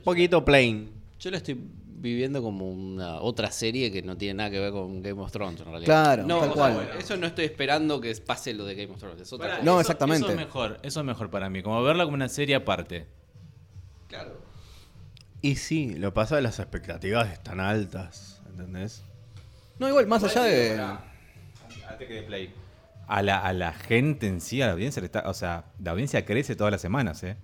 poquito 0.05 0.45
plain. 0.45 0.91
Yo 1.21 1.31
lo 1.31 1.37
estoy 1.37 1.59
viviendo 1.99 2.43
como 2.43 2.69
una 2.69 3.21
otra 3.21 3.51
serie 3.51 3.91
que 3.91 4.03
no 4.03 4.17
tiene 4.17 4.35
nada 4.35 4.51
que 4.51 4.59
ver 4.61 4.71
con 4.73 5.01
Game 5.03 5.21
of 5.23 5.31
Thrones 5.33 5.61
en 5.61 5.67
realidad. 5.67 5.87
Claro, 5.87 6.23
no, 6.27 6.41
tal 6.41 6.51
o 6.51 6.55
cual. 6.55 6.73
sea, 6.91 6.99
eso 6.99 7.17
no 7.17 7.27
estoy 7.27 7.45
esperando 7.47 8.01
que 8.01 8.15
pase 8.17 8.53
lo 8.53 8.65
de 8.65 8.75
Game 8.75 8.93
of 8.93 8.99
Thrones. 8.99 9.21
Es 9.23 9.33
otra 9.33 9.47
Pará, 9.47 9.59
cosa. 9.59 9.65
No, 9.65 9.73
eso- 9.73 9.81
exactamente. 9.83 10.25
Eso 10.27 10.33
es 10.33 10.37
mejor, 10.47 10.79
eso 10.83 11.01
es 11.01 11.07
mejor 11.07 11.31
para 11.31 11.49
mí. 11.49 11.63
Como 11.63 11.83
verla 11.83 12.05
como 12.05 12.15
una 12.17 12.29
serie 12.29 12.57
aparte. 12.57 13.07
Claro. 14.09 14.39
Y 15.41 15.57
sí, 15.57 15.95
lo 15.95 16.09
que 16.11 16.15
pasa 16.15 16.35
es 16.35 16.39
que 16.39 16.43
las 16.43 16.59
expectativas 16.59 17.33
están 17.33 17.61
altas, 17.61 18.43
¿entendés? 18.49 19.05
No, 19.79 19.89
igual, 19.89 20.07
más 20.07 20.25
allá 20.25 20.43
de. 20.43 20.81
Antes 21.89 22.09
que 22.09 22.15
de 22.15 22.23
play. 22.23 22.51
A 23.09 23.23
la, 23.23 23.39
a 23.39 23.53
la 23.53 23.73
gente 23.73 24.27
en 24.27 24.41
sí, 24.41 24.61
a 24.63 24.67
la 24.67 24.73
audiencia, 24.73 25.01
le 25.01 25.07
está, 25.07 25.23
o 25.29 25.35
sea, 25.35 25.67
la 25.83 25.93
audiencia 25.93 26.25
crece 26.25 26.57
todas 26.57 26.73
las 26.73 26.81
semanas, 26.81 27.23
¿eh? 27.23 27.37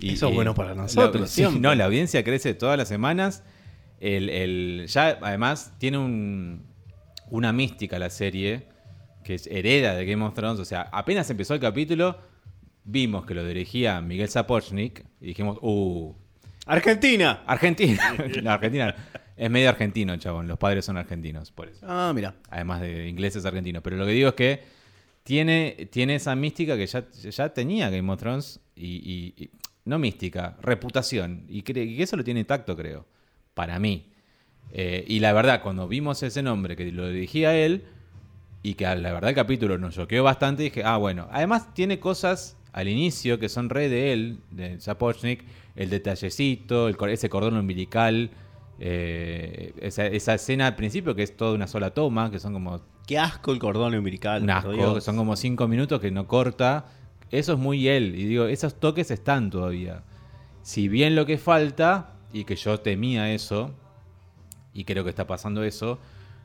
Eso 0.00 0.28
es 0.28 0.34
bueno 0.34 0.54
para 0.54 0.74
nosotros, 0.74 1.20
la- 1.22 1.26
sí, 1.26 1.42
no, 1.58 1.74
la 1.74 1.84
audiencia 1.86 2.22
crece 2.24 2.54
todas 2.54 2.76
las 2.78 2.88
semanas. 2.88 3.42
El, 4.00 4.28
el- 4.30 4.86
ya, 4.88 5.18
además, 5.22 5.72
tiene 5.78 5.98
un, 5.98 6.66
una 7.30 7.52
mística 7.52 7.98
la 7.98 8.10
serie 8.10 8.66
que 9.24 9.34
es 9.34 9.46
hereda 9.46 9.94
de 9.94 10.04
Game 10.06 10.22
of 10.24 10.34
Thrones. 10.34 10.60
O 10.60 10.64
sea, 10.64 10.82
apenas 10.92 11.28
empezó 11.30 11.54
el 11.54 11.60
capítulo, 11.60 12.18
vimos 12.84 13.24
que 13.26 13.34
lo 13.34 13.44
dirigía 13.46 14.00
Miguel 14.00 14.28
Sapochnik 14.28 15.04
y 15.20 15.26
dijimos, 15.28 15.58
uh, 15.62 16.14
¡Argentina! 16.66 17.42
Argentina. 17.46 18.14
no, 18.42 18.50
Argentina. 18.52 18.94
Es 19.36 19.50
medio 19.50 19.68
argentino, 19.68 20.16
chabón. 20.16 20.48
Los 20.48 20.58
padres 20.58 20.84
son 20.84 20.96
argentinos, 20.96 21.50
por 21.52 21.68
eso 21.68 21.84
Ah, 21.88 22.12
mira. 22.14 22.34
además 22.50 22.80
de 22.80 23.08
ingleses 23.08 23.44
argentinos. 23.44 23.82
Pero 23.82 23.96
lo 23.96 24.06
que 24.06 24.12
digo 24.12 24.28
es 24.30 24.34
que 24.34 24.62
tiene, 25.22 25.88
tiene 25.90 26.14
esa 26.14 26.34
mística 26.34 26.76
que 26.76 26.86
ya, 26.86 27.04
ya 27.10 27.48
tenía 27.52 27.90
Game 27.90 28.10
of 28.12 28.18
Thrones 28.18 28.60
y, 28.74 28.86
y- 29.36 29.44
y- 29.44 29.50
no 29.84 29.98
mística, 29.98 30.56
reputación. 30.62 31.44
Y, 31.48 31.62
y 31.80 32.02
eso 32.02 32.16
lo 32.16 32.24
tiene 32.24 32.40
intacto, 32.40 32.76
creo, 32.76 33.06
para 33.54 33.78
mí. 33.78 34.06
Eh, 34.72 35.04
y 35.06 35.20
la 35.20 35.32
verdad, 35.32 35.62
cuando 35.62 35.86
vimos 35.86 36.22
ese 36.22 36.42
nombre 36.42 36.74
que 36.76 36.90
lo 36.90 37.08
dirigía 37.08 37.54
él 37.56 37.84
y 38.62 38.74
que 38.74 38.84
la 38.84 39.12
verdad 39.12 39.30
el 39.30 39.36
capítulo 39.36 39.78
nos 39.78 39.94
choqueó 39.94 40.24
bastante, 40.24 40.64
dije, 40.64 40.82
ah, 40.84 40.96
bueno, 40.96 41.28
además 41.30 41.72
tiene 41.74 42.00
cosas 42.00 42.56
al 42.72 42.88
inicio 42.88 43.38
que 43.38 43.48
son 43.48 43.68
re 43.70 43.88
de 43.88 44.12
él, 44.12 44.38
de 44.50 44.80
Sapochnik, 44.80 45.44
el 45.76 45.88
detallecito, 45.90 46.88
el, 46.88 46.96
ese 47.10 47.28
cordón 47.28 47.56
umbilical. 47.56 48.30
Eh, 48.78 49.72
esa, 49.80 50.06
esa 50.06 50.34
escena 50.34 50.66
al 50.66 50.76
principio 50.76 51.14
que 51.14 51.22
es 51.22 51.36
toda 51.36 51.52
una 51.54 51.66
sola 51.66 51.90
toma, 51.90 52.30
que 52.30 52.38
son 52.38 52.52
como 52.52 52.80
Qué 53.06 53.18
asco 53.18 53.52
el 53.52 53.58
cordón 53.58 53.94
umbilical. 53.94 54.42
un 54.42 54.48
por 54.48 54.56
asco, 54.56 54.72
Dios. 54.72 54.94
que 54.96 55.00
son 55.00 55.16
como 55.16 55.36
cinco 55.36 55.68
minutos 55.68 56.00
que 56.00 56.10
no 56.10 56.26
corta. 56.26 56.86
Eso 57.30 57.52
es 57.54 57.58
muy 57.58 57.88
él. 57.88 58.14
Y 58.16 58.24
digo, 58.26 58.46
esos 58.46 58.78
toques 58.80 59.10
están 59.10 59.50
todavía. 59.50 60.02
Si 60.62 60.88
bien 60.88 61.14
lo 61.14 61.24
que 61.26 61.38
falta, 61.38 62.14
y 62.32 62.44
que 62.44 62.56
yo 62.56 62.80
temía 62.80 63.32
eso, 63.32 63.72
y 64.74 64.84
creo 64.84 65.04
que 65.04 65.10
está 65.10 65.26
pasando 65.26 65.62
eso, 65.62 65.98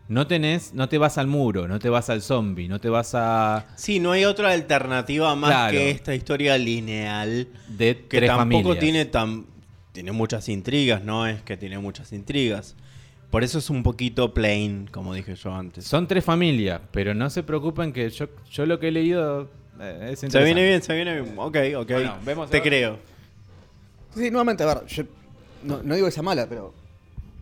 no 0.07 0.27
tenés, 0.27 0.73
no 0.73 0.87
te 0.89 0.97
vas 0.99 1.17
al 1.17 1.25
muro, 1.27 1.67
no 1.67 1.79
te 1.79 1.89
vas 1.89 2.09
al 2.11 2.21
zombie, 2.21 2.67
no 2.67 2.79
te 2.79 2.89
vas 2.89 3.15
a. 3.15 3.65
Sí, 3.75 3.99
no 3.99 4.11
hay 4.11 4.25
otra 4.25 4.51
alternativa 4.51 5.35
más 5.35 5.49
Claro. 5.49 5.71
que 5.71 5.89
esta 5.89 6.13
historia 6.13 6.57
lineal 6.57 7.47
de 7.69 8.05
que 8.07 8.17
tres 8.17 8.27
tampoco 8.29 8.61
familias. 8.69 8.79
tiene 8.79 9.05
tan 9.05 9.45
tiene 9.91 10.11
muchas 10.11 10.49
intrigas, 10.49 11.03
no 11.03 11.27
es 11.27 11.41
que 11.41 11.57
tiene 11.57 11.79
muchas 11.79 12.13
intrigas. 12.13 12.75
Por 13.29 13.43
eso 13.43 13.59
es 13.59 13.69
un 13.69 13.81
poquito 13.83 14.33
plain, 14.33 14.87
como 14.91 15.13
dije 15.13 15.35
yo 15.35 15.53
antes. 15.53 15.85
Son 15.85 16.07
tres 16.07 16.23
familias, 16.25 16.81
pero 16.91 17.13
no 17.13 17.29
se 17.29 17.43
preocupen 17.43 17.93
que 17.93 18.09
yo, 18.09 18.27
yo 18.51 18.65
lo 18.65 18.79
que 18.79 18.89
he 18.89 18.91
leído 18.91 19.49
eh, 19.79 20.09
es 20.11 20.19
Se 20.19 20.43
viene 20.43 20.65
bien, 20.65 20.81
se 20.81 20.93
viene 20.93 21.21
bien. 21.21 21.33
Ok, 21.37 21.57
ok. 21.77 21.91
Bueno, 21.91 22.17
vemos 22.25 22.49
Te 22.49 22.57
ahora. 22.57 22.69
creo. 22.69 22.99
Sí, 24.13 24.29
nuevamente, 24.29 24.63
a 24.63 24.67
ver, 24.67 24.85
yo 24.87 25.03
no, 25.63 25.81
no 25.81 25.95
digo 25.95 26.07
que 26.07 26.11
sea 26.11 26.23
mala, 26.23 26.47
pero 26.47 26.73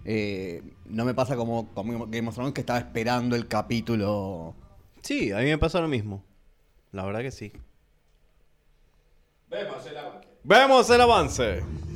eh, 0.06 0.62
no 0.86 1.06
me 1.06 1.16
pasa 1.16 1.36
como 1.36 1.68
con 1.74 2.12
Game 2.12 2.28
of 2.28 2.36
Thrones 2.36 2.54
que 2.54 2.62
estaba 2.62 2.80
esperando 2.80 3.36
el 3.36 3.48
capítulo. 3.48 4.54
Sí, 5.02 5.32
a 5.32 5.38
mí 5.38 5.46
me 5.46 5.58
pasa 5.58 5.82
lo 5.82 5.88
mismo. 5.88 6.24
La 6.92 7.04
verdad 7.04 7.22
que 7.22 7.32
sí. 7.32 7.52
Vemos 10.44 10.90
el 10.90 11.02
avance. 11.02 11.64
It's 11.64 11.66
not 11.66 11.88
the 11.88 11.89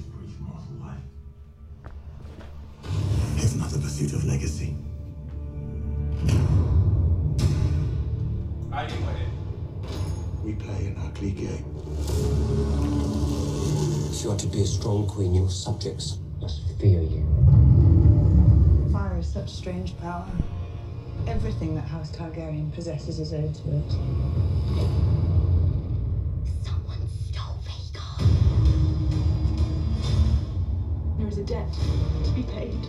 pursuit 4.03 4.17
of 4.17 4.25
legacy. 4.25 4.75
We 10.43 10.53
play 10.53 10.87
an 10.87 10.97
ugly 11.05 11.31
game. 11.31 11.65
If 14.11 14.23
you 14.23 14.31
are 14.31 14.37
to 14.37 14.47
be 14.47 14.61
a 14.61 14.65
strong 14.65 15.07
queen, 15.07 15.33
your 15.33 15.49
subjects 15.49 16.17
must 16.41 16.61
fear 16.79 17.01
you. 17.01 17.25
Fire 18.91 19.17
is 19.19 19.27
such 19.27 19.49
strange 19.49 19.97
power. 19.99 20.27
Everything 21.27 21.75
that 21.75 21.85
House 21.85 22.11
Targaryen 22.11 22.73
possesses 22.73 23.19
is 23.19 23.33
owed 23.33 23.55
to 23.55 23.61
it. 23.61 23.91
Someone 26.65 27.07
stole 27.29 27.57
Vhagar. 27.63 28.19
There 31.17 31.27
is 31.27 31.37
a 31.37 31.43
debt 31.45 31.71
to 32.25 32.31
be 32.31 32.43
paid. 32.43 32.85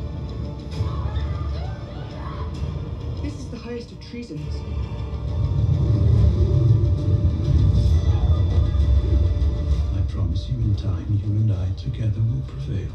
This 3.35 3.47
is 3.47 3.51
the 3.51 3.59
highest 3.59 3.91
of 3.91 3.99
treasons. 3.99 4.55
I 9.93 10.01
promise 10.12 10.49
you 10.49 10.55
in 10.55 10.76
time, 10.76 11.20
you 11.20 11.32
and 11.43 11.51
I 11.53 11.66
together 11.76 12.20
will 12.20 12.43
prevail. 12.47 12.93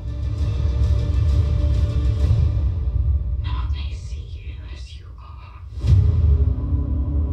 Now 3.44 3.68
they 3.74 3.94
see 3.94 4.24
you 4.32 4.56
as 4.74 4.96
you 4.98 5.08
are. 5.20 5.60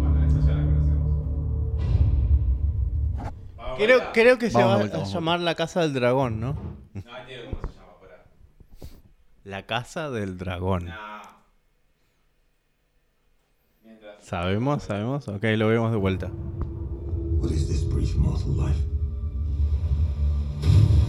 Bueno, 0.00 0.26
esa 0.26 0.40
ya 0.40 0.54
la 0.54 0.64
conocemos. 0.64 1.14
Creo, 3.76 4.12
creo 4.12 4.38
que 4.38 4.50
se 4.50 4.58
Vamos 4.58 4.80
va 4.80 4.84
a 4.84 4.88
vamos 4.88 5.14
llamar 5.14 5.38
la 5.40 5.54
casa 5.54 5.82
del 5.82 5.92
dragón, 5.94 6.40
¿no? 6.40 6.56
No 6.92 7.14
hay 7.14 7.24
idea 7.26 7.44
cómo 7.44 7.60
se 7.60 7.78
llama. 7.78 7.92
La 9.44 9.64
casa 9.64 10.10
del 10.10 10.38
dragón. 10.38 10.86
No. 10.86 11.35
¿Sabemos? 14.28 14.82
¿Sabemos? 14.82 15.28
Ok, 15.28 15.44
lo 15.56 15.68
vemos 15.68 15.92
de 15.92 15.98
vuelta. 15.98 16.26
What 17.38 17.52
is 17.52 17.68
this 17.68 17.84
brief 17.84 18.16
mortal 18.16 18.50
life? 18.54 18.76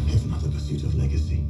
If 0.06 0.24
not 0.28 0.40
the 0.44 0.50
pursuit 0.50 0.84
of 0.84 0.94
legacy. 0.94 1.44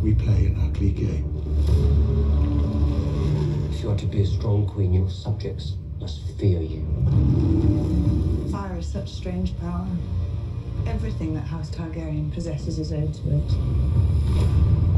We 0.00 0.14
play 0.14 0.46
an 0.46 0.60
ugly 0.64 0.92
game. 0.92 1.26
If 3.72 3.82
you 3.82 3.90
are 3.90 3.96
to 3.96 4.06
be 4.06 4.22
a 4.22 4.26
strong 4.26 4.64
queen, 4.64 4.92
your 4.92 5.10
subjects 5.10 5.74
must 5.98 6.20
fear 6.38 6.60
you. 6.60 6.86
Fire 8.52 8.78
is 8.78 8.86
such 8.86 9.08
strange 9.08 9.58
power. 9.58 9.88
Everything 10.86 11.34
that 11.34 11.48
House 11.48 11.70
Targaryen 11.70 12.32
possesses 12.32 12.78
is 12.78 12.92
owed 12.92 13.12
to 13.12 13.38
it. 13.38 14.95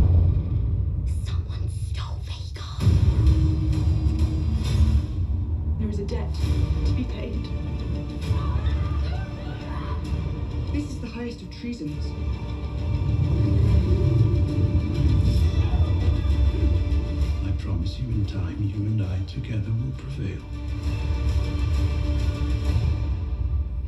Paid. 7.09 7.49
This 10.73 10.91
is 10.91 11.01
the 11.01 11.07
highest 11.07 11.43
of 11.43 11.51
treasons. 11.51 12.07
I 17.47 17.51
promise 17.63 17.99
you 17.99 18.09
in 18.09 18.27
time, 18.27 18.57
you 18.61 18.77
and 18.87 19.03
I 19.03 19.19
together 19.27 19.71
will 19.71 19.93
prevail. 19.97 20.43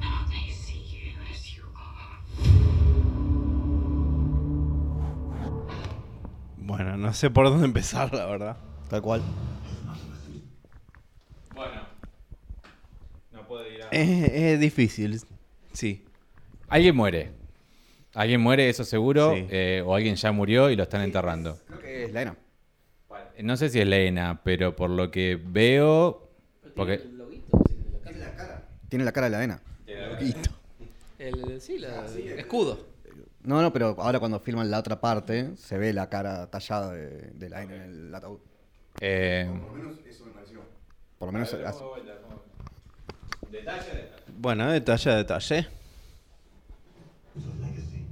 Now 0.00 0.26
they 0.28 0.50
see 0.52 0.82
you 0.90 1.12
as 1.32 1.54
you 1.56 1.64
are. 1.76 2.18
Bueno, 6.56 6.96
no 6.96 7.12
sé 7.12 7.30
por 7.30 7.44
dónde 7.48 7.66
empezar, 7.66 8.12
la 8.14 8.26
verdad. 8.26 8.56
Tal 8.88 9.02
cual. 9.02 9.22
Ir 13.68 13.82
a. 13.82 13.88
Es, 13.90 14.32
es 14.32 14.60
difícil, 14.60 15.20
sí. 15.72 16.04
Alguien 16.68 16.94
muere. 16.96 17.32
Alguien 18.14 18.40
muere, 18.40 18.68
eso 18.68 18.84
seguro. 18.84 19.34
Sí. 19.34 19.46
eh, 19.50 19.82
o 19.84 19.94
alguien 19.94 20.16
ya 20.16 20.32
murió 20.32 20.70
y 20.70 20.76
lo 20.76 20.82
están 20.84 21.02
enterrando. 21.02 21.58
Creo 21.66 21.78
que 21.80 22.04
es 22.04 22.12
Lena. 22.12 22.36
No 23.42 23.56
sé 23.56 23.70
si 23.70 23.80
es 23.80 23.86
Lena, 23.86 24.40
pero 24.44 24.74
por 24.76 24.90
lo 24.90 25.10
que 25.10 25.38
veo. 25.42 26.28
Porque. 26.76 26.98
Tiene 28.88 29.04
la 29.04 29.12
cara 29.12 29.26
de 29.26 29.30
la 29.30 29.40
Lena. 29.40 29.62
El, 31.18 31.60
sí, 31.60 31.78
la, 31.78 32.06
el 32.06 32.38
escudo. 32.38 32.86
No, 33.42 33.62
no, 33.62 33.72
pero 33.72 33.94
ahora 33.98 34.18
cuando 34.18 34.40
filman 34.40 34.70
la 34.70 34.78
otra 34.78 35.00
parte, 35.00 35.56
se 35.56 35.78
ve 35.78 35.92
la 35.92 36.08
cara 36.08 36.50
tallada 36.50 36.92
de, 36.92 37.30
de 37.32 37.48
la 37.48 37.60
Lena 37.60 37.74
en 37.76 37.82
el 38.08 38.14
ataúd. 38.14 38.38
eh, 39.00 39.48
Por 41.18 41.28
lo 41.28 41.32
menos 41.32 41.52
así. 41.54 41.82
Bueno, 41.82 42.42
detalle 43.50 45.10
a 45.10 45.16
detalle. 45.16 45.66
Of 47.36 47.60
legacy. 47.60 48.06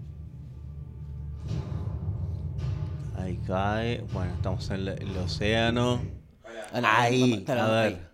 Ahí 3.16 3.40
cae. 3.46 4.00
Bueno, 4.12 4.34
estamos 4.34 4.68
en 4.70 4.88
el, 4.88 5.16
océano. 5.16 6.02
Ah, 6.72 7.02
Ahí, 7.02 7.44
a 7.46 7.66
ver. 7.68 8.08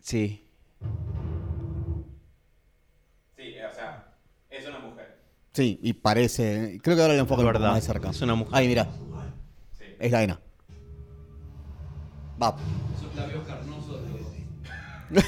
Sí. 0.00 0.42
Sí, 3.36 3.54
o 3.58 3.74
sea, 3.74 4.14
es 4.48 4.66
una 4.68 4.78
mujer. 4.78 5.18
Sí, 5.52 5.80
y 5.82 5.92
parece. 5.94 6.78
Creo 6.82 6.94
que 6.96 7.02
ahora 7.02 7.14
le 7.14 7.20
enfocan 7.20 7.44
un 7.44 7.52
poco 7.52 7.58
verdad, 7.58 7.72
más 7.72 7.82
de 7.82 7.92
cerca. 7.92 8.10
es 8.10 8.20
una 8.22 8.36
mujer. 8.36 8.54
Ahí, 8.54 8.68
mira. 8.68 8.86
Es 9.98 10.12
la 10.12 10.20
Lena. 10.20 10.40
Va. 12.40 12.56
Carnosos 13.16 13.46
de... 13.46 13.55
We 15.10 15.20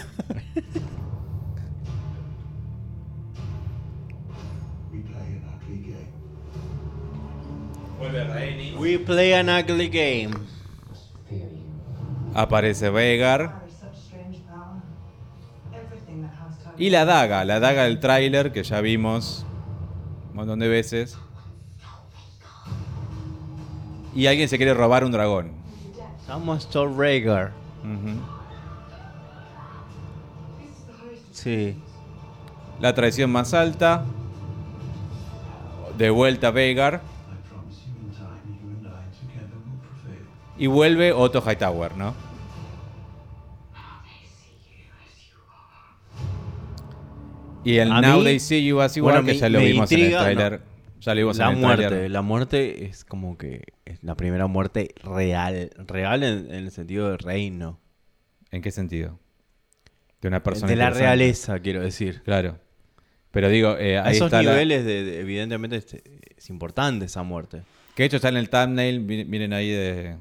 play 5.02 5.36
an 5.36 5.42
ugly 5.54 5.78
game. 5.78 6.12
Vuelve 7.98 8.34
Rainy. 8.34 8.74
We 8.78 8.98
play 8.98 9.34
an 9.34 9.48
ugly 9.48 9.88
game. 9.88 10.32
Fear 11.28 11.48
you. 11.50 11.58
Aparece 12.34 12.90
Vegar. 12.90 13.66
Y 16.76 16.90
la 16.90 17.04
daga, 17.04 17.44
la 17.44 17.58
daga 17.58 17.84
del 17.84 17.98
tráiler 17.98 18.52
que 18.52 18.62
ya 18.62 18.80
vimos 18.80 19.44
un 20.30 20.36
montón 20.36 20.60
de 20.60 20.68
veces. 20.68 21.18
Y 24.14 24.26
alguien 24.26 24.48
se 24.48 24.56
quiere 24.58 24.74
robar 24.74 25.04
un 25.04 25.10
dragón. 25.10 25.50
Estamos 26.20 26.62
Stormraider. 26.62 27.50
Ujú. 27.82 28.37
Sí. 31.42 31.76
La 32.80 32.94
traición 32.94 33.30
más 33.30 33.54
alta. 33.54 34.04
De 35.96 36.10
vuelta 36.10 36.50
Vegar. 36.50 37.00
Y 40.56 40.66
vuelve 40.66 41.12
Otto 41.12 41.40
Hightower, 41.40 41.96
¿no? 41.96 42.14
Y 47.64 47.78
el 47.78 47.92
A 47.92 48.00
Now 48.00 48.18
mí- 48.18 48.24
They 48.24 48.38
See 48.40 48.64
You 48.64 48.80
As 48.80 48.94
You 48.94 49.06
Are, 49.08 49.18
bueno, 49.18 49.26
que 49.26 49.34
me- 49.34 49.38
ya 49.38 49.48
lo 49.48 49.58
vimos 49.60 49.90
en 49.92 49.98
el 49.98 50.04
intriga, 50.04 50.20
tráiler. 50.22 50.60
Ya 51.00 51.14
lo 51.14 51.18
vimos 51.20 51.38
La 51.38 51.46
en 51.46 51.52
el 51.54 51.58
muerte, 51.60 51.86
tráiler. 51.86 52.10
la 52.10 52.22
muerte 52.22 52.84
es 52.86 53.04
como 53.04 53.36
que 53.38 53.62
es 53.84 54.02
la 54.02 54.14
primera 54.16 54.46
muerte 54.46 54.94
real. 55.04 55.70
Real 55.86 56.22
en, 56.22 56.46
en 56.46 56.54
el 56.54 56.70
sentido 56.70 57.10
de 57.10 57.16
reino. 57.18 57.78
¿En 58.50 58.62
qué 58.62 58.70
sentido? 58.70 59.18
De 60.20 60.28
una 60.28 60.42
persona 60.42 60.68
de 60.68 60.76
la 60.76 60.90
realeza, 60.90 61.58
quiero 61.60 61.80
decir. 61.80 62.22
Claro. 62.24 62.58
Pero 63.30 63.48
digo, 63.48 63.76
eh, 63.78 63.98
A 63.98 64.06
ahí 64.06 64.16
esos 64.16 64.26
está 64.26 64.42
la- 64.42 64.50
niveles, 64.52 64.84
de, 64.84 65.04
de- 65.04 65.20
evidentemente, 65.20 65.76
es, 65.76 65.86
es 66.36 66.50
importante 66.50 67.04
esa 67.04 67.22
muerte. 67.22 67.62
Que 67.94 68.02
de 68.02 68.06
hecho 68.06 68.16
está 68.16 68.28
en 68.28 68.36
el 68.36 68.48
thumbnail, 68.48 69.00
mi- 69.00 69.24
miren 69.24 69.52
ahí 69.52 69.70
de... 69.70 70.16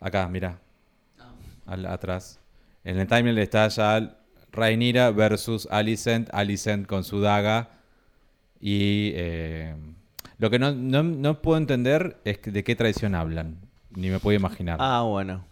Acá, 0.00 0.28
mira. 0.28 0.58
Al- 1.66 1.86
atrás. 1.86 2.40
En 2.84 2.98
el 2.98 3.06
thumbnail 3.06 3.38
está 3.38 3.68
ya 3.68 4.16
Rhaenyra 4.52 5.10
versus 5.10 5.68
Alicent. 5.70 6.28
Alicent 6.32 6.86
con 6.86 7.04
su 7.04 7.20
daga. 7.20 7.70
Y 8.60 9.12
eh, 9.14 9.74
lo 10.38 10.50
que 10.50 10.58
no, 10.58 10.72
no- 10.72 11.02
no 11.02 11.40
puedo 11.40 11.56
entender 11.58 12.18
es 12.24 12.38
que- 12.38 12.50
de 12.50 12.64
qué 12.64 12.74
traición 12.74 13.14
hablan. 13.14 13.56
Ni 13.94 14.08
me 14.10 14.18
puedo 14.18 14.36
imaginar. 14.36 14.76
Ah, 14.80 15.02
bueno. 15.02 15.44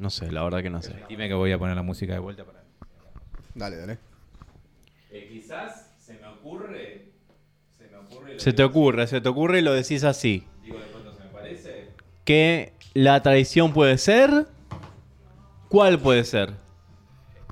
No 0.00 0.08
sé, 0.08 0.32
la 0.32 0.42
verdad 0.42 0.62
que 0.62 0.70
no 0.70 0.80
sé. 0.80 0.94
Dime 1.10 1.28
que 1.28 1.34
voy 1.34 1.52
a 1.52 1.58
poner 1.58 1.76
la 1.76 1.82
música 1.82 2.14
de 2.14 2.20
vuelta 2.20 2.42
para... 2.42 2.64
Dale, 3.54 3.76
dale. 3.76 3.98
quizás 5.28 5.92
se 5.98 6.14
me 6.14 6.26
ocurre... 6.26 7.12
Se 7.76 7.86
me 7.86 7.98
ocurre... 7.98 8.40
Se 8.40 8.54
te 8.54 8.64
ocurre, 8.64 9.06
se 9.06 9.20
te 9.20 9.28
ocurre 9.28 9.58
y 9.58 9.62
lo 9.62 9.74
decís 9.74 10.02
así. 10.04 10.46
Digo 10.62 10.78
de 10.78 10.86
cuánto 10.86 11.12
se 11.12 11.22
me 11.22 11.28
parece. 11.28 11.90
Que 12.24 12.72
la 12.94 13.22
traición 13.22 13.74
puede 13.74 13.98
ser. 13.98 14.46
¿Cuál 15.68 15.98
puede 15.98 16.24
ser? 16.24 16.54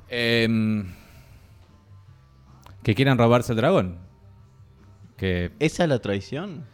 Em, 0.08 0.94
que 2.82 2.94
quieran 2.94 3.18
robarse 3.18 3.52
el 3.52 3.58
dragón. 3.58 3.98
Que 5.18 5.52
¿Esa 5.58 5.82
es 5.82 5.88
la 5.90 5.98
traición? 5.98 6.64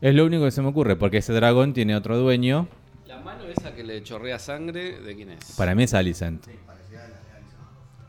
es 0.00 0.14
lo 0.14 0.24
único 0.24 0.44
que 0.44 0.52
se 0.52 0.62
me 0.62 0.68
ocurre, 0.68 0.96
porque 0.96 1.18
ese 1.18 1.34
dragón 1.34 1.74
tiene 1.74 1.96
otro 1.96 2.16
dueño. 2.16 2.66
La 3.08 3.18
mano 3.18 3.44
esa 3.44 3.74
que 3.74 3.82
le 3.82 4.02
chorrea 4.02 4.38
sangre, 4.38 5.00
¿de 5.00 5.16
quién 5.16 5.30
es? 5.30 5.54
Para 5.56 5.74
mí 5.74 5.82
es 5.84 5.94
Alicent. 5.94 6.46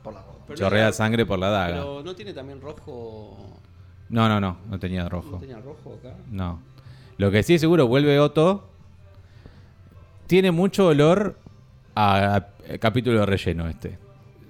Por 0.03 0.13
la 0.13 0.23
Pero 0.45 0.59
Chorrea 0.59 0.85
la- 0.87 0.91
sangre 0.93 1.25
por 1.25 1.39
la 1.39 1.49
daga. 1.49 1.75
Pero 1.77 2.03
no 2.03 2.15
tiene 2.15 2.33
también 2.33 2.59
rojo. 2.61 3.37
No, 4.09 4.27
no, 4.27 4.39
no, 4.41 4.57
no 4.69 4.79
tenía 4.79 5.03
¿No 5.03 5.09
rojo. 5.09 5.37
tenía 5.37 5.59
rojo 5.59 5.95
acá? 5.99 6.15
No. 6.29 6.61
Lo 7.17 7.31
que 7.31 7.43
sí 7.43 7.57
seguro 7.59 7.87
vuelve 7.87 8.19
Otto. 8.19 8.67
Tiene 10.27 10.51
mucho 10.51 10.87
olor 10.87 11.37
a, 11.95 12.35
a 12.35 12.47
capítulo 12.79 13.19
de 13.21 13.25
relleno 13.25 13.67
este. 13.69 13.97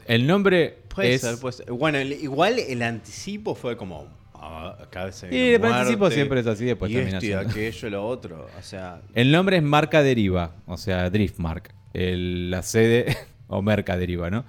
El 0.08 0.26
nombre 0.28 0.80
Puede 0.94 1.14
es... 1.14 1.22
ser, 1.22 1.40
puede 1.40 1.54
ser. 1.54 1.72
Bueno, 1.72 2.00
el- 2.00 2.14
igual 2.14 2.58
el 2.60 2.82
anticipo 2.82 3.54
fue 3.56 3.78
como. 3.78 4.08
Ah, 4.42 4.78
acá 4.82 5.12
se 5.12 5.28
Y 5.36 5.54
el 5.54 5.60
muerte, 5.60 6.12
siempre 6.16 6.40
es 6.40 6.48
así, 6.48 6.66
después 6.66 6.92
y 6.92 6.96
termina 6.96 7.20
siendo. 7.22 7.50
aquello 7.50 7.90
lo 7.90 8.08
otro. 8.08 8.48
O 8.58 8.62
sea, 8.62 9.02
El 9.14 9.32
nombre 9.32 9.58
es 9.58 9.64
Marca 9.64 10.02
Deriva, 10.04 10.56
o 10.66 10.78
sea, 10.78 11.10
Driftmark. 11.10 11.74
El- 11.94 12.50
la 12.52 12.62
sede, 12.62 13.16
o 13.48 13.62
Merca 13.62 13.98
Deriva, 13.98 14.30
¿no? 14.30 14.46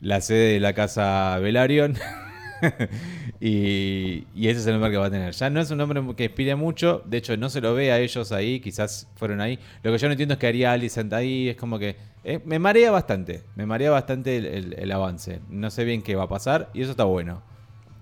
La 0.00 0.20
sede 0.20 0.52
de 0.54 0.60
la 0.60 0.72
casa 0.74 1.38
Velaryon. 1.40 1.96
y, 3.40 4.26
y 4.34 4.48
ese 4.48 4.60
es 4.60 4.66
el 4.66 4.72
nombre 4.74 4.90
que 4.90 4.96
va 4.96 5.06
a 5.06 5.10
tener. 5.10 5.32
Ya 5.32 5.50
no 5.50 5.60
es 5.60 5.70
un 5.70 5.78
nombre 5.78 6.02
que 6.16 6.24
inspire 6.24 6.54
mucho, 6.56 7.02
de 7.06 7.18
hecho 7.18 7.36
no 7.36 7.48
se 7.50 7.60
lo 7.60 7.74
ve 7.74 7.92
a 7.92 7.98
ellos 7.98 8.32
ahí, 8.32 8.60
quizás 8.60 9.08
fueron 9.16 9.40
ahí. 9.40 9.58
Lo 9.82 9.92
que 9.92 9.98
yo 9.98 10.08
no 10.08 10.12
entiendo 10.12 10.34
es 10.34 10.38
que 10.40 10.46
haría 10.46 10.72
Alicent 10.72 11.12
ahí, 11.12 11.48
es 11.50 11.56
como 11.56 11.78
que... 11.78 11.96
eh, 12.24 12.40
me 12.44 12.58
marea 12.58 12.90
bastante, 12.90 13.42
me 13.56 13.66
marea 13.66 13.90
bastante 13.90 14.36
el, 14.36 14.46
el- 14.46 14.74
el 14.78 14.92
avance. 14.92 15.40
No 15.48 15.70
sé 15.70 15.84
bien 15.84 16.02
qué 16.02 16.16
va 16.16 16.24
a 16.24 16.28
pasar 16.28 16.70
y 16.74 16.82
eso 16.82 16.90
está 16.92 17.04
bueno. 17.04 17.42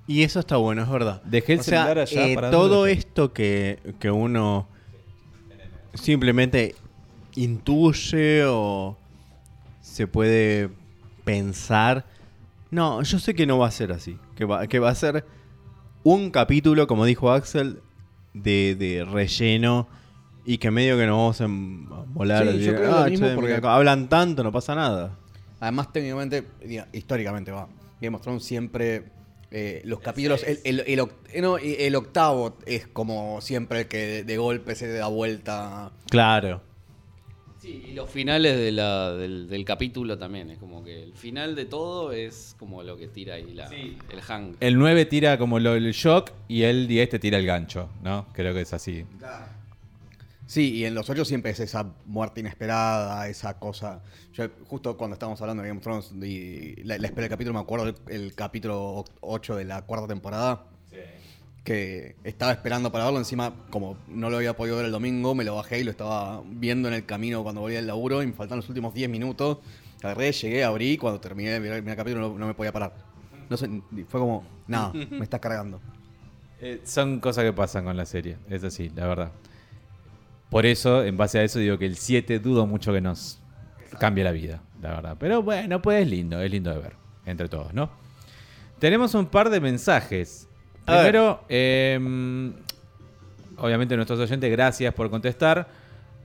Y 0.06 0.22
eso 0.22 0.40
está 0.40 0.56
bueno, 0.56 0.82
es 0.82 0.88
verdad. 0.88 1.22
Dejé 1.24 1.54
el 1.54 1.60
o 1.60 1.62
sea, 1.62 1.82
celular 1.84 1.98
allá 1.98 2.26
eh, 2.28 2.34
para 2.34 2.50
todo 2.50 2.86
esto 2.86 3.32
que, 3.32 3.78
que 3.98 4.10
uno 4.10 4.68
simplemente 5.94 6.74
intuye 7.34 8.44
o 8.46 8.96
se 9.80 10.06
puede 10.06 10.70
pensar. 11.24 12.04
No, 12.70 13.02
yo 13.02 13.18
sé 13.18 13.34
que 13.34 13.46
no 13.46 13.58
va 13.58 13.68
a 13.68 13.70
ser 13.70 13.92
así. 13.92 14.18
Que 14.34 14.44
va, 14.44 14.66
que 14.66 14.78
va 14.78 14.90
a 14.90 14.94
ser 14.94 15.24
un 16.02 16.30
capítulo, 16.30 16.86
como 16.86 17.04
dijo 17.04 17.30
Axel, 17.30 17.80
de, 18.34 18.74
de 18.78 19.04
relleno 19.04 19.88
y 20.44 20.58
que 20.58 20.70
medio 20.70 20.96
que 20.96 21.06
nos 21.06 21.16
vamos 21.38 21.40
a 21.40 22.04
volar. 22.12 22.46
Sí, 22.52 22.60
yo 22.64 22.74
creo 22.74 22.90
lo 22.90 22.98
"Ah, 22.98 23.06
mismo 23.08 23.26
che, 23.28 23.34
porque- 23.34 23.60
hablan 23.62 24.08
tanto, 24.08 24.42
no 24.44 24.52
pasa 24.52 24.74
nada. 24.74 25.16
Además, 25.58 25.90
técnicamente, 25.92 26.46
históricamente 26.92 27.50
va. 27.50 27.66
Game 28.00 28.14
of 28.14 28.22
Thrones 28.22 28.44
siempre. 28.44 29.04
Eh, 29.58 29.80
los 29.84 30.00
capítulos. 30.00 30.42
El, 30.44 30.58
el- 30.64 30.80
el 30.86 30.98
oct- 31.00 31.14
eh, 31.32 31.40
no, 31.40 31.56
el 31.56 31.94
octavo 31.94 32.58
es 32.66 32.86
como 32.88 33.40
siempre 33.40 33.80
el 33.80 33.88
que 33.88 33.96
de, 34.06 34.24
de 34.24 34.36
golpe 34.36 34.74
se 34.74 34.86
da 34.92 35.06
vuelta. 35.06 35.92
Claro. 36.10 36.60
Sí, 37.58 37.84
y 37.88 37.92
los 37.94 38.10
finales 38.10 38.56
de 38.58 38.70
la- 38.70 39.12
del, 39.12 39.48
del 39.48 39.64
capítulo 39.64 40.18
también. 40.18 40.50
Es 40.50 40.58
como 40.58 40.84
que 40.84 41.02
el 41.02 41.14
final 41.14 41.54
de 41.54 41.64
todo 41.64 42.12
es 42.12 42.54
como 42.58 42.82
lo 42.82 42.96
que 42.98 43.08
tira 43.08 43.34
ahí 43.36 43.54
la, 43.54 43.68
el 44.12 44.20
hang. 44.20 44.56
El 44.60 44.76
9 44.78 45.06
tira 45.06 45.38
como 45.38 45.58
lo- 45.58 45.74
el 45.74 45.90
shock 45.92 46.32
y 46.48 46.62
el 46.64 46.86
10 46.86 47.08
te 47.08 47.18
tira 47.18 47.38
el 47.38 47.46
gancho, 47.46 47.88
¿no? 48.02 48.26
Creo 48.34 48.52
que 48.52 48.60
es 48.60 48.72
así. 48.74 49.04
Sí, 50.46 50.74
y 50.74 50.84
en 50.84 50.94
los 50.94 51.10
ocho 51.10 51.24
siempre 51.24 51.50
es 51.50 51.60
esa 51.60 51.92
muerte 52.04 52.40
inesperada, 52.40 53.28
esa 53.28 53.58
cosa. 53.58 54.02
Yo, 54.32 54.48
justo 54.66 54.96
cuando 54.96 55.14
estábamos 55.14 55.40
hablando 55.40 55.62
de 55.62 55.68
Game 55.68 55.78
of 55.78 55.84
Thrones 55.84 56.12
y 56.24 56.82
la, 56.84 56.98
la 56.98 57.06
espera 57.06 57.22
del 57.22 57.30
capítulo, 57.30 57.54
me 57.54 57.60
acuerdo 57.60 57.88
el, 57.88 57.96
el 58.08 58.34
capítulo 58.34 59.04
8 59.20 59.56
de 59.56 59.64
la 59.64 59.82
cuarta 59.82 60.06
temporada. 60.06 60.64
Que 61.64 62.14
estaba 62.22 62.52
esperando 62.52 62.92
para 62.92 63.06
verlo. 63.06 63.18
Encima, 63.18 63.52
como 63.70 63.96
no 64.06 64.30
lo 64.30 64.36
había 64.36 64.54
podido 64.56 64.76
ver 64.76 64.86
el 64.86 64.92
domingo, 64.92 65.34
me 65.34 65.42
lo 65.42 65.56
bajé 65.56 65.80
y 65.80 65.82
lo 65.84 65.90
estaba 65.90 66.40
viendo 66.46 66.86
en 66.86 66.94
el 66.94 67.06
camino 67.06 67.42
cuando 67.42 67.60
volví 67.60 67.74
del 67.74 67.88
laburo. 67.88 68.22
Y 68.22 68.26
me 68.28 68.34
faltaban 68.34 68.58
los 68.58 68.68
últimos 68.68 68.94
10 68.94 69.10
minutos. 69.10 69.58
Agarré, 70.00 70.30
llegué, 70.30 70.62
abrí. 70.62 70.92
y 70.92 70.96
Cuando 70.96 71.18
terminé 71.20 71.50
de 71.50 71.58
mirar 71.58 71.78
el 71.78 71.82
primer 71.82 71.96
capítulo, 71.96 72.28
no, 72.28 72.38
no 72.38 72.46
me 72.46 72.54
podía 72.54 72.70
parar. 72.70 72.94
No 73.50 73.56
sé, 73.56 73.68
fue 74.08 74.20
como, 74.20 74.44
nada, 74.68 74.92
me 74.92 75.24
está 75.24 75.40
cargando. 75.40 75.80
Eh, 76.60 76.82
son 76.84 77.18
cosas 77.18 77.42
que 77.42 77.52
pasan 77.52 77.84
con 77.84 77.96
la 77.96 78.06
serie, 78.06 78.38
es 78.48 78.62
así, 78.62 78.90
la 78.94 79.06
verdad. 79.08 79.32
Por 80.50 80.66
eso, 80.66 81.04
en 81.04 81.16
base 81.16 81.38
a 81.38 81.42
eso, 81.42 81.58
digo 81.58 81.78
que 81.78 81.86
el 81.86 81.96
7 81.96 82.38
dudo 82.38 82.66
mucho 82.66 82.92
que 82.92 83.00
nos 83.00 83.40
cambie 83.98 84.24
la 84.24 84.32
vida, 84.32 84.62
la 84.80 84.90
verdad. 84.90 85.16
Pero 85.18 85.42
bueno, 85.42 85.82
pues 85.82 86.02
es 86.02 86.08
lindo, 86.08 86.40
es 86.40 86.50
lindo 86.50 86.70
de 86.70 86.78
ver, 86.78 86.92
entre 87.24 87.48
todos, 87.48 87.74
¿no? 87.74 87.90
Tenemos 88.78 89.14
un 89.14 89.26
par 89.26 89.50
de 89.50 89.60
mensajes. 89.60 90.48
A. 90.86 90.98
Primero, 90.98 91.44
eh, 91.48 91.98
obviamente 93.58 93.96
nuestros 93.96 94.20
oyentes, 94.20 94.50
gracias 94.50 94.94
por 94.94 95.10
contestar. 95.10 95.68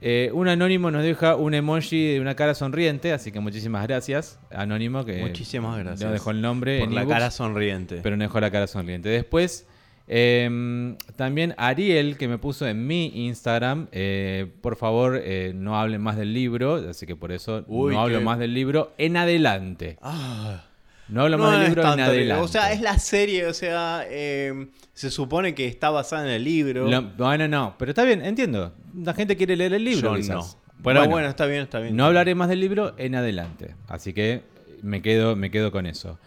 Eh, 0.04 0.32
un 0.34 0.48
anónimo 0.48 0.90
nos 0.90 1.04
deja 1.04 1.36
un 1.36 1.54
emoji 1.54 2.14
de 2.14 2.22
una 2.22 2.36
cara 2.36 2.56
sonriente, 2.56 3.14
así 3.14 3.32
que 3.32 3.40
muchísimas 3.40 3.86
gracias, 3.88 4.40
anónimo, 4.50 5.06
que 5.06 5.22
Muchísimas 5.22 5.78
gracias. 5.78 6.02
no 6.02 6.12
dejó 6.12 6.32
el 6.32 6.42
nombre 6.42 6.80
Por 6.80 6.90
en 6.90 6.96
la 6.96 7.06
cara 7.06 7.30
sonriente. 7.30 8.00
Pero 8.02 8.18
no 8.18 8.24
dejó 8.24 8.40
la 8.40 8.50
cara 8.50 8.66
sonriente. 8.66 9.10
Después, 9.10 9.68
eh, 10.14 10.96
también 11.16 11.54
Ariel, 11.58 12.18
que 12.18 12.28
me 12.28 12.38
puso 12.38 12.68
en 12.68 12.86
mi 12.86 13.12
Instagram, 13.28 13.88
eh, 13.94 14.46
por 14.60 14.76
favor, 14.76 15.18
eh, 15.24 15.54
no 15.56 15.80
hablen 15.80 16.02
más 16.02 16.18
del 16.18 16.34
libro, 16.34 16.76
así 16.90 17.06
que 17.06 17.16
por 17.16 17.32
eso 17.32 17.64
Uy, 17.68 17.94
no 17.94 18.02
hablo 18.02 18.20
qué- 18.20 18.26
más 18.26 18.38
del 18.38 18.54
libro 18.54 18.92
en 18.98 19.16
adelante. 19.16 19.98
Ah. 20.02 20.66
No 21.08 21.22
hablo 21.24 21.38
No 21.38 21.44
más 21.46 21.54
del 21.60 21.68
libro 21.68 21.82
en 21.84 21.88
tanto 21.90 22.04
adelante. 22.04 22.44
O 22.44 22.48
sea, 22.50 22.74
es 22.74 22.82
la 22.82 23.00
serie, 23.00 23.46
o 23.46 23.54
sea, 23.54 24.04
eh, 24.10 24.68
se 24.94 25.10
supone 25.10 25.56
que 25.56 25.66
está 25.68 25.90
basada 25.90 26.26
en 26.26 26.32
el 26.34 26.44
libro. 26.44 26.90
Lo- 26.90 27.02
bueno, 27.18 27.48
no, 27.48 27.76
pero 27.80 27.92
está 27.92 28.04
bien, 28.04 28.22
entiendo. 28.24 28.74
La 28.94 29.14
gente 29.14 29.38
quiere 29.38 29.56
leer 29.56 29.74
el 29.74 29.84
libro. 29.86 30.12
Yo 30.12 30.16
quizás. 30.18 30.36
no. 30.36 30.62
Pero 30.84 31.08
bueno, 31.08 31.28
está 31.30 31.46
bien, 31.46 31.62
está 31.62 31.80
bien. 31.80 31.96
No 31.96 32.06
hablaré 32.06 32.34
más 32.36 32.50
del 32.50 32.60
libro 32.60 32.96
en 32.98 33.16
adelante. 33.16 33.76
Así 33.88 34.14
que 34.14 34.42
me 34.82 35.02
quedo, 35.02 35.36
me 35.36 35.52
quedo 35.52 35.72
con 35.72 35.86
eso. 35.86 36.18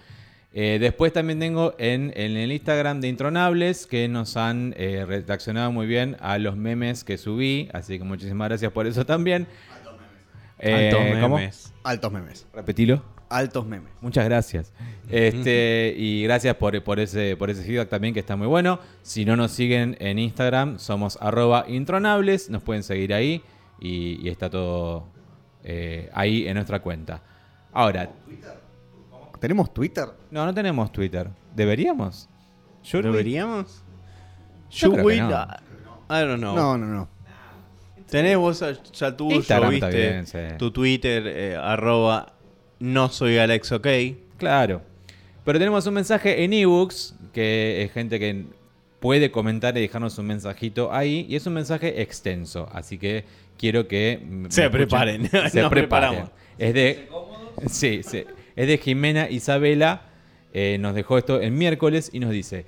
Eh, 0.57 0.79
después 0.81 1.13
también 1.13 1.41
tengo 1.41 1.75
en, 1.79 2.13
en 2.15 2.37
el 2.37 2.53
Instagram 2.53 3.01
de 3.01 3.09
Intronables 3.09 3.89
que 3.89 4.07
nos 4.07 4.37
han 4.37 4.73
eh, 4.77 5.05
reaccionado 5.05 5.73
muy 5.73 5.87
bien 5.87 6.17
a 6.21 6.39
los 6.39 6.57
memes 6.57 7.03
que 7.03 7.19
subí. 7.19 7.69
Así 7.73 7.99
que 7.99 8.05
muchísimas 8.05 8.49
gracias 8.49 8.71
por 8.71 8.87
eso 8.87 9.05
también. 9.05 9.49
Eh, 10.61 10.93
Altos 10.93 11.21
¿cómo? 11.21 11.37
memes. 11.39 11.75
Altos 11.83 12.13
memes. 12.13 12.47
Repetilo. 12.55 13.03
Altos 13.29 13.67
memes. 13.67 13.93
Muchas 14.01 14.25
gracias. 14.27 14.73
Este, 15.11 15.93
y 15.99 16.23
gracias 16.23 16.55
por, 16.55 16.81
por 16.85 17.01
ese, 17.01 17.37
por 17.37 17.51
ese 17.51 17.65
feedback 17.65 17.89
también 17.89 18.15
que 18.15 18.21
está 18.21 18.37
muy 18.37 18.47
bueno. 18.47 18.79
Si 19.03 19.25
no 19.25 19.35
nos 19.35 19.51
siguen 19.51 19.97
en 19.99 20.21
Instagram, 20.21 20.79
somos 20.79 21.19
arroba 21.21 21.65
intronables. 21.67 22.49
Nos 22.49 22.63
pueden 22.63 22.85
seguir 22.85 23.13
ahí 23.13 23.43
y, 23.81 24.25
y 24.25 24.29
está 24.29 24.49
todo 24.49 25.09
eh, 25.65 26.11
ahí 26.13 26.47
en 26.47 26.55
nuestra 26.55 26.81
cuenta. 26.81 27.23
Ahora, 27.73 28.11
¿Tenemos 29.45 29.75
Twitter? 29.75 30.07
no, 30.31 30.47
no 30.47 30.55
tenemos 30.55 30.91
Twitter. 30.91 31.29
¿Deberíamos? 31.55 32.31
¿Deberíamos? 32.91 33.83
Yo 34.71 34.89
Should 34.89 35.05
we? 35.05 35.17
no. 35.19 35.29
I 36.09 36.21
don't 36.25 36.39
know. 36.39 36.57
No, 36.57 36.79
no, 36.79 36.87
no. 36.87 37.09
Tenés 38.09 38.39
vos 38.39 38.61
ya- 38.61 38.83
ya 38.93 39.15
tuyo, 39.17 39.37
Instagram 39.37 39.71
viste, 39.71 39.87
está 39.87 40.39
bien, 40.39 40.51
sí. 40.53 40.57
tu 40.59 40.71
Twitter, 40.71 41.27
eh, 41.27 41.57
arroba 41.57 42.33
no 42.79 43.09
soy 43.11 43.37
Alex 43.39 43.73
OK. 43.73 43.87
Claro. 44.39 44.81
Pero 45.45 45.59
tenemos 45.59 45.87
un 45.87 45.95
mensaje 45.95 46.43
en 46.45 46.53
ebooks, 46.55 47.15
que 47.35 47.83
es 47.83 47.93
gente 47.93 48.19
que 48.19 48.47
puede 49.01 49.31
comentar 49.31 49.77
y 49.77 49.81
dejarnos 49.83 50.17
un 50.19 50.27
mensajito 50.27 50.91
ahí. 50.91 51.27
Y 51.29 51.37
es 51.37 51.47
un 51.47 51.53
mensaje 51.53 52.01
extenso. 52.01 52.67
Así 52.73 52.97
que 52.99 53.25
quiero 53.59 53.87
que 53.89 54.21
Se 54.49 54.63
escuchen. 54.65 54.71
preparen. 54.71 55.29
Se 55.31 55.37
Nos 55.37 55.51
preparen. 55.53 55.71
preparamos. 55.71 56.31
Es 56.59 56.73
de. 56.75 57.09
Sí, 57.69 58.03
sí. 58.03 58.25
Es 58.57 58.67
de 58.69 58.79
Jimena 58.79 59.29
Isabela. 59.29 60.03
eh, 60.53 60.77
nos 60.79 60.95
dejó 60.95 61.19
esto 61.19 61.41
el 61.41 61.51
miércoles 61.51 62.11
y 62.13 62.21
nos 62.21 62.31
dice. 62.31 62.65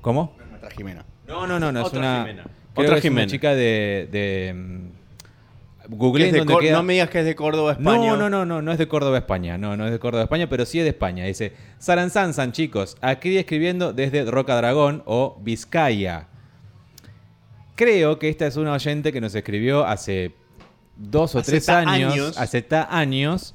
¿Cómo? 0.00 0.36
Nuestra 0.50 0.70
Jimena. 0.70 1.04
No, 1.26 1.46
no, 1.46 1.58
no, 1.58 1.72
no. 1.72 1.80
Es 1.80 1.86
Otra 1.86 1.98
una. 2.00 2.18
Jimena. 2.26 2.42
creo 2.42 2.52
Otra 2.74 2.84
que 2.84 2.84
es 2.84 3.04
una 3.04 3.20
Jimena. 3.20 3.26
chica 3.26 3.54
de. 3.54 4.08
de 4.12 4.52
mm, 4.54 4.88
Que 5.82 5.96
Googleen 5.96 6.26
es 6.28 6.32
de 6.34 6.38
donde 6.40 6.52
Cor- 6.54 6.62
queda- 6.62 6.76
No 6.76 6.82
me 6.82 6.92
digas 6.92 7.08
que 7.10 7.18
es 7.20 7.24
de 7.24 7.34
Córdoba, 7.34 7.72
España. 7.72 7.86
no, 8.10 8.16
no, 8.16 8.28
no, 8.30 8.44
no, 8.44 8.62
no 8.62 8.72
es 8.72 8.78
de 8.78 8.86
Córdoba, 8.88 9.18
España. 9.18 9.56
No, 9.58 9.76
no 9.76 9.86
es 9.86 9.92
de 9.92 9.98
Córdoba, 9.98 10.24
España, 10.24 10.48
pero 10.48 10.64
sí 10.66 10.78
es 10.78 10.84
de 10.84 10.90
España. 10.90 11.24
Dice, 11.24 11.52
Saranzanzan, 11.78 12.52
chicos, 12.52 12.96
aquí 13.00 13.36
escribiendo 13.36 13.92
desde 13.92 14.24
Roca 14.30 14.54
Dragón 14.56 15.02
o 15.06 15.38
Vizcaya. 15.42 16.28
Creo 17.74 18.18
que 18.18 18.28
esta 18.28 18.46
es 18.46 18.56
una 18.56 18.72
oyente 18.74 19.12
que 19.12 19.20
nos 19.20 19.34
escribió 19.34 19.84
hace 19.86 20.32
dos 20.96 21.34
o 21.34 21.38
Hace 21.38 21.52
tres 21.52 21.68
años, 21.68 22.12
años. 22.12 22.38
hace 22.38 22.62
ta 22.62 22.86
años, 22.90 23.54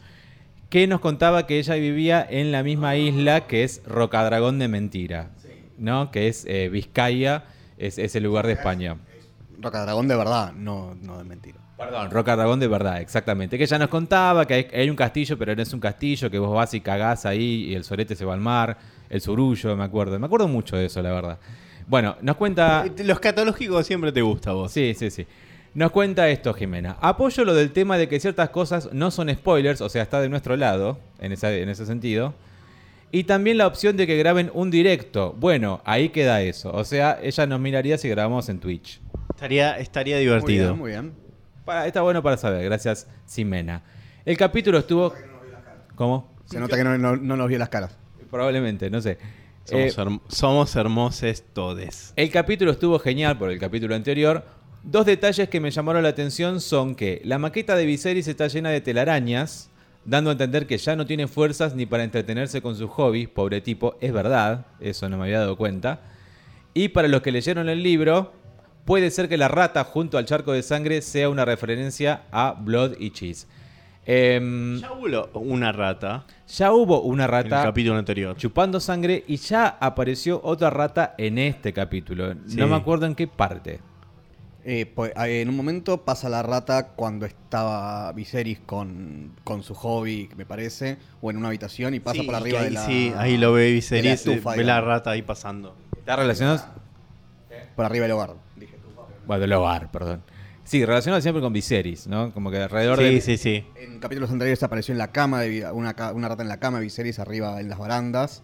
que 0.70 0.88
nos 0.88 1.00
contaba 1.00 1.48
que 1.48 1.60
ella 1.60 1.76
vivía 1.76 2.26
en 2.30 2.52
la 2.52 2.64
misma 2.64 2.96
isla 2.96 3.48
que 3.48 3.64
es 3.64 3.82
Rocadragón 3.86 4.60
de 4.60 4.68
Mentira, 4.68 5.32
¿no? 5.78 6.12
Que 6.12 6.28
es 6.28 6.46
eh, 6.46 6.70
Vizcaya, 6.70 7.46
es, 7.78 7.98
es 7.98 8.16
el 8.16 8.24
lugar 8.24 8.48
de 8.48 8.54
España. 8.54 8.98
Roca 9.60 9.82
Dragón 9.84 10.08
de 10.08 10.16
verdad, 10.16 10.54
no, 10.54 10.96
no 11.02 11.18
de 11.18 11.24
mentira. 11.24 11.58
Perdón, 11.78 12.12
Roca 12.12 12.36
Dragón 12.36 12.60
de 12.60 12.68
verdad, 12.68 13.02
exactamente. 13.02 13.58
Que 13.58 13.64
ella 13.64 13.80
nos 13.80 13.90
contaba 13.90 14.46
que 14.46 14.54
hay, 14.54 14.68
hay 14.74 14.90
un 14.90 14.96
castillo, 14.96 15.38
pero 15.38 15.56
no 15.56 15.62
es 15.62 15.74
un 15.74 15.80
castillo, 15.80 16.30
que 16.30 16.40
vos 16.40 16.54
vas 16.54 16.74
y 16.74 16.82
cagás 16.82 17.26
ahí 17.26 17.66
y 17.70 17.76
el 17.76 17.84
sorete 17.84 18.16
se 18.16 18.26
va 18.26 18.34
al 18.34 18.40
mar, 18.40 18.78
el 19.10 19.22
surullo, 19.22 19.76
me 19.76 19.84
acuerdo. 19.84 20.20
Me 20.20 20.26
acuerdo 20.26 20.48
mucho 20.48 20.76
de 20.76 20.86
eso, 20.86 21.02
la 21.02 21.12
verdad. 21.12 21.40
Bueno, 21.88 22.18
nos 22.22 22.36
cuenta... 22.36 22.86
Los 23.04 23.20
catológicos 23.20 23.86
siempre 23.86 24.12
te 24.12 24.22
gusta 24.22 24.50
a 24.50 24.54
vos. 24.54 24.72
Sí, 24.72 24.94
sí, 24.94 25.10
sí. 25.10 25.26
Nos 25.74 25.92
cuenta 25.92 26.28
esto, 26.30 26.54
Jimena. 26.54 26.98
Apoyo 27.02 27.46
lo 27.46 27.54
del 27.54 27.72
tema 27.72 27.98
de 27.98 28.08
que 28.08 28.20
ciertas 28.20 28.50
cosas 28.50 28.90
no 28.94 29.12
son 29.12 29.30
spoilers, 29.34 29.82
o 29.82 29.90
sea, 29.90 30.02
está 30.04 30.20
de 30.22 30.30
nuestro 30.30 30.56
lado, 30.58 30.98
en, 31.20 31.32
esa- 31.32 31.54
en 31.54 31.70
ese 31.70 31.86
sentido. 31.86 32.34
Y 33.12 33.24
también 33.26 33.58
la 33.58 33.68
opción 33.68 33.96
de 33.96 34.06
que 34.08 34.18
graben 34.18 34.50
un 34.54 34.70
directo. 34.72 35.34
Bueno, 35.40 35.82
ahí 35.86 36.10
queda 36.10 36.42
eso. 36.42 36.72
O 36.74 36.84
sea, 36.84 37.20
ella 37.22 37.46
nos 37.46 37.60
miraría 37.60 37.98
si 37.98 38.10
grabamos 38.10 38.50
en 38.50 38.60
Twitch. 38.60 39.00
Estaría, 39.30 39.78
estaría 39.78 40.16
Muy 40.16 40.24
divertido. 40.26 40.68
bien, 40.70 40.80
muy 40.80 40.92
bien. 40.92 41.14
Para- 41.64 41.86
está 41.88 42.02
bueno 42.02 42.22
para 42.24 42.38
saber. 42.38 42.64
Gracias, 42.66 43.08
Simena. 43.26 43.84
El 44.26 44.36
capítulo 44.36 44.78
estuvo... 44.80 45.14
¿Cómo? 45.96 46.32
Se 46.46 46.60
nota 46.60 46.76
que 46.76 46.84
no, 46.84 46.98
no, 46.98 47.16
no 47.16 47.38
nos 47.38 47.48
vio 47.48 47.58
las 47.60 47.70
caras. 47.70 47.98
Probablemente, 48.32 48.90
no 48.90 49.00
sé. 49.02 49.18
Eh, 49.70 49.90
Somos, 49.92 49.98
herm- 49.98 50.22
somos 50.28 50.76
hermosos 50.76 51.44
todes. 51.54 52.14
El 52.16 52.30
capítulo 52.32 52.72
estuvo 52.72 53.00
genial 53.00 53.38
por 53.38 53.52
el 53.52 53.60
capítulo 53.60 53.96
anterior. 53.96 54.44
Dos 54.90 55.06
detalles 55.06 55.50
que 55.50 55.60
me 55.60 55.70
llamaron 55.70 56.02
la 56.02 56.08
atención 56.08 56.62
son 56.62 56.96
que 56.96 57.22
la 57.26 57.38
maqueta 57.38 57.76
de 57.76 57.86
Viserys 57.86 58.26
está 58.30 58.48
llena 58.48 58.70
de 58.70 58.80
telarañas, 58.80 59.70
dando 60.06 60.30
a 60.30 60.32
entender 60.32 60.66
que 60.66 60.78
ya 60.78 60.96
no 60.96 61.06
tiene 61.06 61.28
fuerzas 61.28 61.76
ni 61.76 61.86
para 61.86 62.06
entretenerse 62.06 62.62
con 62.62 62.78
sus 62.78 62.90
hobbies, 62.92 63.28
pobre 63.28 63.60
tipo, 63.60 63.98
es 64.00 64.14
verdad, 64.14 64.66
eso 64.80 65.10
no 65.10 65.18
me 65.18 65.26
había 65.26 65.40
dado 65.40 65.58
cuenta. 65.58 66.00
Y 66.74 66.88
para 66.88 67.10
los 67.10 67.22
que 67.22 67.34
leyeron 67.34 67.68
el 67.68 67.84
libro, 67.84 68.32
puede 68.86 69.12
ser 69.12 69.28
que 69.28 69.36
la 69.36 69.50
rata 69.50 69.84
junto 69.84 70.18
al 70.18 70.24
charco 70.24 70.54
de 70.54 70.64
sangre 70.64 71.02
sea 71.02 71.28
una 71.28 71.44
referencia 71.44 72.22
a 72.32 72.54
Blood 72.54 72.94
y 72.98 73.12
Cheese. 73.12 73.46
Em, 74.06 74.80
Ya 74.80 74.94
hubo 74.94 75.28
una 75.42 75.74
rata 75.74 76.26
ya 76.48 76.72
hubo 76.72 77.02
una 77.02 77.26
en 77.26 77.30
el 77.30 77.32
rata 77.44 77.64
capítulo 77.64 77.98
anterior. 77.98 78.38
chupando 78.38 78.80
sangre 78.80 79.26
y 79.28 79.36
ya 79.36 79.68
apareció 79.82 80.40
otra 80.46 80.70
rata 80.70 81.14
en 81.18 81.40
este 81.40 81.74
capítulo. 81.74 82.34
Sí. 82.46 82.56
No 82.56 82.68
me 82.68 82.78
acuerdo 82.78 83.06
en 83.06 83.16
qué 83.16 83.28
parte. 83.28 83.82
Eh, 84.70 84.86
pues, 84.86 85.14
eh, 85.16 85.40
en 85.40 85.48
un 85.48 85.56
momento 85.56 86.04
pasa 86.04 86.28
la 86.28 86.44
rata 86.44 86.90
cuando 86.90 87.26
estaba 87.26 88.12
Viserys 88.12 88.60
con, 88.60 89.32
con 89.46 89.64
su 89.64 89.74
hobby, 89.74 90.30
me 90.36 90.46
parece, 90.46 90.98
o 91.22 91.32
en 91.32 91.38
una 91.38 91.48
habitación 91.48 91.94
y 91.94 92.02
pasa 92.02 92.20
Sí, 92.20 92.26
por 92.26 92.36
arriba 92.36 92.60
que 92.60 92.64
de 92.64 92.68
ahí, 92.68 92.74
la. 92.74 92.86
sí, 92.86 93.14
ahí 93.16 93.38
lo 93.38 93.54
ve 93.54 93.62
de 93.62 93.70
la 93.70 93.74
Viserys, 93.76 94.28
estufa, 94.28 94.56
ve 94.58 94.66
la 94.66 94.82
rata 94.82 95.12
ahí 95.12 95.22
pasando. 95.22 95.74
¿Está 95.98 96.18
relacionado? 96.18 96.66
Por 97.78 97.86
arriba 97.86 98.04
del 98.04 98.12
hogar. 98.12 98.34
Dije. 98.58 98.76
Bueno, 99.26 99.40
del 99.40 99.54
hogar, 99.54 99.90
perdón. 99.90 100.22
Sí, 100.66 100.84
relacionado 100.84 101.22
siempre 101.22 101.42
con 101.42 101.54
Viserys, 101.54 102.08
¿no? 102.08 102.34
Como 102.34 102.52
que 102.52 102.58
alrededor 102.58 102.98
Sí, 102.98 103.04
de... 103.06 103.22
sí, 103.22 103.38
sí. 103.38 103.66
En 103.78 104.00
capítulos 104.02 104.32
anteriores 104.32 104.62
apareció 104.64 104.92
en 104.92 104.98
la 104.98 105.14
cama, 105.14 105.40
de, 105.44 105.66
una, 105.72 105.96
una 106.14 106.28
rata 106.28 106.44
en 106.44 106.50
la 106.50 106.60
cama, 106.60 106.82
Viserys 106.82 107.20
arriba 107.20 107.62
en 107.62 107.70
las 107.70 107.80
barandas. 107.80 108.44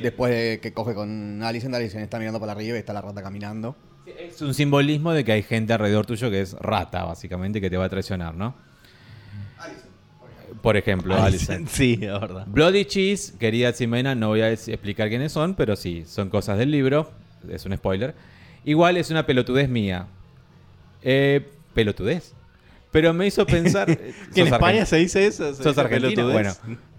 Después 0.00 0.32
de 0.32 0.60
que 0.60 0.72
coge 0.72 0.94
con 0.94 1.42
Alicent, 1.42 1.74
Alicent 1.74 2.04
está 2.04 2.20
mirando 2.20 2.38
para 2.38 2.52
arriba 2.52 2.76
y 2.76 2.78
está 2.78 2.92
la 2.92 3.02
rata 3.02 3.20
caminando. 3.20 3.74
Es 4.06 4.40
un 4.40 4.54
simbolismo 4.54 5.12
de 5.12 5.24
que 5.24 5.32
hay 5.32 5.42
gente 5.42 5.72
alrededor 5.72 6.06
tuyo 6.06 6.30
que 6.30 6.40
es 6.40 6.52
rata, 6.54 7.04
básicamente, 7.04 7.60
que 7.60 7.68
te 7.70 7.76
va 7.76 7.86
a 7.86 7.88
traicionar, 7.88 8.34
¿no? 8.34 8.54
Por 10.62 10.76
ejemplo, 10.76 11.14
Alicent. 11.20 11.68
Sí, 11.70 11.94
es 12.00 12.20
verdad. 12.20 12.44
Bloody 12.46 12.84
Cheese, 12.84 13.34
querida 13.38 13.72
Ximena, 13.72 14.14
no 14.14 14.28
voy 14.28 14.40
a 14.40 14.50
explicar 14.50 15.08
quiénes 15.08 15.32
son, 15.32 15.54
pero 15.54 15.76
sí, 15.76 16.04
son 16.06 16.28
cosas 16.30 16.58
del 16.58 16.70
libro. 16.70 17.10
Es 17.48 17.66
un 17.66 17.76
spoiler. 17.76 18.14
Igual 18.64 18.96
es 18.96 19.10
una 19.10 19.26
pelotudez 19.26 19.68
mía. 19.68 20.06
Eh, 21.02 21.46
pelotudez. 21.74 22.32
Pero 22.90 23.12
me 23.12 23.26
hizo 23.26 23.46
pensar. 23.46 23.86
Que 24.34 24.40
en 24.40 24.46
¿Sos 24.48 24.52
España 24.54 24.86
se 24.86 24.96
dice 24.96 25.26
eso. 25.26 25.54
se 25.54 25.62
¿Sos 25.62 25.74
pelotudez. 25.74 26.32
Bueno. 26.32 26.52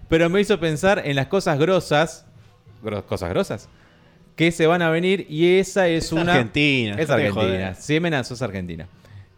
Pero 0.08 0.30
me 0.30 0.40
hizo 0.40 0.58
pensar 0.60 1.02
en 1.04 1.16
las 1.16 1.26
cosas 1.26 1.58
grosas. 1.58 2.24
gro- 2.82 3.04
cosas 3.04 3.28
grosas. 3.30 3.68
Que 4.38 4.52
se 4.52 4.66
van 4.68 4.82
a 4.82 4.88
venir 4.90 5.26
y 5.28 5.58
esa 5.58 5.88
es, 5.88 6.04
Es 6.06 6.12
una. 6.12 6.32
argentina, 6.32 6.94
Es 6.98 7.10
argentina. 7.10 7.74
Ximena, 7.74 8.22
sos 8.22 8.40
argentina. 8.40 8.86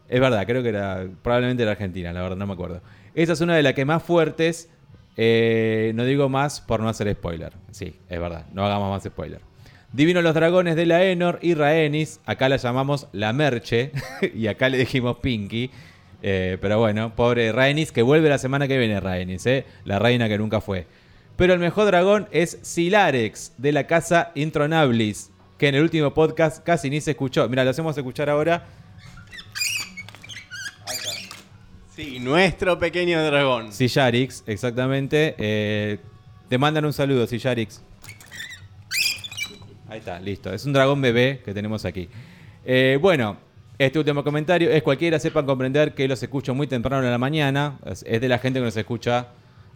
Es 0.09 0.21
verdad, 0.21 0.45
creo 0.47 0.63
que 0.63 0.69
era. 0.69 1.07
Probablemente 1.23 1.63
era 1.63 1.73
argentina, 1.73 2.13
la 2.13 2.21
verdad, 2.21 2.37
no 2.37 2.47
me 2.47 2.53
acuerdo. 2.53 2.83
Esa 3.15 3.33
es 3.33 3.41
una 3.41 3.57
de 3.57 3.63
las 3.63 3.73
que 3.73 3.85
más 3.87 4.03
fuertes. 4.03 4.69
eh, 5.17 5.93
no 5.95 6.05
digo 6.05 6.29
más 6.29 6.61
por 6.61 6.81
no 6.81 6.89
hacer 6.89 7.11
spoiler. 7.15 7.53
Sí, 7.71 7.95
es 8.09 8.21
verdad, 8.21 8.45
no 8.53 8.65
hagamos 8.65 8.91
más 8.91 9.03
spoiler. 9.03 9.41
Divino 9.93 10.21
los 10.23 10.35
dragones 10.35 10.77
de 10.77 10.85
la 10.87 11.03
Enor 11.03 11.39
y 11.43 11.55
Rhaenys. 11.55 12.21
Acá 12.27 12.49
la 12.49 12.57
llamamos 12.59 13.09
la 13.13 13.33
Merche. 13.33 13.93
y 14.35 14.47
acá 14.49 14.69
le 14.69 14.77
dijimos 14.79 15.17
Pinky. 15.23 15.71
Eh, 16.23 16.59
pero 16.61 16.79
bueno, 16.79 17.17
pobre 17.17 17.51
Rhaenys, 17.53 17.91
que 17.91 18.03
vuelve 18.03 18.29
la 18.29 18.37
semana 18.39 18.69
que 18.69 18.77
viene 18.79 19.01
Rhaenys, 19.01 19.47
eh, 19.47 19.65
la 19.87 19.99
reina 19.99 20.29
que 20.29 20.37
nunca 20.37 20.61
fue. 20.61 20.87
Pero 21.41 21.55
el 21.55 21.59
mejor 21.59 21.87
dragón 21.87 22.29
es 22.33 22.59
Silarex, 22.61 23.55
de 23.57 23.73
la 23.73 23.87
casa 23.87 24.31
Intronablis, 24.35 25.31
que 25.57 25.69
en 25.69 25.75
el 25.75 25.83
último 25.83 26.13
podcast 26.13 26.63
casi 26.63 26.91
ni 26.91 27.01
se 27.01 27.13
escuchó. 27.13 27.49
Mira, 27.49 27.65
lo 27.65 27.71
hacemos 27.71 27.97
escuchar 27.97 28.29
ahora. 28.29 28.67
Sí, 31.97 32.19
nuestro 32.19 32.79
pequeño 32.79 33.25
dragón. 33.25 33.73
Sillarix, 33.73 34.45
exactamente. 34.47 35.35
Eh, 35.39 35.99
te 36.51 36.59
mandan 36.59 36.85
un 36.85 36.93
saludo, 36.93 37.27
Sillarix. 37.27 37.83
Ahí 39.89 40.01
está, 40.01 40.21
listo. 40.21 40.53
Es 40.53 40.67
un 40.67 40.75
dragón 40.75 41.01
bebé 41.01 41.41
que 41.43 41.55
tenemos 41.55 41.87
aquí. 41.87 42.11
Eh, 42.67 42.99
bueno, 43.01 43.39
este 43.79 43.99
último 43.99 44.23
comentario 44.23 44.71
es 44.71 44.83
cualquiera 44.83 45.19
sepan 45.19 45.47
comprender 45.47 45.95
que 45.95 46.07
los 46.07 46.23
escucho 46.23 46.55
muy 46.55 46.67
temprano 46.67 47.03
en 47.03 47.11
la 47.11 47.17
mañana. 47.17 47.79
Es, 47.87 48.05
es 48.07 48.21
de 48.21 48.29
la 48.29 48.39
gente 48.39 48.59
que 48.59 48.67
nos 48.67 48.77
escucha 48.77 49.29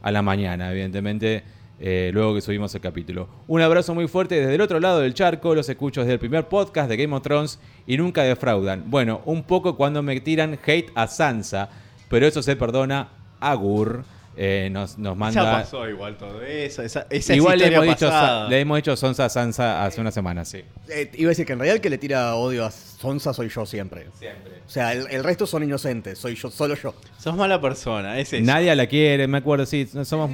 a 0.04 0.10
la 0.12 0.20
mañana, 0.20 0.70
evidentemente, 0.70 1.42
eh, 1.80 2.10
luego 2.12 2.34
que 2.34 2.42
subimos 2.42 2.74
el 2.74 2.82
capítulo. 2.82 3.26
Un 3.46 3.62
abrazo 3.62 3.94
muy 3.94 4.06
fuerte 4.06 4.34
desde 4.34 4.54
el 4.54 4.60
otro 4.60 4.78
lado 4.78 5.00
del 5.00 5.14
charco. 5.14 5.54
Los 5.54 5.66
escucho 5.70 6.02
desde 6.02 6.12
el 6.12 6.18
primer 6.18 6.46
podcast 6.46 6.90
de 6.90 6.98
Game 6.98 7.16
of 7.16 7.22
Thrones 7.22 7.58
y 7.86 7.96
nunca 7.96 8.22
defraudan. 8.22 8.84
Bueno, 8.90 9.22
un 9.24 9.44
poco 9.44 9.78
cuando 9.78 10.02
me 10.02 10.20
tiran 10.20 10.58
hate 10.64 10.92
a 10.94 11.06
Sansa, 11.06 11.70
pero 12.10 12.26
eso 12.26 12.42
se 12.42 12.54
perdona. 12.54 13.08
Agur 13.40 14.04
eh, 14.36 14.68
nos, 14.70 14.98
nos 14.98 15.16
manda. 15.16 15.42
Ya 15.42 15.52
pasó 15.62 15.88
igual 15.88 16.16
todo 16.16 16.42
eso. 16.42 16.82
Esa, 16.82 17.06
esa 17.10 17.34
Igual 17.34 17.54
es 17.54 17.60
le 17.60 17.66
historia 17.74 17.92
hemos, 17.92 18.00
dicho, 18.00 18.48
le 18.48 18.60
hemos 18.60 18.76
dicho 18.76 18.96
Sonsa 18.96 19.26
a 19.26 19.28
Sansa 19.28 19.84
hace 19.84 20.00
una 20.00 20.10
semana, 20.10 20.44
sí. 20.44 20.62
Eh, 20.88 21.10
iba 21.14 21.28
a 21.28 21.30
decir 21.30 21.46
que 21.46 21.52
en 21.52 21.58
realidad 21.60 21.76
el 21.76 21.82
que 21.82 21.90
le 21.90 21.98
tira 21.98 22.34
odio 22.34 22.64
a 22.64 22.70
Sonsa 22.70 23.32
soy 23.32 23.48
yo 23.48 23.64
siempre. 23.66 24.06
Siempre. 24.18 24.52
O 24.66 24.70
sea, 24.70 24.92
el, 24.92 25.06
el 25.10 25.22
resto 25.22 25.46
son 25.46 25.62
inocentes, 25.62 26.18
soy 26.18 26.34
yo, 26.34 26.50
solo 26.50 26.74
yo. 26.74 26.94
Sos 27.18 27.36
mala 27.36 27.60
persona, 27.60 28.18
es 28.18 28.32
eso. 28.32 28.44
Nadie 28.44 28.74
la 28.74 28.86
quiere, 28.86 29.26
me 29.26 29.38
acuerdo, 29.38 29.66
sí, 29.66 29.88
somos... 30.04 30.30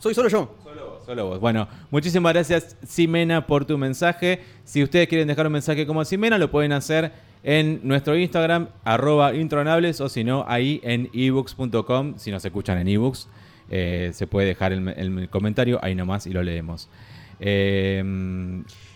Soy 0.00 0.14
solo 0.14 0.28
yo. 0.28 0.54
Solo 1.04 1.26
vos. 1.26 1.40
Bueno, 1.40 1.68
muchísimas 1.90 2.32
gracias, 2.32 2.76
Simena, 2.86 3.46
por 3.46 3.66
tu 3.66 3.76
mensaje. 3.76 4.40
Si 4.64 4.82
ustedes 4.82 5.06
quieren 5.06 5.28
dejar 5.28 5.46
un 5.46 5.52
mensaje 5.52 5.86
como 5.86 6.02
Simena, 6.04 6.38
lo 6.38 6.50
pueden 6.50 6.72
hacer 6.72 7.12
en 7.44 7.80
nuestro 7.84 8.16
Instagram, 8.16 8.68
arroba 8.84 9.34
intronables, 9.34 10.00
o 10.00 10.08
si 10.08 10.24
no, 10.24 10.44
ahí 10.48 10.80
en 10.82 11.10
ebooks.com, 11.12 12.14
si 12.16 12.30
nos 12.30 12.44
escuchan 12.44 12.78
en 12.78 12.88
ebooks, 12.88 13.28
eh, 13.70 14.10
se 14.14 14.26
puede 14.26 14.48
dejar 14.48 14.72
el, 14.72 14.88
el 14.88 15.28
comentario 15.28 15.78
ahí 15.82 15.94
nomás 15.94 16.26
y 16.26 16.30
lo 16.30 16.42
leemos. 16.42 16.88
Eh, 17.40 18.02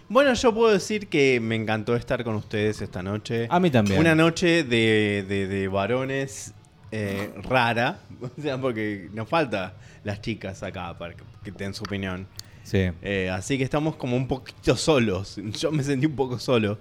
Bueno, 0.08 0.32
yo 0.32 0.54
puedo 0.54 0.72
decir 0.72 1.08
que 1.08 1.38
me 1.40 1.54
encantó 1.54 1.94
estar 1.94 2.24
con 2.24 2.34
ustedes 2.36 2.80
esta 2.80 3.02
noche. 3.02 3.46
A 3.50 3.60
mí 3.60 3.70
también. 3.70 4.00
Una 4.00 4.14
noche 4.14 4.64
de, 4.64 5.24
de- 5.28 5.46
de 5.46 5.68
varones 5.68 6.54
eh, 6.90 7.30
rara. 7.42 7.98
O 8.38 8.40
sea, 8.40 8.58
porque 8.58 9.08
nos 9.12 9.28
falta 9.28 9.74
las 10.04 10.20
chicas 10.22 10.62
acá 10.62 10.96
para 10.98 11.12
que, 11.14 11.22
que 11.44 11.50
den 11.52 11.74
su 11.74 11.84
opinión. 11.84 12.26
sí. 12.64 12.88
Eh, 13.02 13.28
así 13.30 13.58
que 13.58 13.64
estamos 13.64 13.96
como 13.96 14.16
un 14.16 14.26
poquito 14.26 14.74
solos. 14.76 15.38
Yo 15.60 15.70
me 15.70 15.82
sentí 15.82 16.06
un 16.06 16.16
poco 16.16 16.38
solo. 16.38 16.78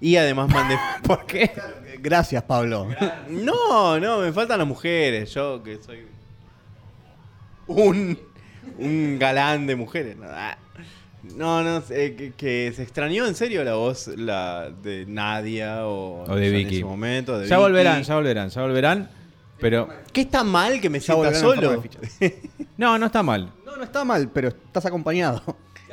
Y 0.00 0.16
además 0.16 0.48
mandé... 0.48 0.78
¿Por 1.02 1.26
qué? 1.26 1.50
Gracias, 1.98 2.42
Pablo. 2.44 2.88
No, 3.28 4.00
no, 4.00 4.18
me 4.20 4.32
faltan 4.32 4.58
las 4.58 4.66
mujeres. 4.68 5.32
Yo 5.34 5.62
que 5.62 5.78
soy 5.82 6.06
un, 7.66 8.18
un 8.78 9.18
galán 9.18 9.66
de 9.66 9.76
mujeres. 9.76 10.16
No. 10.16 10.26
No, 11.62 11.82
eh, 11.90 12.14
que, 12.16 12.32
que 12.34 12.72
se 12.74 12.82
extrañó 12.82 13.26
en 13.26 13.34
serio 13.34 13.62
la 13.62 13.74
voz 13.74 14.08
la 14.08 14.70
de 14.70 15.04
Nadia 15.06 15.86
o, 15.86 16.24
O 16.26 16.34
de 16.34 16.46
en 16.48 16.52
Vicky. 16.54 16.76
ese 16.76 16.84
momento. 16.84 17.38
de 17.38 17.46
Ya 17.46 17.56
Vicky. 17.56 17.62
volverán, 17.68 18.02
ya 18.02 18.14
volverán, 18.14 18.48
ya 18.48 18.62
volverán. 18.62 19.10
Pero 19.60 19.88
¿Qué 20.14 20.22
está 20.22 20.42
mal 20.42 20.80
que 20.80 20.88
me 20.88 20.98
sienta 21.00 21.34
solo? 21.34 21.82
no, 22.78 22.98
no 22.98 23.06
está 23.06 23.22
mal. 23.22 23.52
No, 23.66 23.76
no 23.76 23.84
está 23.84 24.02
mal, 24.04 24.30
pero 24.32 24.48
estás 24.48 24.86
acompañado. 24.86 25.42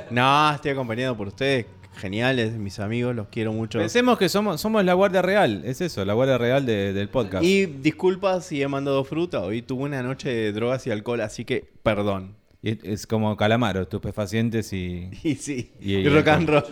no, 0.09 0.53
estoy 0.53 0.71
acompañado 0.71 1.17
por 1.17 1.27
ustedes. 1.27 1.65
Geniales, 1.97 2.53
mis 2.53 2.79
amigos, 2.79 3.15
los 3.15 3.27
quiero 3.27 3.51
mucho. 3.53 3.79
Pensemos 3.79 4.17
que 4.17 4.29
somos, 4.29 4.61
somos 4.61 4.83
la 4.85 4.93
Guardia 4.93 5.21
Real, 5.21 5.63
es 5.65 5.81
eso, 5.81 6.05
la 6.05 6.13
Guardia 6.13 6.37
Real 6.37 6.65
de- 6.65 6.93
del 6.93 7.09
podcast. 7.09 7.43
Y 7.43 7.65
disculpa 7.65 8.39
si 8.41 8.61
he 8.61 8.67
mandado 8.67 9.03
fruta. 9.03 9.41
Hoy 9.41 9.61
tuve 9.61 9.83
una 9.83 10.01
noche 10.03 10.29
de 10.29 10.51
drogas 10.53 10.85
y 10.87 10.91
alcohol, 10.91 11.21
así 11.21 11.43
que 11.45 11.65
perdón. 11.83 12.35
Y 12.61 12.87
es- 12.89 13.05
como 13.07 13.35
calamaro, 13.37 13.81
estupefacientes 13.81 14.71
y... 14.73 15.09
Y 15.23 15.35
sí, 15.35 15.71
Y- 15.79 15.95
y, 15.95 15.97
y 15.97 16.09
rock 16.09 16.27
and 16.29 16.49
roll. 16.49 16.63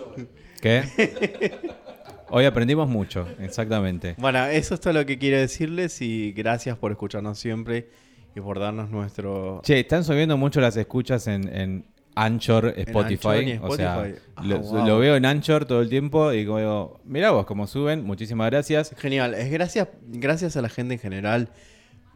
¿Qué? 0.61 0.83
Hoy 2.29 2.45
aprendimos 2.45 2.89
mucho, 2.89 3.27
exactamente. 3.39 4.15
Bueno, 4.17 4.43
eso 4.45 4.73
es 4.73 4.79
todo 4.81 4.93
lo 4.93 5.05
que 5.05 5.17
quiero 5.19 5.37
decirles 5.37 6.01
y 6.01 6.31
gracias 6.33 6.75
por 6.77 6.91
escucharnos 6.91 7.37
siempre 7.37 7.89
y 8.35 8.41
por 8.41 8.59
darnos 8.59 8.89
nuestro... 8.89 9.61
Che, 9.63 9.79
están 9.79 10.03
subiendo 10.03 10.35
mucho 10.35 10.59
las 10.59 10.75
escuchas 10.75 11.27
en, 11.27 11.47
en 11.55 11.85
Anchor, 12.15 12.73
Spotify. 12.77 13.51
Anchor 13.53 13.69
O 13.69 13.75
sea. 13.75 14.07
Ah, 14.35 14.43
lo, 14.43 14.59
wow. 14.59 14.85
lo 14.87 14.99
veo 14.99 15.15
en 15.15 15.25
Anchor 15.25 15.65
todo 15.65 15.81
el 15.81 15.89
tiempo 15.89 16.31
y 16.33 16.45
como 16.45 16.59
digo, 16.59 16.99
mirá 17.05 17.31
vos 17.31 17.45
cómo 17.45 17.67
suben, 17.67 18.03
muchísimas 18.03 18.49
gracias. 18.49 18.93
Genial, 18.97 19.33
es 19.33 19.51
gracias, 19.51 19.87
gracias 20.07 20.57
a 20.57 20.61
la 20.61 20.69
gente 20.69 20.95
en 20.95 20.99
general 20.99 21.49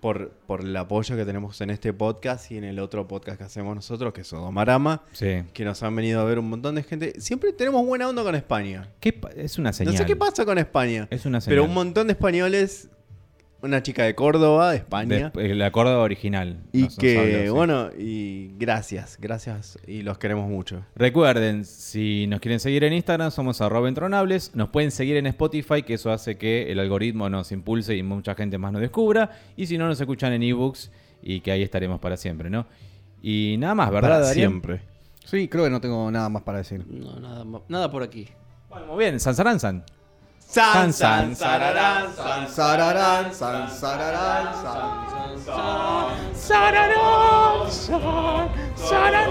por, 0.02 0.32
por 0.48 0.62
el 0.62 0.76
apoyo 0.78 1.16
que 1.18 1.26
tenemos 1.26 1.60
en 1.60 1.70
este 1.72 1.92
podcast 1.92 2.50
y 2.52 2.58
en 2.58 2.64
el 2.64 2.80
otro 2.80 3.08
podcast 3.08 3.38
que 3.38 3.44
hacemos 3.44 3.76
nosotros, 3.76 4.14
que 4.14 4.22
es 4.22 4.28
Sodomarama, 4.28 5.04
Sí. 5.12 5.44
que 5.54 5.66
nos 5.66 5.84
han 5.84 5.94
venido 5.96 6.22
a 6.22 6.24
ver 6.24 6.40
un 6.40 6.50
montón 6.50 6.76
de 6.76 6.84
gente. 6.84 7.20
Siempre 7.20 7.52
tenemos 7.52 7.86
buena 7.86 8.08
onda 8.08 8.24
con 8.24 8.34
España. 8.36 8.90
¿Qué 9.02 9.20
es 9.36 9.58
una 9.58 9.74
señal. 9.74 9.94
No 9.94 9.98
sé 9.98 10.06
qué 10.06 10.16
pasa 10.16 10.46
con 10.46 10.58
España. 10.58 11.08
Es 11.12 11.26
una 11.26 11.42
señal. 11.42 11.58
Pero 11.58 11.66
un 11.66 11.74
montón 11.74 12.08
de 12.08 12.14
españoles, 12.14 12.88
una 13.62 13.84
chica 13.84 14.04
de 14.04 14.16
Córdoba, 14.16 14.72
de 14.72 14.78
España. 14.78 15.32
De- 15.34 15.52
el 15.52 15.62
acuerdo 15.62 16.02
original. 16.02 16.60
y 16.72 16.84
nos- 16.84 16.90
nos 16.92 16.98
que, 16.98 17.18
habló, 17.20 17.42
sí. 17.44 17.50
bueno, 17.50 17.90
y 17.98 18.52
gracias, 18.58 19.18
gracias 19.20 19.78
y 19.88 20.02
los 20.02 20.18
queremos 20.18 20.48
mucho. 20.50 20.86
Recuerden, 20.96 21.66
si 21.66 22.26
nos 22.28 22.40
quieren 22.40 22.60
seguir 22.60 22.84
en 22.84 22.94
Instagram, 22.94 23.32
somos 23.32 23.60
arroba 23.62 23.90
intronables. 23.90 24.56
Nos 24.56 24.70
pueden 24.70 24.92
seguir 24.92 25.18
en 25.18 25.26
Spotify, 25.28 25.84
que 25.84 25.96
eso 25.96 26.12
hace 26.12 26.38
que 26.38 26.72
el 26.72 26.80
algoritmo 26.80 27.30
nos 27.30 27.52
impulse 27.52 27.96
y 27.96 28.04
mucha 28.04 28.36
gente 28.36 28.58
más 28.58 28.72
nos 28.72 28.82
descubra. 28.82 29.32
Y 29.58 29.66
si 29.68 29.78
no, 29.78 29.88
nos 29.88 30.00
escuchan 30.00 30.32
en 30.34 30.44
ebooks 30.44 30.92
y 31.22 31.42
que 31.42 31.52
ahí 31.52 31.62
estaremos 31.64 32.00
para 32.00 32.16
siempre, 32.18 32.50
¿no? 32.50 32.66
Y 33.22 33.58
nada 33.60 33.76
más, 33.76 33.92
¿verdad, 33.92 34.10
Para 34.10 34.20
Darío? 34.22 34.34
siempre. 34.50 34.82
Sí, 35.26 35.48
creo 35.50 35.66
que 35.66 35.70
no 35.70 35.82
tengo 35.82 36.10
nada 36.10 36.30
más 36.30 36.44
para 36.44 36.60
decir. 36.60 36.86
No, 36.88 37.20
nada, 37.20 37.46
nada 37.68 37.92
por 37.92 38.02
aquí. 38.02 38.30
Bueno, 38.70 38.86
muy 38.88 39.00
bien, 39.00 39.20
Sansaranzan. 39.20 39.84
San, 40.52 40.92
san, 40.92 41.36
sararán, 41.36 42.12
san, 42.16 42.48
Sararán, 42.50 43.32
san, 43.32 43.70
sararán, 43.70 44.52
san, 44.64 45.46
Sararán, 46.34 47.70
san, 47.70 48.50
sararán. 48.76 49.30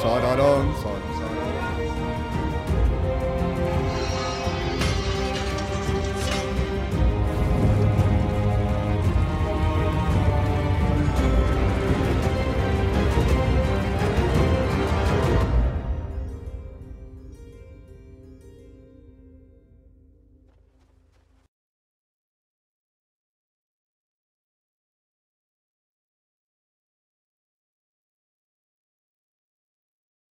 sararán, 0.00 0.66
san, 0.82 1.15